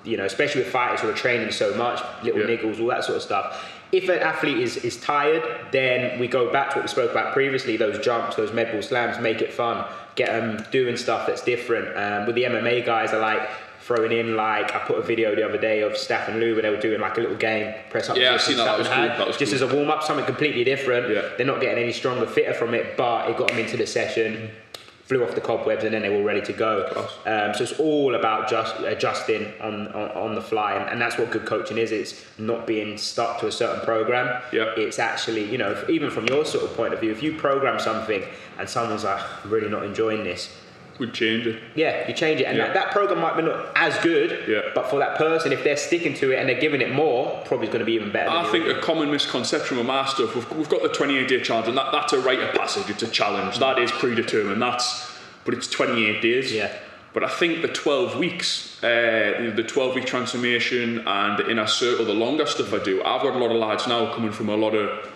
you 0.05 0.16
know, 0.18 0.25
especially 0.25 0.62
with 0.62 0.71
fighters 0.73 1.01
who 1.01 1.09
are 1.09 1.14
training 1.14 1.51
so 1.53 1.75
much, 1.75 2.03
little 2.23 2.40
Yeah. 2.40 2.57
niggles, 2.57 2.79
all 2.81 2.88
that 2.88 3.05
sort 3.05 3.16
of 3.16 3.23
stuff. 3.23 3.64
If 3.92 4.09
an 4.09 4.20
athlete 4.20 4.59
is, 4.59 4.78
is 4.78 4.98
tired, 4.98 5.44
then 5.70 6.18
we 6.18 6.26
go 6.26 6.50
back 6.50 6.70
to 6.70 6.76
what 6.76 6.85
we 6.85 6.88
spoke 6.88 7.11
about 7.11 7.35
previously 7.35 7.76
those 7.76 8.02
jumps, 8.02 8.37
those 8.37 8.52
med 8.52 8.72
ball 8.72 8.81
slams, 8.81 9.18
make 9.18 9.42
it 9.42 9.52
fun. 9.52 9.87
Get 10.14 10.28
them 10.28 10.64
doing 10.70 10.96
stuff 10.96 11.26
that's 11.26 11.42
different. 11.42 11.94
Um, 11.96 12.26
with 12.26 12.35
the 12.35 12.44
MMA 12.44 12.87
guys, 12.87 13.12
I 13.12 13.18
like 13.18 13.48
throwing 13.83 14.12
in, 14.12 14.37
like, 14.37 14.74
I 14.74 14.78
put 14.78 14.98
a 14.98 15.02
video 15.02 15.35
the 15.35 15.42
other 15.42 15.59
day 15.59 15.83
of 15.83 15.96
Staff 15.96 16.28
and 16.28 16.40
Lou 16.40 16.55
where 16.55 16.62
they 16.62 16.70
were 16.70 16.81
doing 16.81 17.00
like 17.00 17.18
a 17.18 17.20
little 17.20 17.37
game, 17.37 17.74
press 17.90 18.09
up 18.09 18.16
Yeah, 18.16 18.35
I've 18.35 18.40
seen 18.40 18.57
that. 18.57 18.64
That 18.64 18.78
was 18.78 18.88
cool. 18.88 18.96
That 18.96 19.38
just 19.38 19.52
cool. 19.52 19.55
as 19.55 19.72
a 19.72 19.74
warm 19.74 19.90
up, 19.90 20.02
something 20.02 20.24
completely 20.24 20.64
different. 20.64 21.12
Yeah. 21.12 21.28
They're 21.37 21.46
not 21.46 21.61
getting 21.61 21.83
any 21.83 21.92
stronger, 21.92 22.26
fitter 22.26 22.55
from 22.55 22.74
it, 22.74 22.96
but 22.96 23.28
it 23.28 23.37
got 23.37 23.48
them 23.48 23.59
into 23.59 23.76
the 23.76 23.87
session, 23.87 24.50
flew 25.12 25.25
off 25.25 25.35
the 25.35 25.40
cobwebs, 25.40 25.85
and 25.85 25.92
then 25.92 26.03
they 26.03 26.09
were 26.09 26.22
ready 26.22 26.40
to 26.40 26.53
go. 26.53 26.87
Um, 27.27 27.53
so 27.55 27.62
it's 27.64 27.79
all 27.79 28.14
about 28.14 28.48
just 28.48 28.79
adjusting 28.81 29.53
on, 29.61 29.88
on, 29.88 30.11
on 30.12 30.35
the 30.35 30.40
fly, 30.40 30.75
and, 30.75 30.88
and 30.88 31.01
that's 31.01 31.18
what 31.18 31.31
good 31.31 31.44
coaching 31.44 31.77
is. 31.79 31.92
It's 31.92 32.25
not 32.38 32.66
being 32.66 32.96
stuck 32.96 33.38
to 33.40 33.46
a 33.46 33.53
certain 33.53 33.85
program. 33.85 34.42
Yeah. 34.53 34.72
It's 34.77 34.98
actually, 34.98 35.44
you 35.51 35.59
know, 35.59 35.72
if- 35.72 35.88
even 35.90 36.11
from 36.11 36.27
your 36.27 36.44
sort 36.44 36.64
of 36.64 36.75
point 36.75 36.94
of 36.94 37.01
view, 37.01 37.11
if 37.11 37.22
you 37.22 37.37
program 37.37 37.79
something 37.79 38.22
and 38.59 38.68
someone's 38.68 39.05
like, 39.05 39.20
I'm 39.44 39.51
really 39.51 39.68
not 39.68 39.85
enjoying 39.85 40.25
this, 40.25 40.48
Would 40.98 41.14
change 41.14 41.46
it. 41.46 41.61
yeah, 41.74 42.07
you 42.07 42.14
change 42.14 42.40
it, 42.40 42.44
and 42.44 42.57
Yeah. 42.57 42.66
that, 42.66 42.74
that 42.74 42.90
program 42.92 43.20
might 43.20 43.37
be 43.37 43.42
not 43.42 43.72
as 43.74 43.96
good. 43.98 44.44
Yeah. 44.46 44.61
But 44.74 44.88
for 44.90 44.98
that 44.98 45.16
person, 45.16 45.52
if 45.52 45.64
they're 45.64 45.76
sticking 45.76 46.14
to 46.14 46.31
it 46.33 46.38
and 46.38 46.48
they're 46.48 46.61
giving 46.61 46.81
it 46.81 46.92
more, 46.92 47.40
probably 47.46 47.66
going 47.66 47.81
to 47.81 47.85
be 47.85 47.94
even 47.94 48.12
better. 48.12 48.31
I 48.31 48.44
think 48.52 48.66
a 48.66 48.81
common 48.81 49.11
misconception 49.11 49.78
with 49.78 49.87
my 49.87 50.05
stuff, 50.07 50.35
we've, 50.35 50.50
we've 50.52 50.68
got 50.68 50.83
the 50.83 50.88
28 50.90 51.26
day 51.28 51.40
challenge, 51.40 51.68
and 51.68 51.76
that, 51.78 51.90
that's 51.92 52.12
a 52.12 52.20
rite 52.20 52.40
of 52.40 52.55
passage, 52.55 52.88
it's 52.90 53.02
a 53.02 53.09
challenge. 53.09 53.59
That 53.59 53.78
is 53.78 53.90
predetermined, 53.90 54.61
that's, 54.61 55.11
but 55.44 55.55
it's 55.55 55.66
28 55.68 56.20
days. 56.22 56.52
Yeah. 56.52 56.70
But 57.14 57.24
I 57.24 57.28
think 57.28 57.61
the 57.61 57.68
12 57.68 58.16
weeks, 58.18 58.83
uh, 58.83 59.52
the 59.55 59.62
12 59.62 59.94
week 59.96 60.07
transformation 60.07 61.07
and 61.07 61.38
the 61.38 61.50
inner 61.50 61.66
circle, 61.66 62.07
the 62.07 62.14
longer 62.14 62.46
stuff 62.46 62.72
I 62.72 62.83
do, 62.83 63.02
I've 63.02 63.20
got 63.22 63.35
a 63.35 63.38
lot 63.38 63.50
of 63.50 63.57
lads 63.59 63.87
now 63.87 64.14
coming 64.14 64.33
from 64.33 64.48
a 64.48 64.57
lot 64.57 64.74
of 64.74 65.12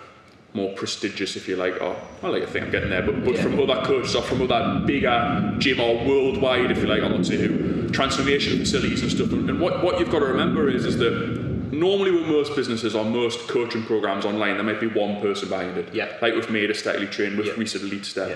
more 0.53 0.73
prestigious, 0.73 1.35
if 1.35 1.47
you 1.47 1.55
like, 1.55 1.79
or 1.81 1.95
I 2.23 2.27
like 2.29 2.41
to 2.41 2.47
think 2.47 2.65
I'm 2.65 2.71
getting 2.71 2.89
there, 2.89 3.03
but, 3.03 3.23
but 3.23 3.35
Yeah. 3.35 3.43
from 3.43 3.59
other 3.59 3.81
coaches 3.85 4.15
or 4.15 4.21
from 4.23 4.41
other 4.41 4.81
bigger 4.85 5.55
gym 5.59 5.79
or 5.79 5.95
worldwide, 6.05 6.71
if 6.71 6.77
you 6.79 6.87
like, 6.87 7.03
I 7.03 7.07
won't 7.07 7.27
say 7.27 7.37
who, 7.37 7.89
transformation 7.89 8.57
facilities 8.59 9.01
and 9.01 9.11
stuff. 9.11 9.31
And, 9.31 9.49
and 9.49 9.59
what, 9.59 9.83
what 9.83 9.99
you've 9.99 10.09
got 10.09 10.19
to 10.19 10.25
remember 10.25 10.69
is, 10.69 10.85
is 10.85 10.97
that 10.97 11.71
normally 11.71 12.11
with 12.11 12.27
most 12.27 12.55
businesses 12.55 12.95
or 12.95 13.05
most 13.05 13.47
coaching 13.47 13.83
programs 13.83 14.25
online, 14.25 14.55
there 14.55 14.63
might 14.63 14.79
be 14.79 14.87
one 14.87 15.21
person 15.21 15.49
behind 15.49 15.77
it. 15.77 15.93
Yeah. 15.93 16.17
Like 16.21 16.33
with 16.33 16.49
Made 16.49 16.71
a 16.71 16.73
Steadily 16.73 17.07
Train, 17.07 17.37
with 17.37 17.47
Yeah. 17.47 17.53
Reset 17.53 17.81
Elite 17.81 18.05
Step. 18.05 18.29
Yeah. 18.29 18.35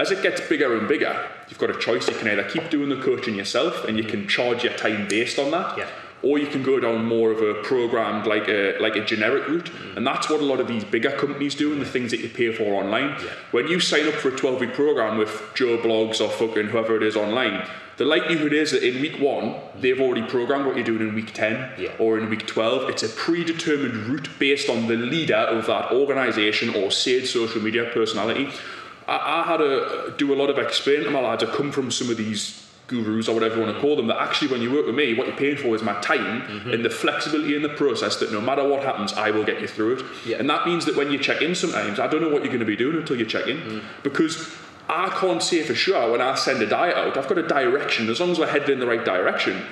As 0.00 0.12
it 0.12 0.22
gets 0.22 0.40
bigger 0.40 0.78
and 0.78 0.86
bigger, 0.88 1.28
you've 1.48 1.58
got 1.58 1.68
a 1.70 1.78
choice. 1.78 2.08
You 2.08 2.14
can 2.14 2.28
either 2.28 2.44
keep 2.48 2.70
doing 2.70 2.88
the 2.88 3.02
coaching 3.02 3.34
yourself 3.34 3.84
and 3.86 3.98
you 3.98 4.04
can 4.04 4.28
charge 4.28 4.62
your 4.64 4.72
time 4.74 5.08
based 5.08 5.38
on 5.38 5.50
that. 5.50 5.76
Yeah. 5.76 5.88
Or 6.22 6.38
you 6.38 6.46
can 6.46 6.62
go 6.62 6.78
down 6.78 7.06
more 7.06 7.30
of 7.30 7.40
a 7.40 7.54
programmed, 7.62 8.26
like 8.26 8.46
a 8.48 8.76
like 8.78 8.94
a 8.94 9.04
generic 9.04 9.48
route, 9.48 9.70
mm. 9.72 9.96
and 9.96 10.06
that's 10.06 10.28
what 10.28 10.40
a 10.40 10.44
lot 10.44 10.60
of 10.60 10.68
these 10.68 10.84
bigger 10.84 11.12
companies 11.12 11.54
do, 11.54 11.72
and 11.72 11.80
the 11.80 11.86
things 11.86 12.10
that 12.10 12.20
you 12.20 12.28
pay 12.28 12.52
for 12.52 12.74
online. 12.74 13.16
When 13.52 13.68
you 13.68 13.80
sign 13.80 14.06
up 14.06 14.14
for 14.14 14.28
a 14.28 14.36
12 14.36 14.60
week 14.60 14.74
program 14.74 15.16
with 15.16 15.30
Joe 15.54 15.78
Blogs 15.78 16.20
or 16.20 16.28
fucking 16.28 16.66
whoever 16.66 16.96
it 16.96 17.02
is 17.02 17.16
online, 17.16 17.66
the 17.96 18.04
likelihood 18.04 18.54
is 18.54 18.70
that 18.72 18.82
in 18.82 19.00
week 19.02 19.20
one 19.20 19.44
mm. 19.44 19.80
they've 19.80 20.00
already 20.00 20.22
programmed 20.22 20.66
what 20.66 20.74
you're 20.76 20.84
doing 20.84 21.08
in 21.08 21.14
week 21.14 21.34
10 21.34 21.72
Yeah. 21.78 21.90
or 21.98 22.18
in 22.18 22.30
week 22.30 22.46
12. 22.46 22.88
It's 22.88 23.02
a 23.02 23.08
predetermined 23.08 23.94
route 24.08 24.28
based 24.38 24.68
on 24.70 24.86
the 24.86 24.96
leader 24.96 25.36
of 25.36 25.66
that 25.66 25.92
organization 25.92 26.74
or 26.74 26.90
said 26.90 27.26
social 27.26 27.60
media 27.60 27.90
personality. 27.92 28.48
I, 29.06 29.42
I 29.42 29.46
had 29.46 29.58
to 29.58 30.14
do 30.16 30.32
a 30.32 30.36
lot 30.36 30.48
of 30.48 30.58
explaining 30.58 31.04
to 31.04 31.10
my 31.10 31.20
lads. 31.20 31.44
I 31.44 31.54
come 31.54 31.72
from 31.72 31.90
some 31.90 32.08
of 32.08 32.16
these 32.16 32.69
gurus 32.90 33.28
or 33.28 33.34
whatever 33.34 33.56
you 33.56 33.62
want 33.62 33.74
to 33.74 33.80
call 33.80 33.96
them. 33.96 34.08
That 34.08 34.20
actually, 34.20 34.48
when 34.48 34.60
you 34.60 34.70
work 34.72 34.84
with 34.86 34.94
me, 34.94 35.14
what 35.14 35.26
you're 35.28 35.36
paying 35.36 35.56
for 35.56 35.74
is 35.74 35.82
my 35.82 35.98
time 36.00 36.42
Mm-hmm. 36.42 36.70
and 36.72 36.84
the 36.84 36.90
flexibility 36.90 37.54
in 37.56 37.62
the 37.62 37.68
process. 37.68 38.16
That 38.16 38.32
no 38.32 38.40
matter 38.40 38.66
what 38.68 38.82
happens, 38.82 39.12
I 39.14 39.30
will 39.30 39.44
get 39.44 39.60
you 39.60 39.68
through 39.68 39.98
it. 39.98 40.04
Yeah. 40.26 40.36
And 40.38 40.50
that 40.50 40.66
means 40.66 40.84
that 40.86 40.96
when 40.96 41.10
you 41.10 41.18
check 41.18 41.40
in, 41.42 41.54
sometimes 41.54 41.98
I 41.98 42.06
don't 42.08 42.20
know 42.20 42.28
what 42.28 42.42
you're 42.42 42.52
going 42.56 42.60
to 42.60 42.66
be 42.66 42.76
doing 42.76 42.96
until 42.96 43.16
you 43.16 43.24
check 43.26 43.46
in 43.46 43.58
Mm. 43.58 43.82
because. 44.02 44.34
I 44.92 45.08
can't 45.20 45.40
say 45.40 45.62
for 45.62 45.72
sure 45.72 46.10
when 46.10 46.20
I 46.20 46.34
send 46.34 46.60
a 46.62 46.66
diet 46.66 46.96
out. 46.96 47.16
I've 47.16 47.28
got 47.28 47.38
a 47.38 47.46
direction 47.46 48.08
as 48.08 48.18
long 48.18 48.30
as 48.32 48.40
we're 48.40 48.48
headed 48.48 48.70
in 48.70 48.80
the 48.80 48.88
right 48.88 49.04
direction. 49.04 49.62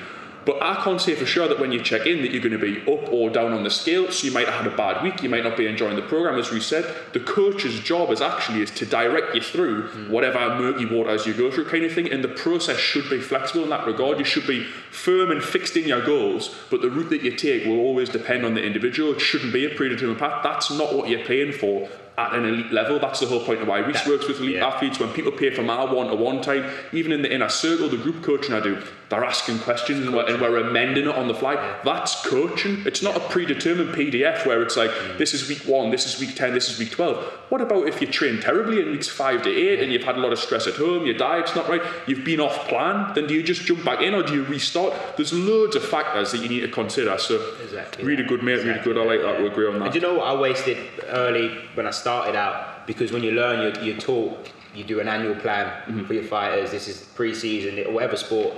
But 0.48 0.62
I 0.62 0.82
can't 0.82 0.98
say 0.98 1.14
for 1.14 1.26
sure 1.26 1.46
that 1.46 1.60
when 1.60 1.72
you 1.72 1.82
check 1.82 2.06
in 2.06 2.22
that 2.22 2.30
you're 2.30 2.40
going 2.40 2.58
to 2.58 2.58
be 2.58 2.80
up 2.90 3.12
or 3.12 3.28
down 3.28 3.52
on 3.52 3.64
the 3.64 3.70
scale. 3.70 4.10
So 4.10 4.26
you 4.26 4.32
might 4.32 4.46
have 4.46 4.64
had 4.64 4.72
a 4.72 4.74
bad 4.74 5.02
week. 5.02 5.22
You 5.22 5.28
might 5.28 5.44
not 5.44 5.58
be 5.58 5.66
enjoying 5.66 5.94
the 5.94 6.00
program, 6.00 6.38
as 6.38 6.50
we 6.50 6.58
said. 6.58 6.90
The 7.12 7.20
coach's 7.20 7.78
job 7.80 8.10
is 8.10 8.22
actually 8.22 8.62
is 8.62 8.70
to 8.70 8.86
direct 8.86 9.34
you 9.34 9.42
through 9.42 9.88
hmm. 9.88 10.10
whatever 10.10 10.38
murky 10.58 10.86
waters 10.86 11.26
you 11.26 11.34
go 11.34 11.50
through, 11.50 11.66
kind 11.66 11.84
of 11.84 11.92
thing. 11.92 12.10
And 12.10 12.24
the 12.24 12.28
process 12.28 12.78
should 12.78 13.10
be 13.10 13.20
flexible 13.20 13.64
in 13.64 13.68
that 13.68 13.86
regard. 13.86 14.18
You 14.18 14.24
should 14.24 14.46
be 14.46 14.64
firm 14.90 15.30
and 15.30 15.44
fixed 15.44 15.76
in 15.76 15.86
your 15.86 16.00
goals, 16.00 16.56
but 16.70 16.80
the 16.80 16.88
route 16.88 17.10
that 17.10 17.22
you 17.22 17.36
take 17.36 17.66
will 17.66 17.80
always 17.80 18.08
depend 18.08 18.46
on 18.46 18.54
the 18.54 18.64
individual. 18.64 19.12
It 19.12 19.20
shouldn't 19.20 19.52
be 19.52 19.66
a 19.66 19.74
predetermined 19.74 20.18
path. 20.18 20.42
That's 20.42 20.70
not 20.70 20.94
what 20.94 21.10
you're 21.10 21.26
paying 21.26 21.52
for 21.52 21.90
at 22.18 22.34
an 22.34 22.44
elite 22.44 22.72
level. 22.72 22.98
That's 22.98 23.20
the 23.20 23.26
whole 23.26 23.44
point 23.44 23.62
of 23.62 23.68
why 23.68 23.78
Reiss 23.78 24.06
works 24.06 24.26
with 24.26 24.40
elite 24.40 24.56
yeah. 24.56 24.66
athletes. 24.66 24.98
When 24.98 25.12
people 25.12 25.30
pay 25.30 25.50
for 25.54 25.62
my 25.62 25.84
one-to-one 25.84 26.42
time, 26.42 26.68
even 26.92 27.12
in 27.12 27.22
the 27.22 27.32
inner 27.32 27.48
circle, 27.48 27.88
the 27.88 27.96
group 27.96 28.24
coaching 28.24 28.52
I 28.52 28.60
do, 28.60 28.82
they're 29.08 29.24
asking 29.24 29.58
questions 29.60 30.04
and 30.06 30.14
we're, 30.14 30.26
and 30.26 30.40
we're 30.40 30.58
amending 30.58 31.04
it 31.08 31.14
on 31.14 31.28
the 31.28 31.34
fly. 31.34 31.54
That's 31.82 32.26
coaching. 32.26 32.82
It's 32.86 33.02
not 33.02 33.16
a 33.16 33.20
predetermined 33.20 33.94
PDF 33.94 34.44
where 34.46 34.60
it's 34.62 34.76
like, 34.76 34.90
this 35.16 35.32
is 35.32 35.48
week 35.48 35.60
one, 35.60 35.90
this 35.90 36.04
is 36.04 36.20
week 36.20 36.34
10, 36.36 36.52
this 36.52 36.68
is 36.70 36.78
week 36.78 36.90
12. 36.90 37.16
What 37.48 37.62
about 37.62 37.88
if 37.88 38.02
you 38.02 38.06
train 38.06 38.38
terribly 38.40 38.80
in 38.82 38.90
weeks 38.90 39.08
five 39.08 39.42
to 39.44 39.50
eight 39.50 39.80
and 39.80 39.90
you've 39.90 40.04
had 40.04 40.16
a 40.16 40.20
lot 40.20 40.32
of 40.32 40.38
stress 40.38 40.66
at 40.66 40.74
home, 40.74 41.06
your 41.06 41.16
diet's 41.16 41.56
not 41.56 41.68
right, 41.70 41.80
you've 42.06 42.22
been 42.24 42.38
off 42.40 42.68
plan, 42.68 43.14
then 43.14 43.26
do 43.26 43.32
you 43.32 43.42
just 43.42 43.62
jump 43.62 43.82
back 43.82 44.02
in 44.02 44.12
or 44.14 44.22
do 44.22 44.34
you 44.34 44.44
restart? 44.44 44.92
There's 45.16 45.32
loads 45.32 45.74
of 45.74 45.84
factors 45.84 46.32
that 46.32 46.42
you 46.42 46.48
need 46.50 46.60
to 46.60 46.68
consider. 46.68 47.16
So, 47.16 47.54
Exactly 47.64 48.04
really 48.04 48.22
that. 48.24 48.28
good, 48.28 48.42
mate, 48.42 48.62
really 48.64 48.80
good. 48.80 48.98
I 48.98 49.04
like 49.04 49.20
that, 49.22 49.32
that. 49.32 49.40
We 49.40 49.46
agree 49.48 49.68
on 49.68 49.76
And 49.76 49.82
that. 49.86 49.92
do 49.92 49.98
you 49.98 50.02
know 50.06 50.14
what 50.18 50.26
I 50.26 50.38
wasted 50.38 50.76
early 51.06 51.56
when 51.74 51.86
I 51.86 51.92
started 51.92 52.36
out? 52.36 52.86
Because 52.86 53.10
when 53.10 53.22
you 53.22 53.30
learn, 53.32 53.60
you're, 53.74 53.84
you're 53.84 53.98
taught, 54.00 54.50
you 54.74 54.84
do 54.84 55.00
an 55.00 55.08
annual 55.08 55.34
plan 55.36 55.66
Mm-hmm. 55.88 56.04
for 56.04 56.12
your 56.12 56.24
fighters. 56.24 56.70
This 56.70 56.88
is 56.88 57.04
pre-season 57.14 57.92
whatever 57.94 58.16
sport. 58.16 58.54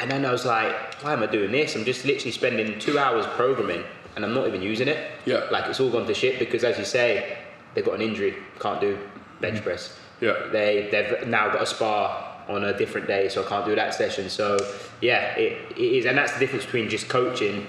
And 0.00 0.10
then 0.10 0.24
I 0.24 0.30
was 0.32 0.44
like, 0.44 1.02
why 1.02 1.12
am 1.12 1.22
I 1.22 1.26
doing 1.26 1.50
this? 1.52 1.74
I'm 1.74 1.84
just 1.84 2.04
literally 2.04 2.30
spending 2.32 2.78
two 2.78 2.98
hours 2.98 3.26
programming, 3.36 3.82
and 4.16 4.24
I'm 4.24 4.34
not 4.34 4.46
even 4.46 4.62
using 4.62 4.88
it. 4.88 5.10
Yeah. 5.26 5.46
Like 5.50 5.66
it's 5.66 5.80
all 5.80 5.90
gone 5.90 6.06
to 6.06 6.14
shit 6.14 6.38
because, 6.38 6.62
as 6.64 6.78
you 6.78 6.84
say, 6.84 7.38
they've 7.74 7.84
got 7.84 7.94
an 7.94 8.02
injury, 8.02 8.36
can't 8.60 8.80
do 8.80 8.98
bench 9.40 9.62
press. 9.62 9.88
Mm-hmm. 10.20 10.24
Yeah. 10.24 10.52
They 10.52 10.88
they've 10.90 11.26
now 11.28 11.48
got 11.50 11.62
a 11.62 11.66
spar 11.66 12.24
on 12.48 12.64
a 12.64 12.76
different 12.76 13.06
day, 13.06 13.28
so 13.28 13.44
I 13.44 13.48
can't 13.48 13.66
do 13.66 13.74
that 13.74 13.94
session. 13.94 14.28
So 14.30 14.56
yeah, 15.00 15.34
it, 15.36 15.72
it 15.76 15.80
is, 15.80 16.06
and 16.06 16.16
that's 16.16 16.32
the 16.32 16.38
difference 16.40 16.64
between 16.64 16.88
just 16.88 17.08
coaching 17.08 17.66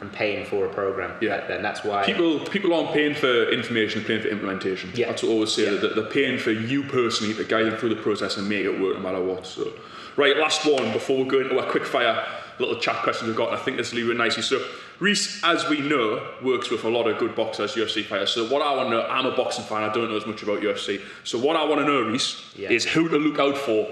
and 0.00 0.10
paying 0.12 0.46
for 0.46 0.64
a 0.66 0.72
program. 0.72 1.12
Yeah. 1.20 1.34
and 1.52 1.62
that's 1.62 1.84
why 1.84 2.04
People 2.06 2.40
people 2.40 2.72
aren't 2.72 2.92
paying 2.92 3.14
for 3.14 3.50
information, 3.50 4.00
they're 4.00 4.08
paying 4.08 4.22
for 4.22 4.28
implementation. 4.28 4.90
Yeah. 4.94 5.08
That's 5.08 5.22
what 5.22 5.30
I 5.30 5.32
always 5.34 5.52
say, 5.52 5.64
Yeah. 5.74 5.80
that 5.80 5.94
they're 5.96 6.04
paying 6.06 6.38
for 6.38 6.52
you 6.52 6.84
personally 6.84 7.34
to 7.34 7.44
guide 7.44 7.66
them 7.66 7.76
through 7.76 7.90
the 7.90 8.00
process 8.00 8.36
and 8.38 8.48
make 8.48 8.64
it 8.64 8.80
work 8.80 8.96
no 8.96 9.00
matter 9.02 9.22
what. 9.22 9.46
So, 9.46 9.70
Right, 10.16 10.36
last 10.36 10.66
one 10.66 10.92
before 10.92 11.22
we 11.22 11.28
go 11.28 11.40
into 11.40 11.58
a 11.58 11.70
quick 11.70 11.84
fire 11.84 12.26
little 12.58 12.76
chat 12.76 12.96
questions 13.02 13.26
we've 13.28 13.36
got, 13.36 13.52
I 13.52 13.56
think 13.56 13.76
this 13.78 13.92
will 13.92 14.00
lead 14.02 14.10
in 14.10 14.18
nicely. 14.18 14.42
So, 14.42 14.62
Reiss, 14.98 15.40
as 15.42 15.66
we 15.68 15.80
know, 15.80 16.22
works 16.42 16.70
with 16.70 16.84
a 16.84 16.88
lot 16.88 17.06
of 17.08 17.16
good 17.18 17.34
boxers, 17.34 17.74
UFC 17.74 18.04
fighters. 18.04 18.30
So, 18.32 18.46
what 18.48 18.60
I 18.60 18.74
want 18.74 18.90
to 18.90 18.96
know, 18.96 19.02
I'm 19.06 19.24
a 19.24 19.34
boxing 19.34 19.64
fan, 19.64 19.82
I 19.82 19.92
don't 19.92 20.10
know 20.10 20.16
as 20.16 20.26
much 20.26 20.42
about 20.42 20.60
UFC. 20.60 21.00
So, 21.24 21.38
what 21.38 21.56
I 21.56 21.64
want 21.64 21.80
to 21.80 21.86
know, 21.86 22.02
Reiss, 22.02 22.42
Yeah. 22.56 22.70
is 22.70 22.84
who 22.84 23.08
to 23.08 23.16
look 23.16 23.38
out 23.38 23.56
for 23.56 23.88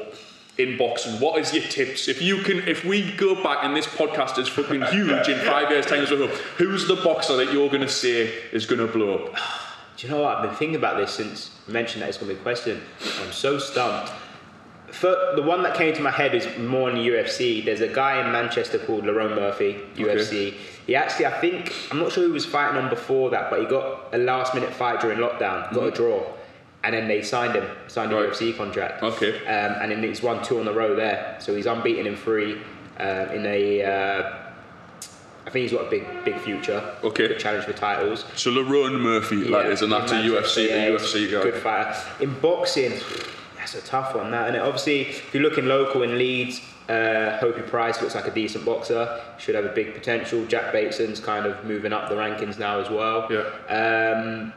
in 0.59 0.77
boxing. 0.77 1.19
What 1.21 1.41
is 1.41 1.55
your 1.55 1.63
tips? 1.63 2.09
If 2.09 2.21
you 2.21 2.39
can, 2.43 2.59
if 2.69 2.85
we 2.85 3.13
go 3.13 3.41
back 3.43 3.59
and 3.63 3.75
this 3.77 3.87
podcast 3.87 4.39
is 4.39 4.49
fucking 4.49 4.83
huge 4.91 5.29
in 5.29 5.39
five 5.47 5.71
years' 5.71 5.87
time 5.87 6.03
as 6.03 6.11
well, 6.11 6.27
who's 6.59 6.87
the 6.89 6.97
boxer 6.97 7.37
that 7.37 7.53
you're 7.53 7.69
going 7.69 7.81
to 7.81 7.89
say 7.89 8.27
is 8.53 8.67
going 8.67 8.85
to 8.85 8.93
blow 8.93 9.15
up? 9.27 9.35
Do 9.97 10.07
you 10.07 10.13
know 10.13 10.21
what? 10.23 10.37
I've 10.37 10.43
been 10.49 10.55
thinking 10.57 10.77
about 10.77 10.97
this 10.99 11.13
since 11.13 11.51
you 11.67 11.73
mentioned 11.73 12.03
that 12.03 12.09
it's 12.09 12.19
going 12.19 12.29
to 12.29 12.35
be 12.35 12.41
a 12.41 12.43
question. 12.43 12.81
I'm 13.25 13.33
so 13.33 13.59
stumped. 13.59 14.13
For, 14.93 15.33
the 15.37 15.43
one 15.43 15.63
that 15.63 15.75
came 15.75 15.95
to 15.95 16.01
my 16.03 16.11
head 16.11 16.35
is 16.35 16.47
more 16.59 16.89
in 16.91 16.97
the 16.97 17.07
UFC. 17.09 17.65
There's 17.65 17.81
a 17.81 17.89
guy 17.89 18.25
in 18.25 18.33
Manchester 18.33 18.79
called 18.79 19.05
Lerone 19.05 19.35
Murphy, 19.35 19.81
UFC. 19.97 20.55
He 20.87 20.97
actually, 20.97 21.27
I 21.27 21.41
think, 21.41 21.75
I'm 21.91 21.99
not 21.99 22.13
sure 22.13 22.25
who 22.27 22.33
was 22.33 22.47
fighting 22.47 22.79
on 22.83 22.89
before 22.89 23.31
that, 23.31 23.51
but 23.51 23.61
he 23.61 23.67
got 23.67 24.15
a 24.15 24.19
last 24.19 24.55
minute 24.55 24.73
fight 24.73 25.01
during 25.01 25.19
lockdown, 25.19 25.73
got 25.75 25.85
a 25.85 25.91
draw. 25.91 26.23
And 26.85 26.95
then 26.95 27.09
they 27.09 27.23
signed 27.23 27.55
him, 27.55 27.69
signed 27.89 28.13
a 28.13 28.17
Right. 28.17 28.31
UFC 28.31 28.57
contract. 28.57 29.03
Okay. 29.03 29.37
Um, 29.47 29.83
and 29.83 29.91
then 29.93 30.03
he's 30.03 30.23
won 30.23 30.43
two 30.43 30.59
on 30.59 30.65
the 30.65 30.73
row 30.73 30.95
there. 30.95 31.37
So 31.41 31.55
he's 31.55 31.67
unbeaten 31.67 32.07
in 32.07 32.17
three 32.17 32.55
um, 32.99 33.07
in 33.31 33.45
a. 33.47 33.83
Uh, 33.85 34.35
I 35.47 35.51
think 35.51 35.63
he's 35.63 35.73
got 35.73 35.87
a 35.87 35.91
big, 35.91 36.05
big 36.25 36.39
future. 36.41 36.83
Okay. 37.03 37.29
Good 37.29 37.39
challenge 37.41 37.65
for 37.65 37.73
titles. 37.73 38.25
So 38.37 38.51
Lerone 38.51 39.01
Murphy, 39.01 39.45
that 39.51 39.67
is, 39.67 39.81
and 39.83 39.91
that's 39.91 40.13
a 40.13 40.21
in 40.21 40.31
UFC, 40.31 40.69
yeah, 40.69 40.75
a 40.75 40.91
UFC 40.99 41.31
guy. 41.31 41.43
Good 41.43 41.63
fighter. 41.63 41.99
In 42.21 42.39
boxing, 42.39 42.93
that's 43.73 43.85
a 43.85 43.87
tough 43.87 44.15
one. 44.15 44.31
That 44.31 44.49
and 44.49 44.57
obviously, 44.57 45.03
if 45.03 45.35
you're 45.35 45.43
looking 45.43 45.67
local 45.67 46.03
in 46.03 46.17
Leeds, 46.17 46.61
uh, 46.89 47.39
Hopey 47.41 47.67
Price 47.67 48.01
looks 48.01 48.15
like 48.15 48.27
a 48.27 48.31
decent 48.31 48.65
boxer. 48.65 49.21
Should 49.39 49.55
have 49.55 49.65
a 49.65 49.73
big 49.73 49.95
potential. 49.95 50.45
Jack 50.47 50.73
Bateson's 50.73 51.21
kind 51.21 51.47
of 51.47 51.65
moving 51.65 51.93
up 51.93 52.09
the 52.09 52.15
rankings 52.15 52.59
now 52.59 52.81
as 52.81 52.89
well. 52.89 53.27
Yeah. 53.31 53.43
Um, 53.69 54.53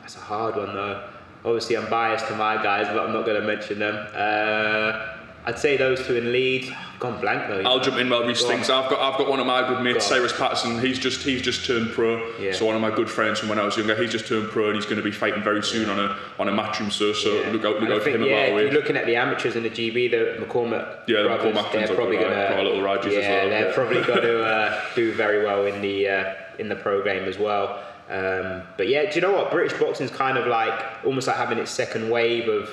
that's 0.00 0.16
a 0.16 0.20
hard 0.20 0.56
one 0.56 0.74
though. 0.74 1.08
Obviously, 1.44 1.76
I'm 1.76 1.90
biased 1.90 2.28
to 2.28 2.36
my 2.36 2.62
guys, 2.62 2.86
but 2.86 3.00
I'm 3.00 3.12
not 3.12 3.26
going 3.26 3.40
to 3.40 3.46
mention 3.46 3.80
them. 3.80 3.96
Uh, 4.14 5.16
I'd 5.44 5.58
say 5.58 5.76
those 5.76 6.06
two 6.06 6.14
in 6.16 6.30
Leeds. 6.32 6.70
I've 6.70 7.00
gone 7.00 7.20
blank 7.20 7.48
though. 7.48 7.68
I'll 7.68 7.80
jump 7.80 7.96
in 7.98 8.08
while 8.08 8.24
Reiss 8.24 8.44
thinks. 8.44 8.70
I've 8.70 8.88
got 8.88 9.00
I've 9.00 9.18
got 9.18 9.28
one 9.28 9.40
of 9.40 9.46
my 9.46 9.66
good 9.66 9.82
mates, 9.82 10.08
Go. 10.08 10.14
Cyrus 10.14 10.32
Pattinson. 10.32 10.80
He's 10.80 11.00
just 11.00 11.22
he's 11.22 11.42
just 11.42 11.66
turned 11.66 11.90
pro. 11.90 12.24
Yeah. 12.38 12.52
So 12.52 12.64
one 12.64 12.76
of 12.76 12.80
my 12.80 12.90
good 12.94 13.10
friends 13.10 13.40
from 13.40 13.48
when 13.48 13.58
I 13.58 13.64
was 13.64 13.76
younger, 13.76 13.96
he's 14.00 14.12
just 14.12 14.28
turned 14.28 14.50
pro 14.50 14.66
and 14.66 14.76
he's 14.76 14.84
going 14.84 14.98
to 14.98 15.02
be 15.02 15.10
fighting 15.10 15.42
very 15.42 15.62
soon 15.64 15.90
on 15.90 15.98
a 15.98 16.16
on 16.38 16.48
a 16.48 16.52
matchroom. 16.52 16.92
So 16.92 17.12
so 17.12 17.40
Yeah. 17.42 17.50
look 17.50 17.64
out 17.64 17.74
look 17.74 17.82
And 17.82 17.92
out 17.92 18.02
for 18.02 18.10
him 18.10 18.22
yeah, 18.22 18.44
about 18.46 18.60
if 18.60 18.72
you're 18.72 18.80
looking 18.80 18.96
at 18.96 19.06
the 19.06 19.16
amateurs 19.16 19.56
in 19.56 19.64
the 19.64 19.70
GB, 19.70 20.10
the 20.12 20.44
McCormack 20.46 20.98
Yeah, 21.08 21.22
the 21.22 21.28
brothers, 21.28 21.56
McCormack 21.56 21.72
they're 21.72 21.94
probably 21.96 22.16
going? 22.18 22.30
Got 22.30 22.58
a 22.60 22.62
little 22.62 22.80
Rajis 22.80 23.10
yeah, 23.12 23.18
as 23.18 23.28
well, 23.28 23.48
they're 23.50 23.68
yeah. 23.68 23.74
probably 23.74 24.02
going 24.02 24.22
to 24.30 24.44
uh, 24.44 24.84
do 24.94 25.12
very 25.12 25.44
well 25.44 25.66
in 25.66 25.82
the 25.82 26.08
uh, 26.08 26.34
in 26.60 26.68
the 26.68 26.76
pro 26.76 27.02
game 27.02 27.24
as 27.24 27.36
well. 27.38 27.82
Um, 28.08 28.62
but 28.76 28.88
yeah, 28.88 29.08
do 29.10 29.14
you 29.16 29.20
know 29.22 29.32
what? 29.32 29.50
British 29.50 29.78
boxing 29.80 30.04
is 30.06 30.12
kind 30.12 30.36
of 30.38 30.46
like 30.46 31.04
almost 31.04 31.26
like 31.26 31.36
having 31.36 31.58
its 31.58 31.70
second 31.70 32.10
wave 32.10 32.46
of 32.48 32.68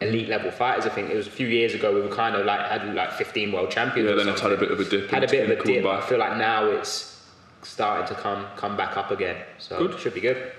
elite 0.00 0.28
level 0.28 0.50
fighters. 0.50 0.86
I 0.86 0.90
think 0.90 1.10
it 1.10 1.16
was 1.16 1.26
a 1.26 1.30
few 1.30 1.46
years 1.46 1.74
ago 1.74 1.94
we 1.94 2.00
were 2.00 2.14
kind 2.14 2.36
of 2.36 2.44
like 2.46 2.60
had 2.68 2.94
like 2.94 3.12
15 3.12 3.52
world 3.52 3.70
champions. 3.70 4.08
yeah, 4.08 4.16
then 4.16 4.28
it's 4.28 4.40
had 4.40 4.52
a 4.52 4.56
bit 4.56 4.70
of 4.70 4.80
a 4.80 4.84
dip. 4.84 5.10
had 5.10 5.24
a 5.24 5.28
bit 5.28 5.44
of 5.44 5.50
a 5.50 5.62
dip. 5.64 5.82
coming 5.84 5.86
I 5.86 6.00
feel 6.02 6.18
like 6.18 6.36
now 6.36 6.66
it's 6.66 7.24
starting 7.62 8.06
to 8.14 8.20
come 8.20 8.46
come 8.56 8.76
back 8.76 8.96
up 8.96 9.10
again. 9.10 9.36
So 9.58 9.78
Good. 9.86 9.98
should 10.00 10.14
be 10.14 10.20
good. 10.20 10.52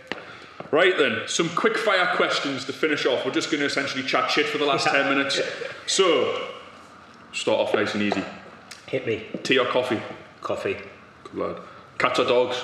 Right 0.72 0.98
then, 0.98 1.22
some 1.28 1.50
quick 1.50 1.78
fire 1.78 2.14
questions 2.16 2.66
to 2.66 2.74
finish 2.74 3.06
off. 3.06 3.26
We're 3.26 3.32
just 3.32 3.50
going 3.50 3.60
to 3.60 3.68
essentially 3.68 4.04
chat 4.04 4.30
shit 4.30 4.48
for 4.48 4.58
the 4.58 4.66
last 4.66 4.88
10 4.92 5.08
minutes. 5.08 5.40
So, 5.86 6.48
start 7.32 7.60
off 7.60 7.74
nice 7.74 7.94
and 7.94 8.04
easy. 8.04 8.24
Hit 8.88 9.06
me. 9.08 9.28
Tea 9.44 9.60
or 9.60 9.66
coffee? 9.68 10.02
Coffee. 10.42 10.76
Good 11.24 11.36
lad. 11.36 11.58
Cats 12.00 12.20
or 12.20 12.26
dogs? 12.26 12.62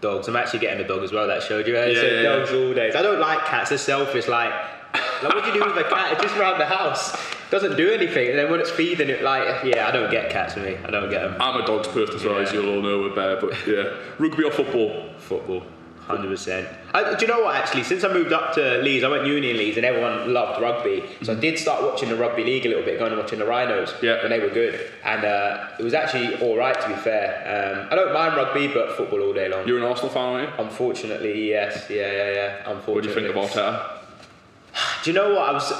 dogs. 0.00 0.28
I'm 0.28 0.36
actually 0.36 0.60
getting 0.60 0.84
a 0.84 0.88
dog 0.88 1.02
as 1.02 1.12
well. 1.12 1.26
That 1.26 1.42
showed 1.42 1.66
you. 1.66 1.76
I 1.78 1.86
Yeah, 1.86 2.02
yeah, 2.02 2.10
yeah. 2.10 2.22
dogs 2.22 2.52
all 2.52 2.72
days. 2.74 2.94
I 2.94 3.02
don't 3.02 3.20
like 3.20 3.44
cats. 3.46 3.68
They're 3.70 3.78
selfish. 3.78 4.28
Like, 4.28 4.52
like 4.94 5.22
what 5.34 5.44
do 5.44 5.50
you 5.50 5.60
do 5.60 5.64
with 5.66 5.76
a 5.76 5.88
cat? 5.88 6.12
It's 6.12 6.22
just 6.22 6.36
around 6.36 6.58
the 6.58 6.66
house. 6.66 7.16
Doesn't 7.50 7.76
do 7.76 7.90
anything. 7.92 8.30
And 8.30 8.38
then 8.38 8.50
when 8.50 8.60
it's 8.60 8.70
feeding 8.70 9.10
it, 9.10 9.22
like, 9.22 9.62
yeah, 9.64 9.86
I 9.86 9.90
don't 9.90 10.10
get 10.10 10.30
cats 10.30 10.56
me. 10.56 10.76
I 10.84 10.90
don't 10.90 11.10
get 11.10 11.20
them. 11.22 11.36
I'm 11.40 11.60
a 11.60 11.66
dog's 11.66 11.88
person 11.88 12.14
as 12.16 12.24
well, 12.24 12.38
as 12.38 12.50
you'll 12.52 12.74
all 12.74 12.80
know 12.82 13.14
Bear, 13.14 13.38
but 13.40 13.54
yeah. 13.66 13.94
Rugby 14.18 14.44
or 14.44 14.50
football? 14.50 15.10
Football. 15.18 15.62
Hundred 16.06 16.28
percent. 16.30 16.68
Do 16.92 17.16
you 17.20 17.26
know 17.28 17.42
what? 17.44 17.54
Actually, 17.54 17.84
since 17.84 18.02
I 18.02 18.12
moved 18.12 18.32
up 18.32 18.54
to 18.54 18.78
Leeds, 18.78 19.04
I 19.04 19.08
went 19.08 19.24
uni 19.24 19.50
in 19.50 19.56
Leeds, 19.56 19.76
and 19.76 19.86
everyone 19.86 20.34
loved 20.34 20.60
rugby. 20.60 21.04
So 21.22 21.32
I 21.32 21.36
did 21.38 21.58
start 21.60 21.80
watching 21.82 22.08
the 22.08 22.16
rugby 22.16 22.42
league 22.42 22.66
a 22.66 22.68
little 22.70 22.84
bit, 22.84 22.98
going 22.98 23.12
and 23.12 23.20
watching 23.20 23.38
the 23.38 23.44
Rhinos 23.46 23.94
Yeah. 24.02 24.20
when 24.20 24.30
they 24.30 24.40
were 24.40 24.48
good, 24.48 24.80
and 25.04 25.24
uh, 25.24 25.68
it 25.78 25.84
was 25.84 25.94
actually 25.94 26.34
all 26.42 26.56
right 26.56 26.78
to 26.78 26.88
be 26.88 26.94
fair. 26.96 27.84
Um, 27.84 27.88
I 27.92 27.94
don't 27.94 28.12
mind 28.12 28.34
rugby, 28.34 28.66
but 28.66 28.96
football 28.96 29.20
all 29.22 29.32
day 29.32 29.48
long. 29.48 29.66
You're 29.68 29.78
an 29.78 29.84
Arsenal 29.84 30.10
fan, 30.10 30.22
aren't 30.24 30.48
you? 30.58 30.64
Unfortunately, 30.64 31.48
yes, 31.50 31.86
yeah, 31.88 32.10
yeah, 32.10 32.30
yeah. 32.32 32.56
Unfortunately. 32.66 32.94
What 32.94 33.02
do 33.04 33.08
you 33.08 33.14
think 33.14 33.30
about 33.30 33.50
Arteta? 33.50 34.01
Do 35.02 35.10
you 35.10 35.14
know 35.14 35.30
what 35.34 35.48
I 35.48 35.52
was? 35.52 35.72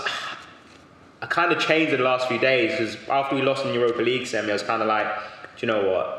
I 1.23 1.27
kind 1.27 1.53
of 1.53 1.61
changed 1.61 1.93
in 1.93 1.99
the 1.99 2.05
last 2.05 2.27
few 2.29 2.39
days 2.39 2.73
because 2.73 2.97
after 3.09 3.37
we 3.37 3.43
lost 3.43 3.63
in 3.65 3.69
the 3.73 3.75
Europa 3.79 4.03
League 4.03 4.27
semi, 4.27 4.51
I 4.51 4.53
was 4.53 4.63
kind 4.63 4.83
of 4.83 4.89
like, 4.89 5.07
do 5.57 5.67
you 5.67 5.73
know 5.73 5.89
what? 5.91 6.19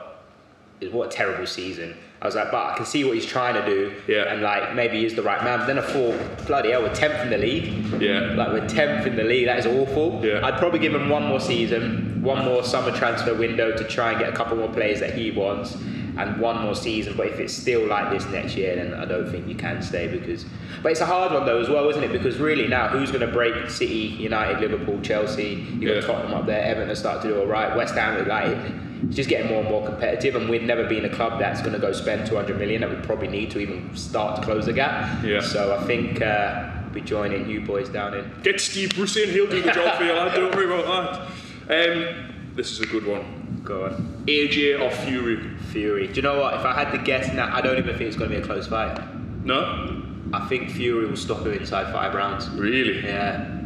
What 0.94 1.08
a 1.08 1.12
terrible 1.12 1.46
season. 1.46 1.96
I 2.22 2.26
was 2.26 2.36
like, 2.36 2.52
but 2.52 2.66
I 2.74 2.76
can 2.78 2.86
see 2.86 3.04
what 3.04 3.16
he's 3.16 3.26
trying 3.26 3.54
to 3.56 3.66
do, 3.66 3.94
Yeah. 4.08 4.32
and 4.34 4.42
like 4.42 4.76
maybe 4.76 5.02
he's 5.02 5.14
the 5.14 5.22
right 5.22 5.44
man. 5.44 5.60
But 5.60 5.68
then 5.68 5.78
I 5.78 5.82
thought, 5.82 6.48
bloody 6.48 6.72
hell, 6.72 6.82
we're 6.82 6.94
tenth 6.96 7.22
in 7.22 7.30
the 7.30 7.38
league. 7.38 8.02
Yeah. 8.02 8.34
Like 8.34 8.50
we're 8.54 8.68
tenth 8.68 9.06
in 9.06 9.16
the 9.18 9.24
league. 9.26 9.46
That 9.48 9.60
is 9.60 9.66
awful. 9.66 10.22
Yeah. 10.24 10.46
I'd 10.46 10.58
probably 10.58 10.80
give 10.80 10.94
him 10.96 11.10
one 11.10 11.26
more 11.26 11.42
season, 11.42 12.22
one 12.24 12.46
more 12.46 12.64
summer 12.64 12.92
transfer 12.98 13.34
window 13.34 13.76
to 13.76 13.84
try 13.88 14.12
and 14.12 14.20
get 14.20 14.30
a 14.30 14.36
couple 14.36 14.56
more 14.58 14.70
players 14.70 15.02
that 15.02 15.14
he 15.18 15.32
wants, 15.32 15.76
and 16.18 16.40
one 16.40 16.62
more 16.62 16.76
season. 16.76 17.16
But 17.18 17.28
if 17.28 17.40
it's 17.40 17.54
still 17.54 17.86
like 17.88 18.12
this 18.12 18.26
next 18.28 18.56
year, 18.56 18.76
then 18.76 18.94
I 18.94 19.06
don't 19.06 19.30
think 19.30 19.48
you 19.48 19.56
can 19.56 19.82
stay 19.82 20.08
because. 20.08 20.46
But 20.82 20.92
it's 20.92 21.02
a 21.02 21.06
hard 21.06 21.32
one 21.34 21.46
though 21.46 21.60
as 21.62 21.70
well, 21.70 21.90
isn't 21.90 22.04
it? 22.04 22.12
Because 22.12 22.38
really 22.38 22.68
now, 22.68 22.88
who's 22.90 23.10
going 23.12 23.26
to 23.26 23.32
break 23.32 23.70
City, 23.70 23.94
United, 24.20 24.60
Liverpool, 24.60 25.00
Chelsea? 25.02 25.66
You 25.80 25.88
got 25.88 25.96
Yeah. 25.96 26.02
Tottenham 26.02 26.34
up 26.34 26.46
there, 26.46 26.64
Everton 26.64 26.96
start 26.96 27.22
to 27.22 27.28
do 27.30 27.40
all 27.40 27.48
right. 27.48 27.76
West 27.76 27.96
Ham, 27.96 28.28
like. 28.28 28.58
It's 29.06 29.18
just 29.18 29.28
getting 29.28 29.48
more 29.50 29.60
and 29.60 29.70
more 29.70 29.86
competitive, 29.86 30.38
and 30.38 30.50
we've 30.50 30.64
never 30.64 30.86
been 30.88 31.04
a 31.04 31.10
club 31.10 31.38
that's 31.38 31.60
going 31.60 31.74
to 31.74 31.78
go 31.80 31.92
spend 31.92 32.26
200 32.26 32.58
million 32.58 32.80
that 32.80 32.90
we 32.90 32.96
probably 33.06 33.28
need 33.28 33.52
to 33.52 33.60
even 33.60 33.94
start 33.98 34.38
to 34.38 34.42
close 34.46 34.66
the 34.66 34.72
gap. 34.72 35.22
Yeah. 35.26 35.42
So 35.42 35.76
I 35.76 35.84
think 35.86 36.22
uh, 36.22 36.72
we'll 36.86 36.94
be 36.94 37.02
joining 37.02 37.50
you 37.50 37.60
boys 37.60 37.90
down 37.90 38.14
in 38.14 38.32
Get 38.44 38.62
Steve 38.62 38.96
Bruce 38.96 39.18
in, 39.18 39.30
he'll 39.32 39.50
do 39.50 39.62
the 39.62 39.74
job 39.74 39.98
for 39.98 40.06
you, 40.06 40.14
lad. 40.14 40.34
Don't 40.34 40.56
worry 40.56 40.74
about 40.74 41.28
that. 41.68 41.90
Um, 41.90 42.34
this 42.56 42.72
is 42.72 42.80
a 42.80 42.86
good 42.86 43.06
one. 43.06 43.60
Go 43.66 43.88
on. 43.88 44.24
AJ 44.26 44.80
or 44.82 44.90
Fury? 45.06 45.50
Fury. 45.74 46.08
Do 46.08 46.14
you 46.14 46.22
know 46.22 46.40
what? 46.40 46.54
If 46.54 46.66
I 46.66 46.74
had 46.74 46.92
to 46.92 47.00
guess 47.00 47.34
now, 47.34 47.54
I 47.54 47.60
don't 47.60 47.78
even 47.80 47.98
think 47.98 48.08
it's 48.08 48.16
going 48.16 48.30
to 48.30 48.36
be 48.38 48.42
a 48.42 48.46
close 48.46 48.68
fight. 48.68 48.98
No? 49.44 50.04
I 50.32 50.48
think 50.48 50.70
Fury 50.70 51.08
will 51.08 51.18
stop 51.18 51.40
him 51.40 51.54
inside 51.54 51.92
five 51.92 52.14
rounds. 52.14 52.48
Really? 52.52 53.04
Yeah. 53.04 53.60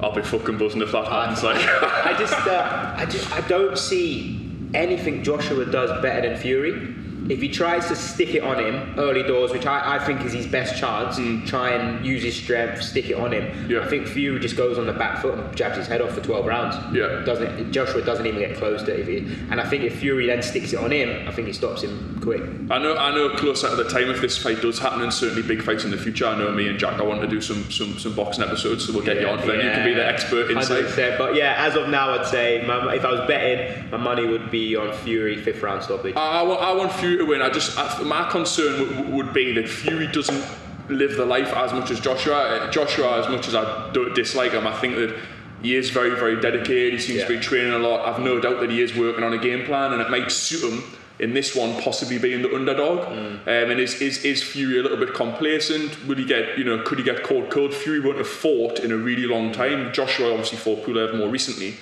I'll 0.00 0.14
be 0.14 0.22
fucking 0.22 0.58
buzzing 0.58 0.82
if 0.82 0.92
that 0.92 1.06
happens. 1.06 1.42
Like, 1.42 1.56
I 1.82 2.14
just, 2.18 2.34
uh, 2.34 2.94
I 2.96 3.06
just, 3.06 3.32
I 3.32 3.40
don't 3.48 3.78
see 3.78 4.50
anything 4.74 5.22
Joshua 5.22 5.64
does 5.64 5.90
better 6.02 6.28
than 6.28 6.36
Fury. 6.36 6.94
If 7.28 7.40
he 7.40 7.48
tries 7.48 7.86
to 7.88 7.96
stick 7.96 8.34
it 8.34 8.42
on 8.42 8.58
him 8.58 8.98
early 8.98 9.22
doors, 9.22 9.52
which 9.52 9.66
I, 9.66 9.96
I 9.96 9.98
think 10.04 10.24
is 10.24 10.32
his 10.32 10.46
best 10.46 10.78
chance, 10.78 11.16
try 11.48 11.70
and 11.70 12.04
use 12.04 12.22
his 12.22 12.36
strength, 12.36 12.82
stick 12.82 13.10
it 13.10 13.14
on 13.14 13.32
him. 13.32 13.44
Mm. 13.44 13.70
Yeah. 13.70 13.80
I 13.80 13.88
think 13.88 14.06
Fury 14.06 14.38
just 14.40 14.56
goes 14.56 14.78
on 14.78 14.86
the 14.86 14.92
back 14.92 15.20
foot 15.22 15.38
and 15.38 15.56
jabs 15.56 15.76
his 15.76 15.86
head 15.86 16.00
off 16.00 16.12
for 16.12 16.20
12 16.20 16.46
rounds. 16.46 16.96
Yeah. 16.96 17.22
Doesn't 17.24 17.72
Joshua 17.72 18.02
doesn't 18.02 18.26
even 18.26 18.40
get 18.40 18.56
close 18.56 18.82
to 18.84 18.92
it. 18.92 19.24
And 19.50 19.60
I 19.60 19.68
think 19.68 19.84
if 19.84 19.98
Fury 19.98 20.26
then 20.26 20.42
sticks 20.42 20.72
it 20.72 20.78
on 20.78 20.90
him, 20.90 21.28
I 21.28 21.32
think 21.32 21.46
he 21.46 21.52
stops 21.52 21.82
him 21.82 22.18
quick. 22.22 22.42
I 22.70 22.78
know, 22.78 22.96
I 22.96 23.14
know. 23.14 23.30
Closer 23.36 23.68
to 23.70 23.76
the 23.76 23.88
time, 23.88 24.08
if 24.08 24.20
this 24.20 24.38
fight 24.38 24.62
does 24.62 24.78
happen, 24.78 25.02
and 25.02 25.12
certainly 25.12 25.42
big 25.42 25.62
fights 25.62 25.84
in 25.84 25.90
the 25.90 25.98
future, 25.98 26.26
I 26.26 26.38
know 26.38 26.50
me 26.50 26.68
and 26.68 26.78
Jack. 26.78 27.00
I 27.00 27.02
want 27.02 27.20
to 27.20 27.26
do 27.26 27.40
some 27.40 27.70
some, 27.70 27.98
some 27.98 28.14
boxing 28.14 28.44
episodes, 28.44 28.86
so 28.86 28.92
we'll 28.92 29.04
get 29.04 29.20
you 29.20 29.28
on. 29.28 29.38
Then 29.46 29.56
you 29.56 29.70
can 29.70 29.84
be 29.84 29.94
the 29.94 30.06
expert 30.06 30.50
insight. 30.50 30.84
100%. 30.84 31.18
But 31.18 31.34
yeah, 31.34 31.54
as 31.58 31.76
of 31.76 31.88
now, 31.88 32.10
I'd 32.12 32.26
say 32.26 32.64
my, 32.66 32.94
if 32.94 33.04
I 33.04 33.10
was 33.10 33.26
betting, 33.26 33.90
my 33.90 33.96
money 33.96 34.26
would 34.26 34.50
be 34.50 34.76
on 34.76 34.92
Fury 34.98 35.36
fifth 35.36 35.62
round 35.62 35.82
stoppage. 35.82 36.16
I, 36.16 36.40
I, 36.40 36.42
want, 36.42 36.60
I 36.60 36.72
want 36.72 36.92
Fury 36.92 37.15
to 37.18 37.24
win. 37.24 37.42
I 37.42 37.50
just 37.50 37.78
I, 37.78 38.02
my 38.02 38.28
concern 38.30 39.14
would 39.14 39.32
be 39.32 39.52
that 39.52 39.68
Fury 39.68 40.06
doesn't 40.06 40.44
live 40.88 41.16
the 41.16 41.26
life 41.26 41.52
as 41.52 41.72
much 41.72 41.90
as 41.90 42.00
Joshua. 42.00 42.68
Joshua, 42.70 43.18
as 43.20 43.28
much 43.28 43.48
as 43.48 43.54
I 43.54 43.90
don't 43.92 44.14
dislike 44.14 44.52
him, 44.52 44.66
I 44.66 44.78
think 44.78 44.96
that 44.96 45.16
he 45.62 45.74
is 45.74 45.90
very 45.90 46.10
very 46.10 46.40
dedicated. 46.40 46.94
He 46.94 46.98
seems 46.98 47.22
to 47.22 47.28
be 47.28 47.40
training 47.40 47.72
a 47.72 47.78
lot. 47.78 48.06
I've 48.06 48.20
no 48.20 48.40
doubt 48.40 48.60
that 48.60 48.70
he 48.70 48.80
is 48.82 48.96
working 48.96 49.24
on 49.24 49.32
a 49.32 49.38
game 49.38 49.64
plan, 49.64 49.92
and 49.92 50.00
it 50.00 50.10
might 50.10 50.30
suit 50.30 50.72
him. 50.72 50.82
In 51.18 51.32
this 51.32 51.56
one, 51.56 51.80
possibly 51.80 52.18
being 52.18 52.42
the 52.42 52.54
underdog, 52.54 53.06
um, 53.06 53.40
and 53.46 53.80
is, 53.80 54.02
is 54.02 54.22
is 54.22 54.42
Fury 54.42 54.78
a 54.78 54.82
little 54.82 54.98
bit 54.98 55.14
complacent? 55.14 56.06
Will 56.06 56.16
he 56.16 56.26
get, 56.26 56.58
you 56.58 56.64
know, 56.64 56.82
could 56.82 56.98
he 56.98 57.04
get 57.04 57.22
caught 57.22 57.48
cold? 57.48 57.72
Fury 57.72 58.00
won't 58.00 58.18
have 58.18 58.28
fought 58.28 58.80
in 58.80 58.92
a 58.92 58.96
really 58.98 59.24
long 59.24 59.50
time. 59.50 59.94
Joshua 59.94 60.30
obviously 60.30 60.58
fought 60.58 60.84
Pulev 60.84 61.16
more 61.16 61.30
recently, 61.30 61.78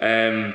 um, 0.00 0.52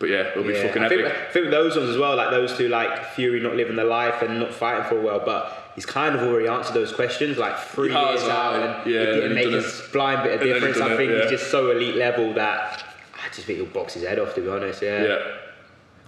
but 0.00 0.08
yeah, 0.08 0.28
it'll 0.30 0.42
be 0.42 0.54
Yeah, 0.54 0.66
fucking 0.66 0.82
I 0.82 0.88
think, 0.88 1.02
epic. 1.02 1.16
I 1.28 1.32
think 1.32 1.50
those 1.50 1.76
ones 1.76 1.90
as 1.90 1.98
well, 1.98 2.16
like 2.16 2.30
those 2.30 2.56
two, 2.56 2.68
like 2.68 3.12
Fury 3.12 3.38
not 3.38 3.54
living 3.54 3.76
the 3.76 3.84
life 3.84 4.22
and 4.22 4.40
not 4.40 4.52
fighting 4.52 4.84
for 4.88 4.98
a 4.98 5.02
while, 5.02 5.22
but 5.24 5.72
he's 5.74 5.84
kind 5.84 6.16
of 6.16 6.22
already 6.22 6.48
answered 6.48 6.72
those 6.72 6.90
questions 6.90 7.36
like 7.36 7.56
three 7.58 7.94
years 7.94 8.22
out, 8.22 8.54
and 8.54 8.90
yeah, 8.90 9.00
he 9.00 9.06
and 9.06 9.34
didn't 9.34 9.36
he's 9.36 9.52
make 9.52 9.62
done 9.62 9.90
blind 9.92 10.22
bit 10.22 10.34
of 10.34 10.40
and 10.40 10.50
then 10.50 10.54
he's 10.54 10.74
difference. 10.74 10.90
I 10.90 10.94
it, 10.94 10.96
think 10.96 11.12
yeah. 11.12 11.20
he's 11.20 11.30
just 11.30 11.50
so 11.50 11.70
elite 11.70 11.96
level 11.96 12.32
that 12.34 12.82
I 13.14 13.28
just 13.28 13.46
think 13.46 13.58
he'll 13.58 13.68
box 13.68 13.92
his 13.94 14.04
head 14.04 14.18
off. 14.18 14.34
To 14.36 14.40
be 14.40 14.48
honest, 14.48 14.80
yeah. 14.80 15.04
yeah. 15.04 15.18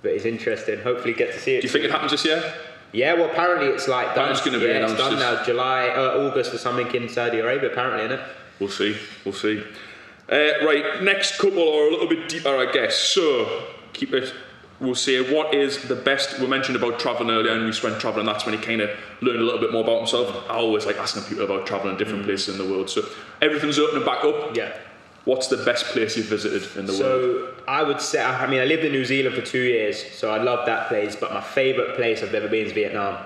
But 0.01 0.13
it's 0.13 0.25
interesting. 0.25 0.81
Hopefully, 0.81 1.13
get 1.13 1.33
to 1.35 1.39
see 1.39 1.57
it. 1.57 1.61
Do 1.61 1.67
you 1.67 1.73
think 1.73 1.85
it 1.85 1.91
happens 1.91 2.13
this 2.13 2.25
year? 2.25 2.43
Yeah, 2.93 3.13
well, 3.15 3.31
apparently 3.31 3.69
it's 3.69 3.89
like 3.89 4.15
done. 4.15 4.29
That's 4.29 4.43
gonna 4.43 4.59
be 4.59 4.67
yeah, 4.67 4.85
it's 4.85 4.97
done 4.97 5.19
now, 5.19 5.45
July, 5.45 5.89
uh, 5.89 6.27
August 6.27 6.55
or 6.55 6.59
something 6.59 6.91
in 6.95 7.11
Saudi 7.11 7.41
Arabia. 7.41 7.71
Apparently, 7.71 8.05
isn't 8.07 8.19
it? 8.19 8.27
We'll 8.59 8.71
see. 8.71 8.97
We'll 9.25 9.35
see. 9.35 9.63
Uh, 10.31 10.65
right, 10.65 11.03
next 11.03 11.37
couple 11.39 11.61
are 11.61 11.89
a 11.89 11.91
little 11.91 12.09
bit 12.09 12.27
deeper, 12.29 12.57
I 12.57 12.73
guess. 12.73 12.97
So, 12.97 13.65
keep 13.93 14.13
it. 14.13 14.33
We'll 14.81 14.95
see 14.97 15.21
what 15.33 15.55
is 15.55 15.83
the 15.87 15.95
best. 15.95 16.41
We 16.41 16.47
mentioned 16.49 16.77
about 16.77 16.99
traveling 16.99 17.31
earlier, 17.31 17.53
and 17.53 17.65
we 17.65 17.71
just 17.71 17.85
went 17.85 18.01
traveling. 18.01 18.27
That's 18.27 18.45
when 18.45 18.59
he 18.59 18.61
kind 18.61 18.81
of 18.81 18.91
learned 19.21 19.41
a 19.41 19.45
little 19.45 19.61
bit 19.61 19.71
more 19.71 19.83
about 19.85 19.99
himself. 19.99 20.45
I 20.51 20.55
always 20.55 20.87
like 20.87 20.97
asking 20.97 21.23
people 21.25 21.45
about 21.45 21.67
traveling 21.67 21.97
different 21.97 22.23
mm. 22.23 22.27
places 22.27 22.59
in 22.59 22.65
the 22.67 22.73
world. 22.73 22.91
So 22.91 23.03
everything's 23.41 23.79
opening 23.79 24.05
back 24.05 24.25
up. 24.25 24.57
Yeah. 24.57 24.77
What's 25.25 25.47
the 25.47 25.59
best 25.59 25.85
place 25.87 26.17
you've 26.17 26.27
visited 26.27 26.77
in 26.77 26.87
the 26.87 26.93
world? 26.95 27.55
So 27.55 27.55
I 27.69 27.85
would 27.85 28.01
say, 28.01 28.21
I 28.21 28.49
mean, 28.49 28.61
I 28.61 28.65
lived 28.65 28.85
in 28.85 28.91
New 28.91 29.05
Zealand 29.05 29.37
for 29.37 29.43
two 29.43 29.63
years, 29.63 30.03
so 30.13 30.33
I 30.33 30.43
love 30.43 30.67
that 30.67 30.89
place. 30.89 31.15
But 31.15 31.33
my 31.33 31.41
favourite 31.41 31.95
place 31.95 32.25
I've 32.25 32.35
ever 32.35 32.49
been 32.49 32.67
is 32.67 32.73
Vietnam. 32.73 33.25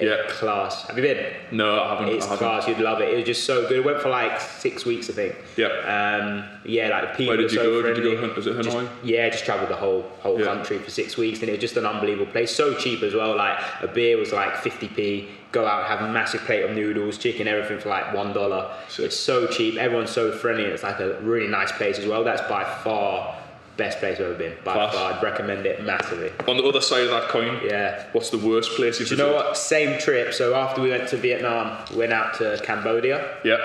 Yeah. 0.00 0.16
class. 0.28 0.82
Have 0.88 0.96
you 0.98 1.02
been? 1.02 1.32
No, 1.52 1.82
I 1.82 1.88
haven't. 1.94 2.08
It's 2.14 2.26
I 2.26 2.30
haven't. 2.30 2.38
class. 2.46 2.68
You'd 2.68 2.78
love 2.80 3.00
it. 3.00 3.08
It 3.12 3.16
was 3.16 3.24
just 3.24 3.44
so 3.44 3.62
good. 3.68 3.78
It 3.78 3.84
went 3.84 4.00
for 4.02 4.08
like 4.10 4.40
six 4.40 4.84
weeks, 4.84 5.08
I 5.08 5.12
think. 5.14 5.36
Yeah. 5.56 5.66
Um, 5.68 6.44
yeah, 6.64 6.88
like 6.88 7.02
the 7.12 7.16
people 7.16 7.26
Where 7.28 7.36
did 7.38 7.44
were 7.44 7.50
you 7.50 7.58
so 7.58 7.82
go? 7.82 7.94
Did 7.94 8.04
you 8.04 8.16
go? 8.20 8.34
Was 8.34 8.46
it 8.46 8.62
Just- 8.62 8.76
Hanoi? 8.76 8.88
yeah, 9.04 9.28
just 9.30 9.44
travelled 9.44 9.70
the 9.70 9.76
whole 9.76 10.02
whole 10.20 10.38
Yeah. 10.38 10.46
country 10.46 10.78
for 10.78 10.90
six 10.90 11.16
weeks, 11.16 11.40
and 11.40 11.48
it 11.48 11.52
was 11.52 11.60
just 11.60 11.76
an 11.76 11.86
unbelievable 11.86 12.30
place. 12.30 12.54
So 12.54 12.74
cheap 12.74 13.02
as 13.02 13.14
well. 13.14 13.36
Like 13.36 13.58
a 13.80 13.88
beer 13.88 14.16
was 14.18 14.32
like 14.32 14.54
50p. 14.56 15.28
Go 15.52 15.64
out, 15.64 15.86
have 15.86 16.02
a 16.02 16.12
massive 16.12 16.42
plate 16.42 16.64
of 16.64 16.72
noodles, 16.72 17.16
chicken, 17.16 17.48
everything 17.48 17.78
for 17.78 17.88
like 17.88 18.12
one 18.12 18.32
dollar. 18.34 18.68
Sick. 18.88 19.06
It's 19.06 19.16
so 19.16 19.46
cheap. 19.46 19.76
Everyone's 19.78 20.10
so 20.10 20.30
friendly. 20.32 20.64
It's 20.64 20.82
like 20.82 21.00
a 21.00 21.18
really 21.20 21.46
nice 21.48 21.72
place 21.72 21.98
as 21.98 22.06
well. 22.06 22.22
That's 22.24 22.42
by 22.42 22.64
far 22.84 23.34
best 23.76 23.98
place 23.98 24.18
I've 24.18 24.26
ever 24.26 24.34
been. 24.34 24.54
By 24.64 24.74
Class. 24.74 24.94
far, 24.94 25.12
I'd 25.12 25.22
recommend 25.22 25.66
it 25.66 25.82
massively. 25.82 26.30
On 26.48 26.56
the 26.56 26.64
other 26.64 26.80
side 26.80 27.02
of 27.04 27.10
that 27.10 27.28
coin, 27.28 27.60
Yeah. 27.64 28.04
what's 28.12 28.30
the 28.30 28.38
worst 28.38 28.70
place 28.76 28.98
you've 29.00 29.10
you 29.10 29.16
know 29.16 29.32
what? 29.34 29.56
Same 29.56 29.98
trip. 29.98 30.32
So 30.34 30.54
after 30.54 30.80
we 30.80 30.90
went 30.90 31.08
to 31.08 31.16
Vietnam, 31.16 31.76
we 31.90 31.96
went 31.98 32.12
out 32.12 32.34
to 32.34 32.58
Cambodia. 32.62 33.36
Yeah. 33.44 33.58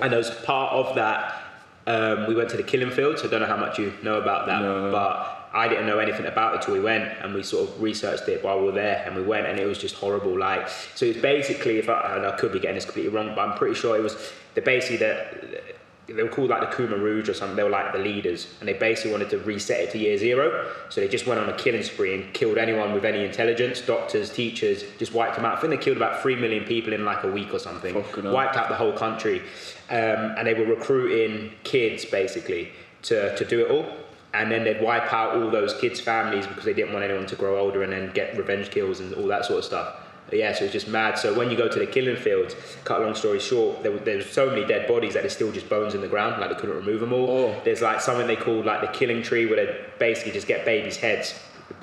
And 0.00 0.12
as 0.14 0.30
part 0.30 0.72
of 0.72 0.94
that, 0.96 1.42
um, 1.86 2.26
we 2.26 2.34
went 2.34 2.50
to 2.50 2.56
the 2.56 2.62
killing 2.62 2.90
fields. 2.90 3.22
I 3.24 3.28
don't 3.28 3.40
know 3.40 3.46
how 3.46 3.56
much 3.56 3.78
you 3.78 3.92
know 4.02 4.16
about 4.16 4.46
that, 4.46 4.62
No. 4.62 4.90
but 4.90 5.32
I 5.54 5.68
didn't 5.68 5.86
know 5.86 5.98
anything 6.00 6.26
about 6.26 6.54
it 6.56 6.62
till 6.62 6.74
we 6.74 6.80
went, 6.80 7.08
and 7.22 7.32
we 7.34 7.42
sort 7.42 7.68
of 7.70 7.80
researched 7.82 8.28
it 8.28 8.44
while 8.44 8.58
we 8.58 8.66
were 8.66 8.72
there, 8.72 9.02
and 9.06 9.16
we 9.16 9.22
went, 9.22 9.46
and 9.46 9.58
it 9.58 9.66
was 9.66 9.78
just 9.78 9.94
horrible. 9.94 10.36
Like, 10.38 10.68
so 10.94 11.06
it's 11.06 11.18
basically, 11.20 11.78
if 11.78 11.88
I, 11.88 12.16
and 12.16 12.26
I 12.26 12.32
could 12.32 12.52
be 12.52 12.58
getting 12.58 12.74
this 12.74 12.84
completely 12.84 13.10
wrong, 13.12 13.32
but 13.34 13.40
I'm 13.48 13.56
pretty 13.56 13.74
sure 13.74 13.96
it 13.96 14.02
was 14.02 14.16
the 14.54 14.60
basically 14.60 14.98
the. 14.98 15.16
They 16.06 16.22
were 16.22 16.28
called 16.28 16.50
like 16.50 16.60
the 16.60 16.76
Khmer 16.76 17.00
Rouge 17.00 17.28
or 17.28 17.34
something. 17.34 17.56
They 17.56 17.64
were 17.64 17.70
like 17.70 17.92
the 17.92 17.98
leaders, 17.98 18.46
and 18.60 18.68
they 18.68 18.74
basically 18.74 19.10
wanted 19.10 19.30
to 19.30 19.38
reset 19.38 19.80
it 19.80 19.90
to 19.90 19.98
year 19.98 20.16
zero. 20.16 20.70
So 20.88 21.00
they 21.00 21.08
just 21.08 21.26
went 21.26 21.40
on 21.40 21.48
a 21.48 21.56
killing 21.56 21.82
spree 21.82 22.14
and 22.14 22.32
killed 22.32 22.58
anyone 22.58 22.92
with 22.92 23.04
any 23.04 23.24
intelligence, 23.24 23.80
doctors, 23.80 24.30
teachers, 24.30 24.84
just 24.98 25.12
wiped 25.12 25.34
them 25.34 25.44
out. 25.44 25.58
I 25.58 25.60
think 25.60 25.72
they 25.72 25.84
killed 25.84 25.96
about 25.96 26.22
three 26.22 26.36
million 26.36 26.64
people 26.64 26.92
in 26.92 27.04
like 27.04 27.24
a 27.24 27.30
week 27.30 27.52
or 27.52 27.58
something. 27.58 27.92
Fucking. 27.92 28.30
Wiped 28.30 28.56
out 28.56 28.68
the 28.68 28.76
whole 28.76 28.92
country, 28.92 29.40
um, 29.90 30.34
and 30.36 30.46
they 30.46 30.54
were 30.54 30.66
recruiting 30.66 31.52
kids 31.64 32.04
basically 32.04 32.70
to, 33.02 33.36
to 33.36 33.44
do 33.44 33.64
it 33.64 33.70
all. 33.70 33.86
And 34.32 34.52
then 34.52 34.64
they'd 34.64 34.82
wipe 34.82 35.12
out 35.12 35.36
all 35.36 35.50
those 35.50 35.74
kids' 35.80 35.98
families 35.98 36.46
because 36.46 36.64
they 36.64 36.74
didn't 36.74 36.92
want 36.92 37.04
anyone 37.04 37.26
to 37.26 37.36
grow 37.36 37.58
older 37.58 37.82
and 37.82 37.92
then 37.92 38.12
get 38.12 38.36
revenge 38.36 38.70
kills 38.70 39.00
and 39.00 39.14
all 39.14 39.26
that 39.28 39.46
sort 39.46 39.60
of 39.60 39.64
stuff. 39.64 40.05
Yeah, 40.32 40.52
so 40.54 40.64
it's 40.64 40.72
just 40.72 40.88
mad. 40.88 41.18
So 41.18 41.34
when 41.38 41.50
you 41.50 41.56
go 41.56 41.68
to 41.68 41.78
the 41.78 41.86
killing 41.86 42.16
fields, 42.16 42.56
cut 42.84 43.00
a 43.00 43.04
long 43.04 43.14
story 43.14 43.38
short, 43.38 43.82
there, 43.82 43.92
were- 43.92 43.98
there 43.98 44.16
was 44.16 44.26
so 44.26 44.50
many 44.50 44.64
dead 44.64 44.88
bodies 44.88 45.14
that 45.14 45.20
there's 45.22 45.32
still 45.34 45.52
just 45.52 45.68
bones 45.68 45.94
in 45.94 46.00
the 46.00 46.08
ground, 46.08 46.40
like 46.40 46.50
they 46.50 46.56
couldn't 46.56 46.76
remove 46.76 47.00
them 47.00 47.12
all. 47.12 47.30
Oh. 47.30 47.60
There's 47.64 47.80
like 47.82 48.00
something 48.00 48.26
they 48.26 48.36
call 48.36 48.62
like 48.62 48.80
the 48.80 48.88
killing 48.88 49.22
tree, 49.22 49.46
where 49.46 49.56
they 49.64 49.84
basically 49.98 50.32
just 50.32 50.48
get 50.48 50.64
babies' 50.64 50.96
heads, 50.96 51.34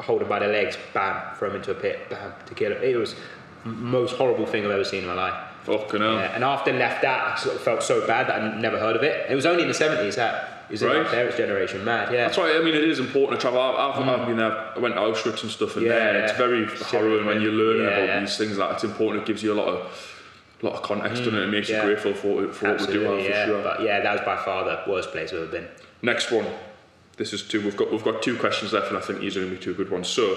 hold 0.01 0.21
them 0.21 0.27
by 0.29 0.39
their 0.39 0.51
legs, 0.51 0.77
bam, 0.93 1.35
throw 1.37 1.49
them 1.49 1.57
into 1.57 1.71
a 1.71 1.75
pit, 1.75 1.99
bam, 2.09 2.33
to 2.45 2.53
kill 2.53 2.71
them. 2.71 2.83
It 2.83 2.97
was 2.97 3.15
the 3.63 3.69
most 3.69 4.15
horrible 4.17 4.45
thing 4.45 4.65
I've 4.65 4.71
ever 4.71 4.83
seen 4.83 5.03
in 5.03 5.07
my 5.07 5.13
life. 5.13 5.49
Fucking 5.63 6.01
hell. 6.01 6.15
Yeah, 6.15 6.35
and 6.35 6.43
after 6.43 6.73
left 6.73 7.01
that, 7.03 7.23
I 7.25 7.39
sort 7.39 7.55
of 7.55 7.61
felt 7.61 7.81
so 7.81 8.05
bad 8.05 8.27
that 8.27 8.41
I 8.41 8.59
never 8.59 8.77
heard 8.77 8.97
of 8.97 9.03
it. 9.03 9.31
It 9.31 9.35
was 9.35 9.45
only 9.45 9.61
in 9.61 9.69
the 9.69 9.73
70s 9.73 10.15
that 10.15 10.52
it 10.69 10.71
was 10.71 10.83
Right. 10.83 11.03
my 11.03 11.09
parents' 11.09 11.37
generation. 11.37 11.83
Mad, 11.83 12.11
yeah. 12.13 12.25
That's 12.25 12.37
why 12.37 12.55
I 12.55 12.59
mean 12.61 12.73
it 12.75 12.83
is 12.83 12.99
important 12.99 13.39
to 13.39 13.41
travel. 13.43 13.61
I've, 13.61 13.99
I've, 14.01 14.07
I've 14.21 14.27
been 14.27 14.37
there. 14.37 14.51
I 14.75 14.79
went 14.79 14.95
to 14.95 15.01
Auschwitz 15.01 15.43
and 15.43 15.51
stuff, 15.51 15.75
and 15.75 15.85
Mm. 15.85 15.89
Yeah, 15.89 15.95
there 15.99 16.17
yeah. 16.19 16.23
it's 16.25 16.37
very 16.37 16.65
harrowing 16.91 17.25
when 17.25 17.41
you're 17.41 17.51
learning 17.51 17.83
Yeah, 17.83 17.97
about 17.97 18.19
these 18.21 18.37
things. 18.37 18.57
That 18.57 18.71
it's 18.71 18.83
important. 18.83 19.23
It 19.23 19.27
gives 19.27 19.43
you 19.43 19.53
a 19.53 19.55
lot 19.61 19.67
of 19.67 20.09
lot 20.61 20.73
of 20.75 20.81
context, 20.81 21.23
doesn't 21.25 21.35
it? 21.37 21.43
It 21.43 21.47
makes 21.51 21.67
you 21.69 21.81
grateful 21.81 22.13
for 22.13 22.47
for 22.53 22.69
what 22.69 22.81
we 22.81 22.93
do 22.93 23.01
have 23.01 23.19
yeah. 23.19 23.45
for 23.45 23.51
sure. 23.51 23.63
But 23.63 23.81
yeah, 23.81 23.99
that 24.01 24.11
was 24.13 24.21
by 24.21 24.37
far 24.43 24.63
the 24.63 24.89
worst 24.91 25.11
place 25.11 25.31
I've 25.33 25.39
ever 25.39 25.47
been. 25.47 25.67
Next 26.01 26.31
one. 26.31 26.45
This 27.17 27.31
is 27.33 27.43
two. 27.47 27.61
We've 27.61 27.77
got 27.77 27.91
we've 27.91 28.03
got 28.03 28.21
two 28.23 28.37
questions 28.37 28.73
left, 28.73 28.87
and 28.89 28.97
I 28.97 29.01
think 29.01 29.19
these 29.19 29.35
are 29.37 29.41
going 29.41 29.51
to 29.51 29.57
be 29.57 29.63
two 29.63 29.73
good 29.75 29.91
ones. 29.91 30.07
So, 30.07 30.35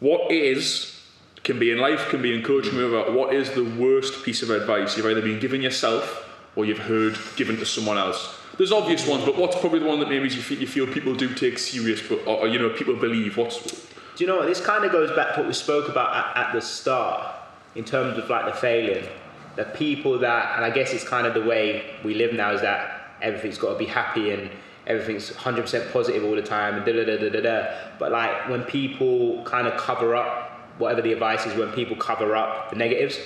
what 0.00 0.30
is 0.30 1.00
can 1.42 1.58
be 1.58 1.72
in 1.72 1.78
life, 1.78 2.08
can 2.10 2.22
be 2.22 2.32
in 2.34 2.42
coaching, 2.44 2.76
whatever. 2.76 3.10
What 3.10 3.34
is 3.34 3.50
the 3.50 3.64
worst 3.64 4.22
piece 4.24 4.42
of 4.42 4.50
advice 4.50 4.96
you've 4.96 5.06
either 5.06 5.20
been 5.22 5.40
given 5.40 5.60
yourself 5.60 6.28
or 6.54 6.64
you've 6.64 6.78
heard 6.78 7.18
given 7.36 7.56
to 7.56 7.66
someone 7.66 7.98
else? 7.98 8.38
There's 8.58 8.72
obvious 8.72 9.06
ones, 9.06 9.24
but 9.24 9.36
what's 9.36 9.58
probably 9.58 9.78
the 9.78 9.86
one 9.86 9.98
that 10.00 10.08
maybe 10.08 10.28
you 10.28 10.42
feel, 10.42 10.58
you 10.58 10.66
feel 10.66 10.86
people 10.86 11.14
do 11.14 11.34
take 11.34 11.58
serious, 11.58 12.02
but 12.06 12.18
or, 12.26 12.40
or, 12.40 12.48
you 12.48 12.58
know 12.58 12.68
people 12.70 12.94
believe? 12.96 13.36
What's 13.36 13.62
Do 13.62 13.78
you 14.18 14.26
know 14.26 14.38
what? 14.38 14.46
This 14.46 14.60
kind 14.60 14.84
of 14.84 14.92
goes 14.92 15.10
back 15.16 15.34
to 15.34 15.40
what 15.40 15.46
we 15.46 15.54
spoke 15.54 15.88
about 15.88 16.14
at, 16.14 16.48
at 16.48 16.52
the 16.52 16.60
start 16.60 17.34
in 17.74 17.84
terms 17.84 18.18
of 18.18 18.28
like 18.28 18.44
the 18.44 18.52
failing. 18.60 19.08
The 19.56 19.64
people 19.64 20.18
that, 20.18 20.56
and 20.56 20.64
I 20.64 20.70
guess 20.70 20.92
it's 20.92 21.06
kind 21.06 21.26
of 21.26 21.34
the 21.34 21.42
way 21.42 21.94
we 22.04 22.14
live 22.14 22.34
now, 22.34 22.52
is 22.52 22.60
that 22.60 23.16
everything's 23.22 23.58
got 23.58 23.72
to 23.72 23.78
be 23.78 23.86
happy 23.86 24.30
and 24.32 24.50
everything's 24.86 25.30
100% 25.30 25.92
positive 25.92 26.24
all 26.24 26.34
the 26.34 26.42
time 26.42 26.76
and 26.76 26.84
da 26.84 26.92
da 26.92 27.04
da 27.04 27.16
da 27.16 27.30
da 27.30 27.40
da. 27.40 27.74
But 27.98 28.12
like 28.12 28.48
when 28.48 28.64
people 28.64 29.42
kind 29.44 29.66
of 29.66 29.78
cover 29.78 30.14
up 30.14 30.50
whatever 30.78 31.02
the 31.02 31.12
advice 31.12 31.46
is, 31.46 31.54
when 31.54 31.70
people 31.72 31.96
cover 31.96 32.34
up 32.36 32.70
the 32.70 32.76
negatives, 32.76 33.18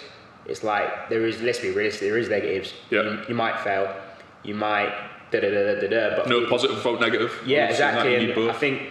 it's 0.47 0.63
like 0.63 1.09
there 1.09 1.27
is, 1.27 1.41
let's 1.41 1.59
be 1.59 1.71
realistic, 1.71 2.03
there 2.03 2.19
is 2.19 2.29
negatives. 2.29 2.75
Yeah. 2.91 3.03
You, 3.03 3.23
you 3.31 3.35
might 3.35 3.59
fail, 3.61 3.95
you 4.45 4.55
might 4.55 4.93
da 5.31 5.41
da 5.41 5.49
da 5.51 5.81
da 5.81 5.89
da. 5.89 6.17
But 6.17 6.29
no 6.29 6.41
people- 6.41 6.51
positive 6.51 6.77
without 6.77 7.01
negative? 7.01 7.33
yeah, 7.47 7.67
We've 7.69 7.77
seen 7.77 7.87
that, 7.87 8.07
exactly. 8.07 8.43
And 8.43 8.51
I 8.51 8.55
think 8.55 8.83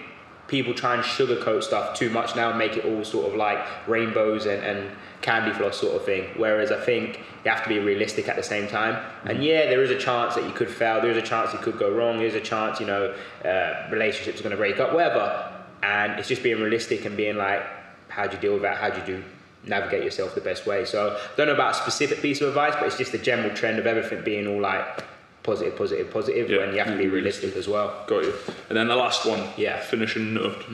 people 0.47 0.73
try 0.73 0.93
and 0.93 1.03
sugarcoat 1.03 1.63
stuff 1.63 1.97
too 1.97 2.09
much 2.09 2.35
now 2.35 2.49
and 2.49 2.57
make 2.59 2.77
it 2.77 2.85
all 2.85 3.03
sort 3.03 3.27
of 3.27 3.35
like 3.35 3.57
rainbows 3.87 4.45
and, 4.45 4.63
and 4.63 4.91
candy 5.21 5.51
floss 5.51 5.79
sort 5.79 5.95
of 5.95 6.05
thing. 6.05 6.29
Whereas 6.37 6.71
I 6.71 6.79
think 6.79 7.19
you 7.43 7.49
have 7.51 7.63
to 7.63 7.69
be 7.69 7.79
realistic 7.79 8.27
at 8.29 8.35
the 8.35 8.43
same 8.43 8.67
time. 8.67 9.03
And 9.23 9.43
yeah, 9.43 9.65
there 9.65 9.81
is 9.81 9.89
a 9.89 9.97
chance 9.97 10.35
that 10.35 10.43
you 10.43 10.51
could 10.51 10.69
fail. 10.69 11.01
There 11.01 11.09
is 11.09 11.17
a 11.17 11.21
chance 11.21 11.51
you 11.51 11.59
could 11.59 11.79
go 11.79 11.89
wrong. 11.91 12.19
There's 12.19 12.35
a 12.35 12.41
chance, 12.41 12.79
you 12.79 12.85
know, 12.85 13.15
uh, 13.43 13.87
relationships 13.91 14.39
are 14.39 14.43
going 14.43 14.51
to 14.51 14.57
break 14.57 14.79
up, 14.79 14.93
whatever. 14.93 15.51
And 15.81 16.19
it's 16.19 16.27
just 16.27 16.43
being 16.43 16.59
realistic 16.61 17.05
and 17.05 17.17
being 17.17 17.37
like, 17.37 17.63
how 18.09 18.27
do 18.27 18.35
you 18.35 18.41
deal 18.41 18.53
with 18.53 18.61
that? 18.63 18.77
How 18.77 18.89
do 18.91 18.99
you 18.99 19.17
do 19.17 19.23
navigate 19.63 20.03
yourself 20.03 20.35
the 20.35 20.41
best 20.41 20.67
way? 20.67 20.85
So 20.85 21.17
I 21.17 21.35
don't 21.37 21.47
know 21.47 21.53
about 21.55 21.71
a 21.71 21.77
specific 21.77 22.21
piece 22.21 22.41
of 22.41 22.49
advice, 22.49 22.73
but 22.75 22.83
it's 22.85 22.97
just 22.97 23.11
the 23.11 23.17
general 23.17 23.53
trend 23.55 23.79
of 23.79 23.87
everything 23.87 24.23
being 24.23 24.45
all 24.47 24.61
like 24.61 25.03
positive, 25.45 25.77
positive, 25.77 26.11
positive. 26.11 26.49
Yeah, 26.49 26.57
when 26.57 26.73
you 26.73 26.79
have 26.79 26.87
to 26.87 26.97
be 26.97 27.05
be 27.05 27.09
realistic 27.09 27.55
as 27.55 27.67
well. 27.67 28.03
Got 28.07 28.23
you. 28.23 28.33
And 28.69 28.77
then 28.77 28.87
the 28.87 28.95
last 28.95 29.25
one. 29.25 29.47
Yeah. 29.57 29.79
Finishing 29.79 30.33
note. 30.33 30.65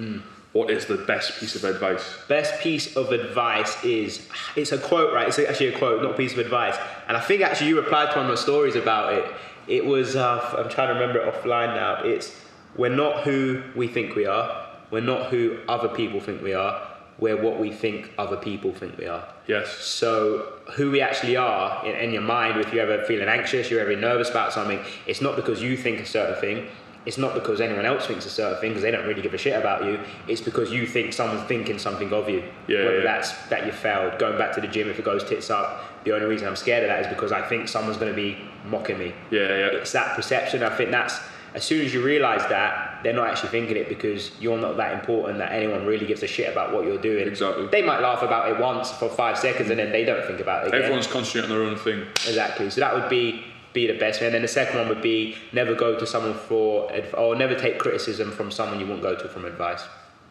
what 0.53 0.69
is 0.69 0.85
the 0.85 0.97
best 0.97 1.39
piece 1.39 1.55
of 1.55 1.63
advice? 1.63 2.03
Best 2.27 2.61
piece 2.61 2.95
of 2.95 3.11
advice 3.11 3.83
is 3.83 4.27
it's 4.55 4.71
a 4.71 4.77
quote, 4.77 5.13
right? 5.13 5.27
It's 5.27 5.39
actually 5.39 5.73
a 5.73 5.77
quote, 5.77 6.01
not 6.01 6.11
a 6.11 6.17
piece 6.17 6.33
of 6.33 6.39
advice. 6.39 6.77
And 7.07 7.15
I 7.15 7.21
think 7.21 7.41
actually 7.41 7.69
you 7.69 7.79
replied 7.79 8.11
to 8.11 8.17
one 8.17 8.25
of 8.25 8.29
my 8.29 8.35
stories 8.35 8.75
about 8.75 9.13
it. 9.13 9.25
It 9.67 9.85
was 9.85 10.15
uh, 10.15 10.55
I'm 10.57 10.69
trying 10.69 10.87
to 10.87 10.93
remember 10.99 11.19
it 11.19 11.33
offline 11.33 11.75
now. 11.75 12.03
It's 12.03 12.35
we're 12.75 12.95
not 12.95 13.23
who 13.23 13.61
we 13.75 13.87
think 13.87 14.15
we 14.15 14.25
are. 14.25 14.67
We're 14.89 15.01
not 15.01 15.29
who 15.29 15.59
other 15.67 15.87
people 15.89 16.19
think 16.19 16.41
we 16.41 16.53
are. 16.53 16.90
We're 17.21 17.41
what 17.41 17.59
we 17.59 17.71
think 17.71 18.11
other 18.17 18.35
people 18.35 18.73
think 18.73 18.97
we 18.97 19.07
are. 19.07 19.25
Yes. 19.47 19.69
So 19.77 20.53
who 20.73 20.91
we 20.91 21.01
actually 21.01 21.37
are 21.37 21.85
in, 21.85 21.95
in 21.95 22.11
your 22.11 22.23
mind, 22.23 22.59
if 22.59 22.73
you're 22.73 22.91
ever 22.91 23.05
feeling 23.05 23.29
anxious, 23.29 23.71
you're 23.71 23.79
ever 23.79 23.95
nervous 23.95 24.29
about 24.29 24.51
something, 24.51 24.79
it's 25.07 25.21
not 25.21 25.37
because 25.37 25.61
you 25.61 25.77
think 25.77 26.01
a 26.01 26.05
certain 26.05 26.35
thing 26.41 26.67
it's 27.05 27.17
not 27.17 27.33
because 27.33 27.61
anyone 27.61 27.85
else 27.85 28.05
thinks 28.05 28.25
a 28.25 28.29
certain 28.29 28.59
thing 28.61 28.71
because 28.71 28.83
they 28.83 28.91
don't 28.91 29.07
really 29.07 29.21
give 29.23 29.33
a 29.33 29.37
shit 29.37 29.57
about 29.57 29.85
you. 29.85 29.99
It's 30.27 30.41
because 30.41 30.71
you 30.71 30.85
think 30.85 31.13
someone's 31.13 31.47
thinking 31.47 31.79
something 31.79 32.13
of 32.13 32.29
you. 32.29 32.43
Yeah, 32.67 32.85
Whether 32.85 32.97
yeah. 32.97 33.03
that's 33.03 33.31
that 33.47 33.65
you 33.65 33.71
failed, 33.71 34.19
going 34.19 34.37
back 34.37 34.53
to 34.53 34.61
the 34.61 34.67
gym 34.67 34.87
if 34.89 34.99
it 34.99 35.05
goes 35.05 35.23
tits 35.23 35.49
up. 35.49 35.83
The 36.03 36.13
only 36.13 36.27
reason 36.27 36.47
I'm 36.47 36.55
scared 36.55 36.83
of 36.83 36.89
that 36.89 37.01
is 37.01 37.07
because 37.07 37.31
I 37.31 37.47
think 37.47 37.67
someone's 37.67 37.97
going 37.97 38.11
to 38.11 38.15
be 38.15 38.37
mocking 38.65 38.99
me. 38.99 39.13
Yeah, 39.31 39.41
yeah. 39.41 39.67
It's 39.67 39.91
that 39.93 40.15
perception. 40.15 40.61
I 40.61 40.75
think 40.75 40.91
that's 40.91 41.19
as 41.55 41.63
soon 41.63 41.83
as 41.83 41.93
you 41.93 42.03
realise 42.03 42.43
that 42.45 42.90
they're 43.03 43.13
not 43.13 43.27
actually 43.27 43.49
thinking 43.49 43.77
it 43.77 43.89
because 43.89 44.31
you're 44.39 44.57
not 44.57 44.77
that 44.77 44.93
important 44.93 45.37
that 45.39 45.51
anyone 45.51 45.85
really 45.85 46.05
gives 46.05 46.23
a 46.23 46.27
shit 46.27 46.51
about 46.51 46.73
what 46.73 46.85
you're 46.85 47.01
doing. 47.01 47.27
Exactly. 47.27 47.67
They 47.67 47.81
might 47.81 47.99
laugh 48.01 48.21
about 48.21 48.49
it 48.49 48.59
once 48.59 48.91
for 48.91 49.09
five 49.09 49.37
seconds 49.37 49.69
and 49.69 49.79
then 49.79 49.91
they 49.91 50.05
don't 50.05 50.25
think 50.25 50.39
about 50.39 50.63
it 50.63 50.67
again. 50.69 50.81
Everyone's 50.81 51.07
concentrating 51.07 51.51
on 51.51 51.57
their 51.57 51.67
own 51.67 51.77
thing. 51.77 52.01
Exactly. 52.27 52.69
So 52.69 52.81
that 52.81 52.93
would 52.93 53.09
be 53.09 53.45
be 53.73 53.87
the 53.87 53.97
best. 53.97 54.21
And 54.21 54.33
then 54.33 54.41
the 54.41 54.47
second 54.47 54.77
one 54.77 54.89
would 54.89 55.01
be 55.01 55.35
never 55.53 55.73
go 55.73 55.97
to 55.97 56.05
someone 56.05 56.33
for 56.33 56.91
or 57.13 57.35
never 57.35 57.55
take 57.55 57.79
criticism 57.79 58.31
from 58.31 58.51
someone 58.51 58.79
you 58.79 58.87
won't 58.87 59.01
go 59.01 59.15
to 59.15 59.27
from 59.29 59.45
advice. 59.45 59.83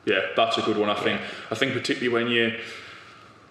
Yeah, 0.04 0.20
that's 0.36 0.58
a 0.58 0.62
good 0.62 0.76
one. 0.76 0.90
I 0.90 0.94
think. 0.94 1.20
I 1.50 1.54
think 1.54 1.72
particularly 1.72 2.08
when 2.08 2.32
you're 2.32 2.52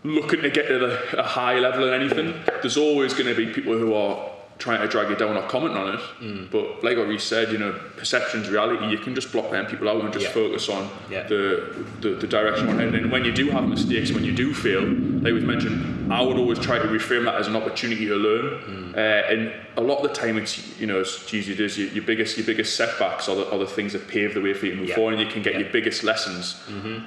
looking 0.03 0.41
to 0.41 0.49
get 0.49 0.67
to 0.67 0.79
the, 0.79 1.19
a 1.19 1.23
high 1.23 1.59
level 1.59 1.87
in 1.87 1.93
anything, 1.93 2.33
there's 2.61 2.77
always 2.77 3.13
going 3.13 3.27
to 3.27 3.35
be 3.35 3.51
people 3.51 3.77
who 3.77 3.93
are 3.93 4.29
trying 4.59 4.81
to 4.81 4.87
drag 4.87 5.09
you 5.09 5.15
down 5.15 5.37
or 5.37 5.41
comment 5.47 5.75
on 5.77 5.95
it. 5.95 6.01
Mm. 6.21 6.51
But 6.51 6.83
like 6.83 6.97
what 6.97 7.07
we 7.07 7.17
said, 7.17 7.51
you 7.51 7.57
know, 7.57 7.71
perception's 7.97 8.49
reality. 8.49 8.87
You 8.87 8.97
can 8.97 9.15
just 9.15 9.31
block 9.31 9.51
them 9.51 9.65
people 9.65 9.87
out 9.89 10.03
and 10.03 10.11
just 10.13 10.25
Yeah. 10.25 10.31
focus 10.33 10.67
on 10.69 10.89
Yeah. 11.09 11.23
the, 11.27 11.73
the 12.01 12.09
the 12.23 12.27
direction 12.27 12.67
we're 12.67 12.75
heading. 12.75 12.95
And 13.03 13.11
when 13.11 13.23
you 13.23 13.31
do 13.31 13.49
have 13.51 13.65
mistakes, 13.67 14.11
when 14.11 14.25
you 14.25 14.33
do 14.33 14.53
fail, 14.53 14.81
like 15.23 15.33
we've 15.33 15.43
mentioned, 15.55 16.11
I 16.11 16.21
would 16.21 16.37
always 16.37 16.59
try 16.59 16.77
to 16.77 16.87
reframe 16.87 17.23
that 17.25 17.35
as 17.35 17.47
an 17.47 17.55
opportunity 17.55 18.05
to 18.07 18.15
learn. 18.15 18.45
Mm. 18.59 18.97
Uh, 18.97 19.31
and 19.33 19.41
a 19.77 19.81
lot 19.81 19.97
of 20.03 20.09
the 20.09 20.13
time, 20.13 20.37
it's 20.37 20.53
you 20.81 20.87
know, 20.87 20.99
as 20.99 21.09
cheesy 21.25 21.53
it 21.53 21.59
is, 21.61 21.77
your, 21.79 21.87
your 21.97 22.03
biggest 22.03 22.37
your 22.37 22.45
biggest 22.45 22.75
setbacks 22.75 23.29
are 23.29 23.35
the, 23.37 23.49
are 23.51 23.59
the 23.59 23.65
things 23.77 23.93
that 23.93 24.07
pave 24.09 24.33
the 24.33 24.41
way 24.41 24.53
for 24.53 24.65
you 24.65 24.73
to 24.73 24.77
move 24.81 24.89
Yeah. 24.89 24.95
forward, 24.95 25.13
and 25.15 25.21
you 25.25 25.31
can 25.35 25.41
get 25.41 25.53
your 25.57 25.69
biggest 25.71 26.03
lessons 26.03 26.55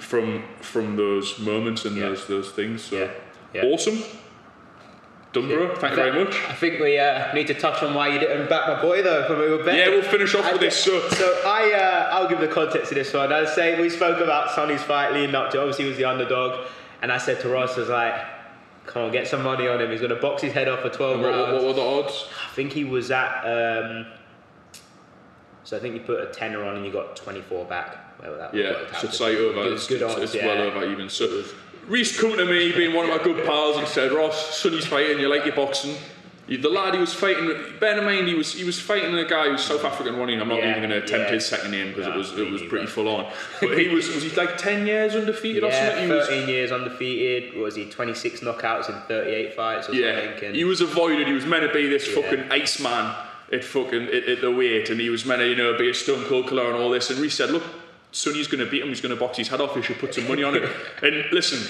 from 0.00 0.42
from 0.60 0.96
those 0.96 1.38
moments 1.38 1.84
and 1.84 2.00
those 2.00 2.26
those 2.26 2.50
things. 2.50 2.82
So 2.82 3.10
awesome. 3.62 3.98
Bro. 5.32 5.76
Thank 5.76 5.96
you 5.96 6.02
very 6.02 6.24
much. 6.24 6.34
I 6.48 6.52
think 6.54 6.78
we 6.80 6.98
uh, 6.98 7.32
need 7.32 7.46
to 7.46 7.54
touch 7.54 7.82
on 7.82 7.94
why 7.94 8.08
you 8.08 8.20
didn't 8.20 8.48
back 8.50 8.68
my 8.68 8.80
boy 8.82 9.02
though 9.02 9.26
from 9.26 9.38
we 9.38 9.48
were 9.48 9.64
betting. 9.64 9.80
Yeah, 9.80 9.88
we'll 9.88 10.02
finish 10.02 10.34
off 10.34 10.44
I 10.44 10.52
with 10.52 10.60
this. 10.60 10.76
So, 10.76 11.08
So 11.10 11.40
I, 11.46 11.72
uh, 11.72 12.08
I'll 12.12 12.28
give 12.28 12.40
the 12.40 12.48
context 12.48 12.90
to 12.90 12.94
this 12.94 13.12
one. 13.14 13.32
I 13.32 13.46
say 13.46 13.80
we 13.80 13.88
spoke 13.88 14.20
about 14.20 14.50
Sunny's 14.50 14.82
fight 14.82 15.12
leading 15.12 15.34
up 15.34 15.50
to. 15.52 15.60
Obviously, 15.60 15.84
he 15.84 15.88
was 15.88 15.98
the 15.98 16.04
underdog, 16.04 16.66
and 17.00 17.10
I 17.10 17.18
said 17.18 17.40
to 17.40 17.48
Ross, 17.48 17.76
I 17.76 17.80
was 17.80 17.88
like, 17.88 18.14
"Come 18.86 19.04
on, 19.04 19.12
get 19.12 19.26
some 19.26 19.42
money 19.42 19.68
on 19.68 19.80
him. 19.80 19.90
He's 19.90 20.00
going 20.00 20.14
to 20.14 20.20
box 20.20 20.42
his 20.42 20.52
head 20.52 20.68
off 20.68 20.80
for 20.80 20.90
12 20.90 21.20
what, 21.20 21.26
rounds." 21.26 21.52
what, 21.52 21.62
what 21.62 21.64
were 21.64 21.72
the 21.72 21.80
odds? 22.06 22.28
I 22.50 22.54
think 22.54 22.72
he 22.72 22.84
was 22.84 23.10
at. 23.10 23.42
Um, 23.44 24.06
so 25.64 25.76
I 25.78 25.80
think 25.80 25.94
you 25.94 26.00
put 26.00 26.20
a 26.20 26.26
tenner 26.26 26.64
on 26.64 26.76
and 26.76 26.84
you 26.84 26.92
got 26.92 27.16
24 27.16 27.64
back. 27.64 28.18
Whatever 28.18 28.36
that 28.36 28.54
Yeah, 28.54 28.72
so 29.00 29.08
it's 29.08 29.20
like 29.20 29.36
over. 29.36 29.62
Good, 29.62 29.72
It's, 29.72 29.86
good 29.86 30.02
it's, 30.02 30.12
odds, 30.14 30.22
it's 30.22 30.34
yeah. 30.34 30.46
well 30.46 30.58
over 30.58 30.84
even. 30.92 31.08
So, 31.08 31.44
Reiss 31.88 32.18
come 32.20 32.36
to 32.36 32.44
me, 32.44 32.72
being 32.72 32.94
one 32.94 33.08
of 33.08 33.16
my 33.16 33.22
good 33.22 33.44
pals, 33.44 33.76
and 33.76 33.86
said, 33.88 34.12
"Ross, 34.12 34.56
Sunny's 34.56 34.86
fighting. 34.86 35.18
You 35.18 35.28
like 35.28 35.44
your 35.44 35.54
boxing." 35.56 35.96
The 36.48 36.68
lad 36.68 36.92
he 36.92 37.00
was 37.00 37.14
fighting, 37.14 37.50
bear 37.80 37.98
in 37.98 38.04
mind 38.04 38.28
he 38.28 38.34
was 38.34 38.52
he 38.52 38.64
was 38.64 38.78
fighting 38.78 39.14
a 39.14 39.24
guy 39.24 39.48
who's 39.48 39.62
South 39.64 39.84
African 39.84 40.16
running. 40.16 40.40
I'm 40.40 40.48
not 40.48 40.58
Yeah, 40.58 40.70
even 40.76 40.80
going 40.82 40.90
to 40.90 40.96
attempt 41.06 41.28
yeah. 41.28 41.34
his 41.34 41.46
second 41.46 41.70
name 41.70 41.88
because 41.94 42.06
No, 42.08 42.12
it 42.14 42.16
was 42.18 42.32
it 42.38 42.50
was 42.50 42.62
pretty 42.64 42.86
full 42.86 43.08
on. 43.08 43.32
But 43.60 43.78
he 43.78 43.88
was 43.88 44.08
was 44.08 44.22
he 44.24 44.30
like 44.30 44.58
ten 44.58 44.86
years 44.86 45.14
undefeated 45.14 45.64
or 45.64 45.68
Yeah, 45.68 45.88
something? 45.90 46.08
He 46.08 46.12
was, 46.14 46.26
13 46.26 46.48
years 46.48 46.72
undefeated. 46.72 47.54
What 47.54 47.64
was 47.64 47.76
he 47.76 47.86
26 47.86 48.40
knockouts 48.40 48.88
in 48.90 49.00
38 49.08 49.54
fights 49.54 49.88
or 49.88 49.94
Yeah, 49.94 50.26
something? 50.26 50.44
And 50.48 50.56
he 50.56 50.64
was 50.64 50.80
avoided. 50.82 51.26
He 51.26 51.32
was 51.32 51.46
meant 51.46 51.62
to 51.66 51.72
be 51.72 51.88
this 51.88 52.06
Yeah. 52.08 52.20
fucking 52.22 52.52
ice 52.52 52.80
man 52.80 53.14
at 53.50 53.64
fucking 53.64 54.08
at, 54.08 54.24
at 54.28 54.40
the 54.42 54.50
weight, 54.50 54.90
and 54.90 55.00
he 55.00 55.08
was 55.10 55.24
meant 55.24 55.40
to 55.40 55.48
you 55.48 55.56
know 55.56 55.78
be 55.78 55.88
a 55.90 55.94
stone 55.94 56.24
cold 56.24 56.48
killer 56.48 56.66
and 56.66 56.76
all 56.76 56.90
this. 56.90 57.08
And 57.08 57.18
Reiss 57.20 57.34
said, 57.34 57.50
"Look, 57.50 57.62
Sunny's 58.12 58.46
going 58.46 58.64
to 58.64 58.70
beat 58.70 58.82
him. 58.82 58.88
He's 58.88 59.00
going 59.00 59.14
to 59.14 59.20
box 59.20 59.38
his 59.38 59.48
head 59.48 59.60
off. 59.60 59.74
You 59.74 59.82
should 59.82 59.98
put 59.98 60.14
some 60.14 60.28
money 60.28 60.42
on 60.42 60.54
it." 60.54 60.62
and 61.02 61.24
listen. 61.32 61.66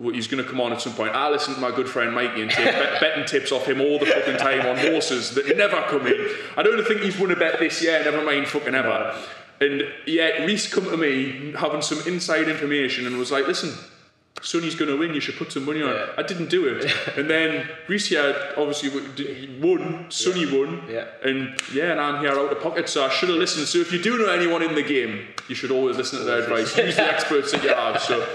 He's 0.00 0.26
going 0.26 0.42
to 0.42 0.50
come 0.50 0.60
on 0.60 0.72
at 0.72 0.80
some 0.80 0.94
point. 0.94 1.14
I 1.14 1.30
listen 1.30 1.54
to 1.54 1.60
my 1.60 1.70
good 1.70 1.88
friend 1.88 2.12
Mikey 2.12 2.42
and 2.42 2.50
take 2.50 2.64
bet- 2.64 3.00
betting 3.00 3.24
tips 3.24 3.52
off 3.52 3.68
him 3.68 3.80
all 3.80 4.00
the 4.00 4.06
fucking 4.06 4.36
time 4.36 4.66
on 4.66 4.76
horses 4.76 5.32
that 5.36 5.56
never 5.56 5.80
come 5.82 6.04
in. 6.08 6.28
I 6.56 6.64
don't 6.64 6.84
think 6.84 7.02
he's 7.02 7.16
won 7.16 7.30
a 7.30 7.36
bet 7.36 7.60
this 7.60 7.80
year, 7.80 8.02
never 8.02 8.20
mind 8.24 8.48
fucking 8.48 8.74
ever. 8.74 9.16
And 9.60 9.84
yeah, 10.06 10.44
Reiss 10.44 10.72
come 10.72 10.86
to 10.86 10.96
me 10.96 11.52
having 11.52 11.82
some 11.82 12.00
inside 12.12 12.48
information 12.48 13.06
and 13.06 13.16
was 13.16 13.30
like, 13.30 13.46
listen, 13.46 13.72
Sunny's 14.42 14.74
going 14.74 14.90
to 14.90 14.96
win, 14.98 15.14
you 15.14 15.20
should 15.20 15.36
put 15.36 15.52
some 15.52 15.64
money 15.64 15.82
on 15.82 15.90
Yeah. 15.90 16.02
it. 16.04 16.08
I 16.18 16.22
didn't 16.22 16.50
do 16.50 16.66
it. 16.68 16.90
and 17.16 17.30
then 17.30 17.68
here 18.08 18.34
obviously 18.56 18.90
won, 19.60 20.06
Sonny 20.10 20.46
won. 20.46 20.82
Yeah. 20.90 21.06
And 21.24 21.56
yeah, 21.72 21.92
and 21.92 22.00
I'm 22.00 22.20
here 22.20 22.30
out 22.32 22.50
of 22.52 22.60
pocket, 22.62 22.88
so 22.88 23.04
I 23.04 23.08
should 23.10 23.28
have 23.28 23.38
listened. 23.38 23.66
So 23.68 23.78
if 23.78 23.92
you 23.92 24.02
do 24.02 24.18
know 24.18 24.30
anyone 24.30 24.62
in 24.62 24.74
the 24.74 24.82
game, 24.82 25.28
you 25.48 25.54
should 25.54 25.70
always 25.70 25.96
listen 25.96 26.18
to 26.18 26.24
their 26.24 26.40
advice. 26.42 26.76
Use 26.76 26.96
the 26.96 27.12
experts 27.14 27.52
that 27.52 27.62
you 27.62 27.70
have. 27.70 28.00
So 28.02 28.26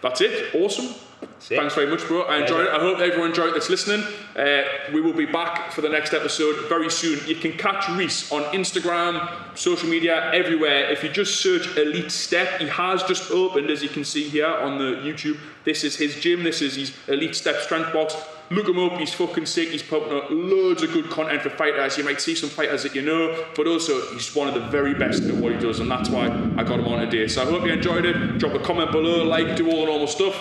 that's 0.00 0.20
it. 0.20 0.54
Awesome. 0.54 0.94
Thanks 1.40 1.74
very 1.74 1.88
much, 1.88 2.06
bro. 2.06 2.22
I 2.22 2.38
enjoyed 2.38 2.66
it. 2.66 2.72
I 2.72 2.78
hope 2.78 3.00
everyone 3.00 3.30
enjoyed 3.30 3.54
that's 3.54 3.68
listening. 3.68 4.06
Uh, 4.36 4.62
we 4.92 5.00
will 5.00 5.12
be 5.12 5.26
back 5.26 5.72
for 5.72 5.80
the 5.80 5.88
next 5.88 6.14
episode 6.14 6.68
very 6.68 6.90
soon. 6.90 7.18
You 7.26 7.34
can 7.34 7.52
catch 7.52 7.88
Reiss 7.90 8.30
on 8.32 8.42
Instagram, 8.54 9.28
social 9.56 9.88
media, 9.88 10.30
everywhere. 10.32 10.90
If 10.90 11.02
you 11.02 11.10
just 11.10 11.40
search 11.40 11.76
Elite 11.76 12.12
Step, 12.12 12.60
he 12.60 12.68
has 12.68 13.02
just 13.02 13.30
opened, 13.30 13.70
as 13.70 13.82
you 13.82 13.88
can 13.88 14.04
see 14.04 14.28
here 14.28 14.46
on 14.46 14.78
the 14.78 14.96
YouTube. 14.96 15.38
This 15.64 15.84
is 15.84 15.96
his 15.96 16.20
gym. 16.20 16.42
This 16.42 16.62
is 16.62 16.76
his 16.76 16.94
Elite 17.08 17.34
Step 17.34 17.56
Strength 17.56 17.92
Box. 17.92 18.14
Look 18.50 18.68
him 18.68 18.78
up. 18.78 18.98
He's 18.98 19.14
fucking 19.14 19.46
sick. 19.46 19.70
He's 19.70 19.82
putting 19.82 20.12
out 20.12 20.32
loads 20.32 20.82
of 20.82 20.92
good 20.92 21.10
content 21.10 21.42
for 21.42 21.50
fighters. 21.50 21.96
You 21.96 22.04
might 22.04 22.20
see 22.20 22.34
some 22.34 22.50
fighters 22.50 22.82
that 22.82 22.94
you 22.94 23.02
know, 23.02 23.46
but 23.56 23.66
also 23.66 24.12
he's 24.12 24.34
one 24.34 24.46
of 24.46 24.54
the 24.54 24.60
very 24.68 24.94
best 24.94 25.22
at 25.24 25.34
what 25.34 25.52
he 25.52 25.58
does, 25.58 25.80
and 25.80 25.90
that's 25.90 26.08
why 26.08 26.26
I 26.56 26.62
got 26.62 26.78
him 26.78 26.86
on 26.88 27.00
today. 27.00 27.26
So 27.28 27.42
I 27.42 27.46
hope 27.46 27.64
you 27.64 27.72
enjoyed 27.72 28.04
it. 28.04 28.38
Drop 28.38 28.54
a 28.54 28.58
comment 28.58 28.92
below, 28.92 29.24
like, 29.24 29.56
do 29.56 29.70
all 29.70 29.80
the 29.80 29.86
normal 29.86 30.06
stuff. 30.06 30.36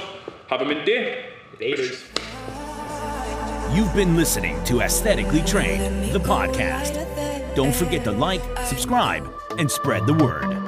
Have 0.51 0.61
a 0.61 0.65
mint 0.65 0.85
day. 0.85 1.29
Laters. 1.61 2.03
You've 3.73 3.95
been 3.95 4.17
listening 4.17 4.61
to 4.65 4.81
Aesthetically 4.81 5.43
Trained, 5.43 6.11
the 6.11 6.19
podcast. 6.19 7.55
Don't 7.55 7.73
forget 7.73 8.03
to 8.03 8.11
like, 8.11 8.41
subscribe, 8.65 9.33
and 9.57 9.71
spread 9.71 10.05
the 10.05 10.13
word. 10.13 10.60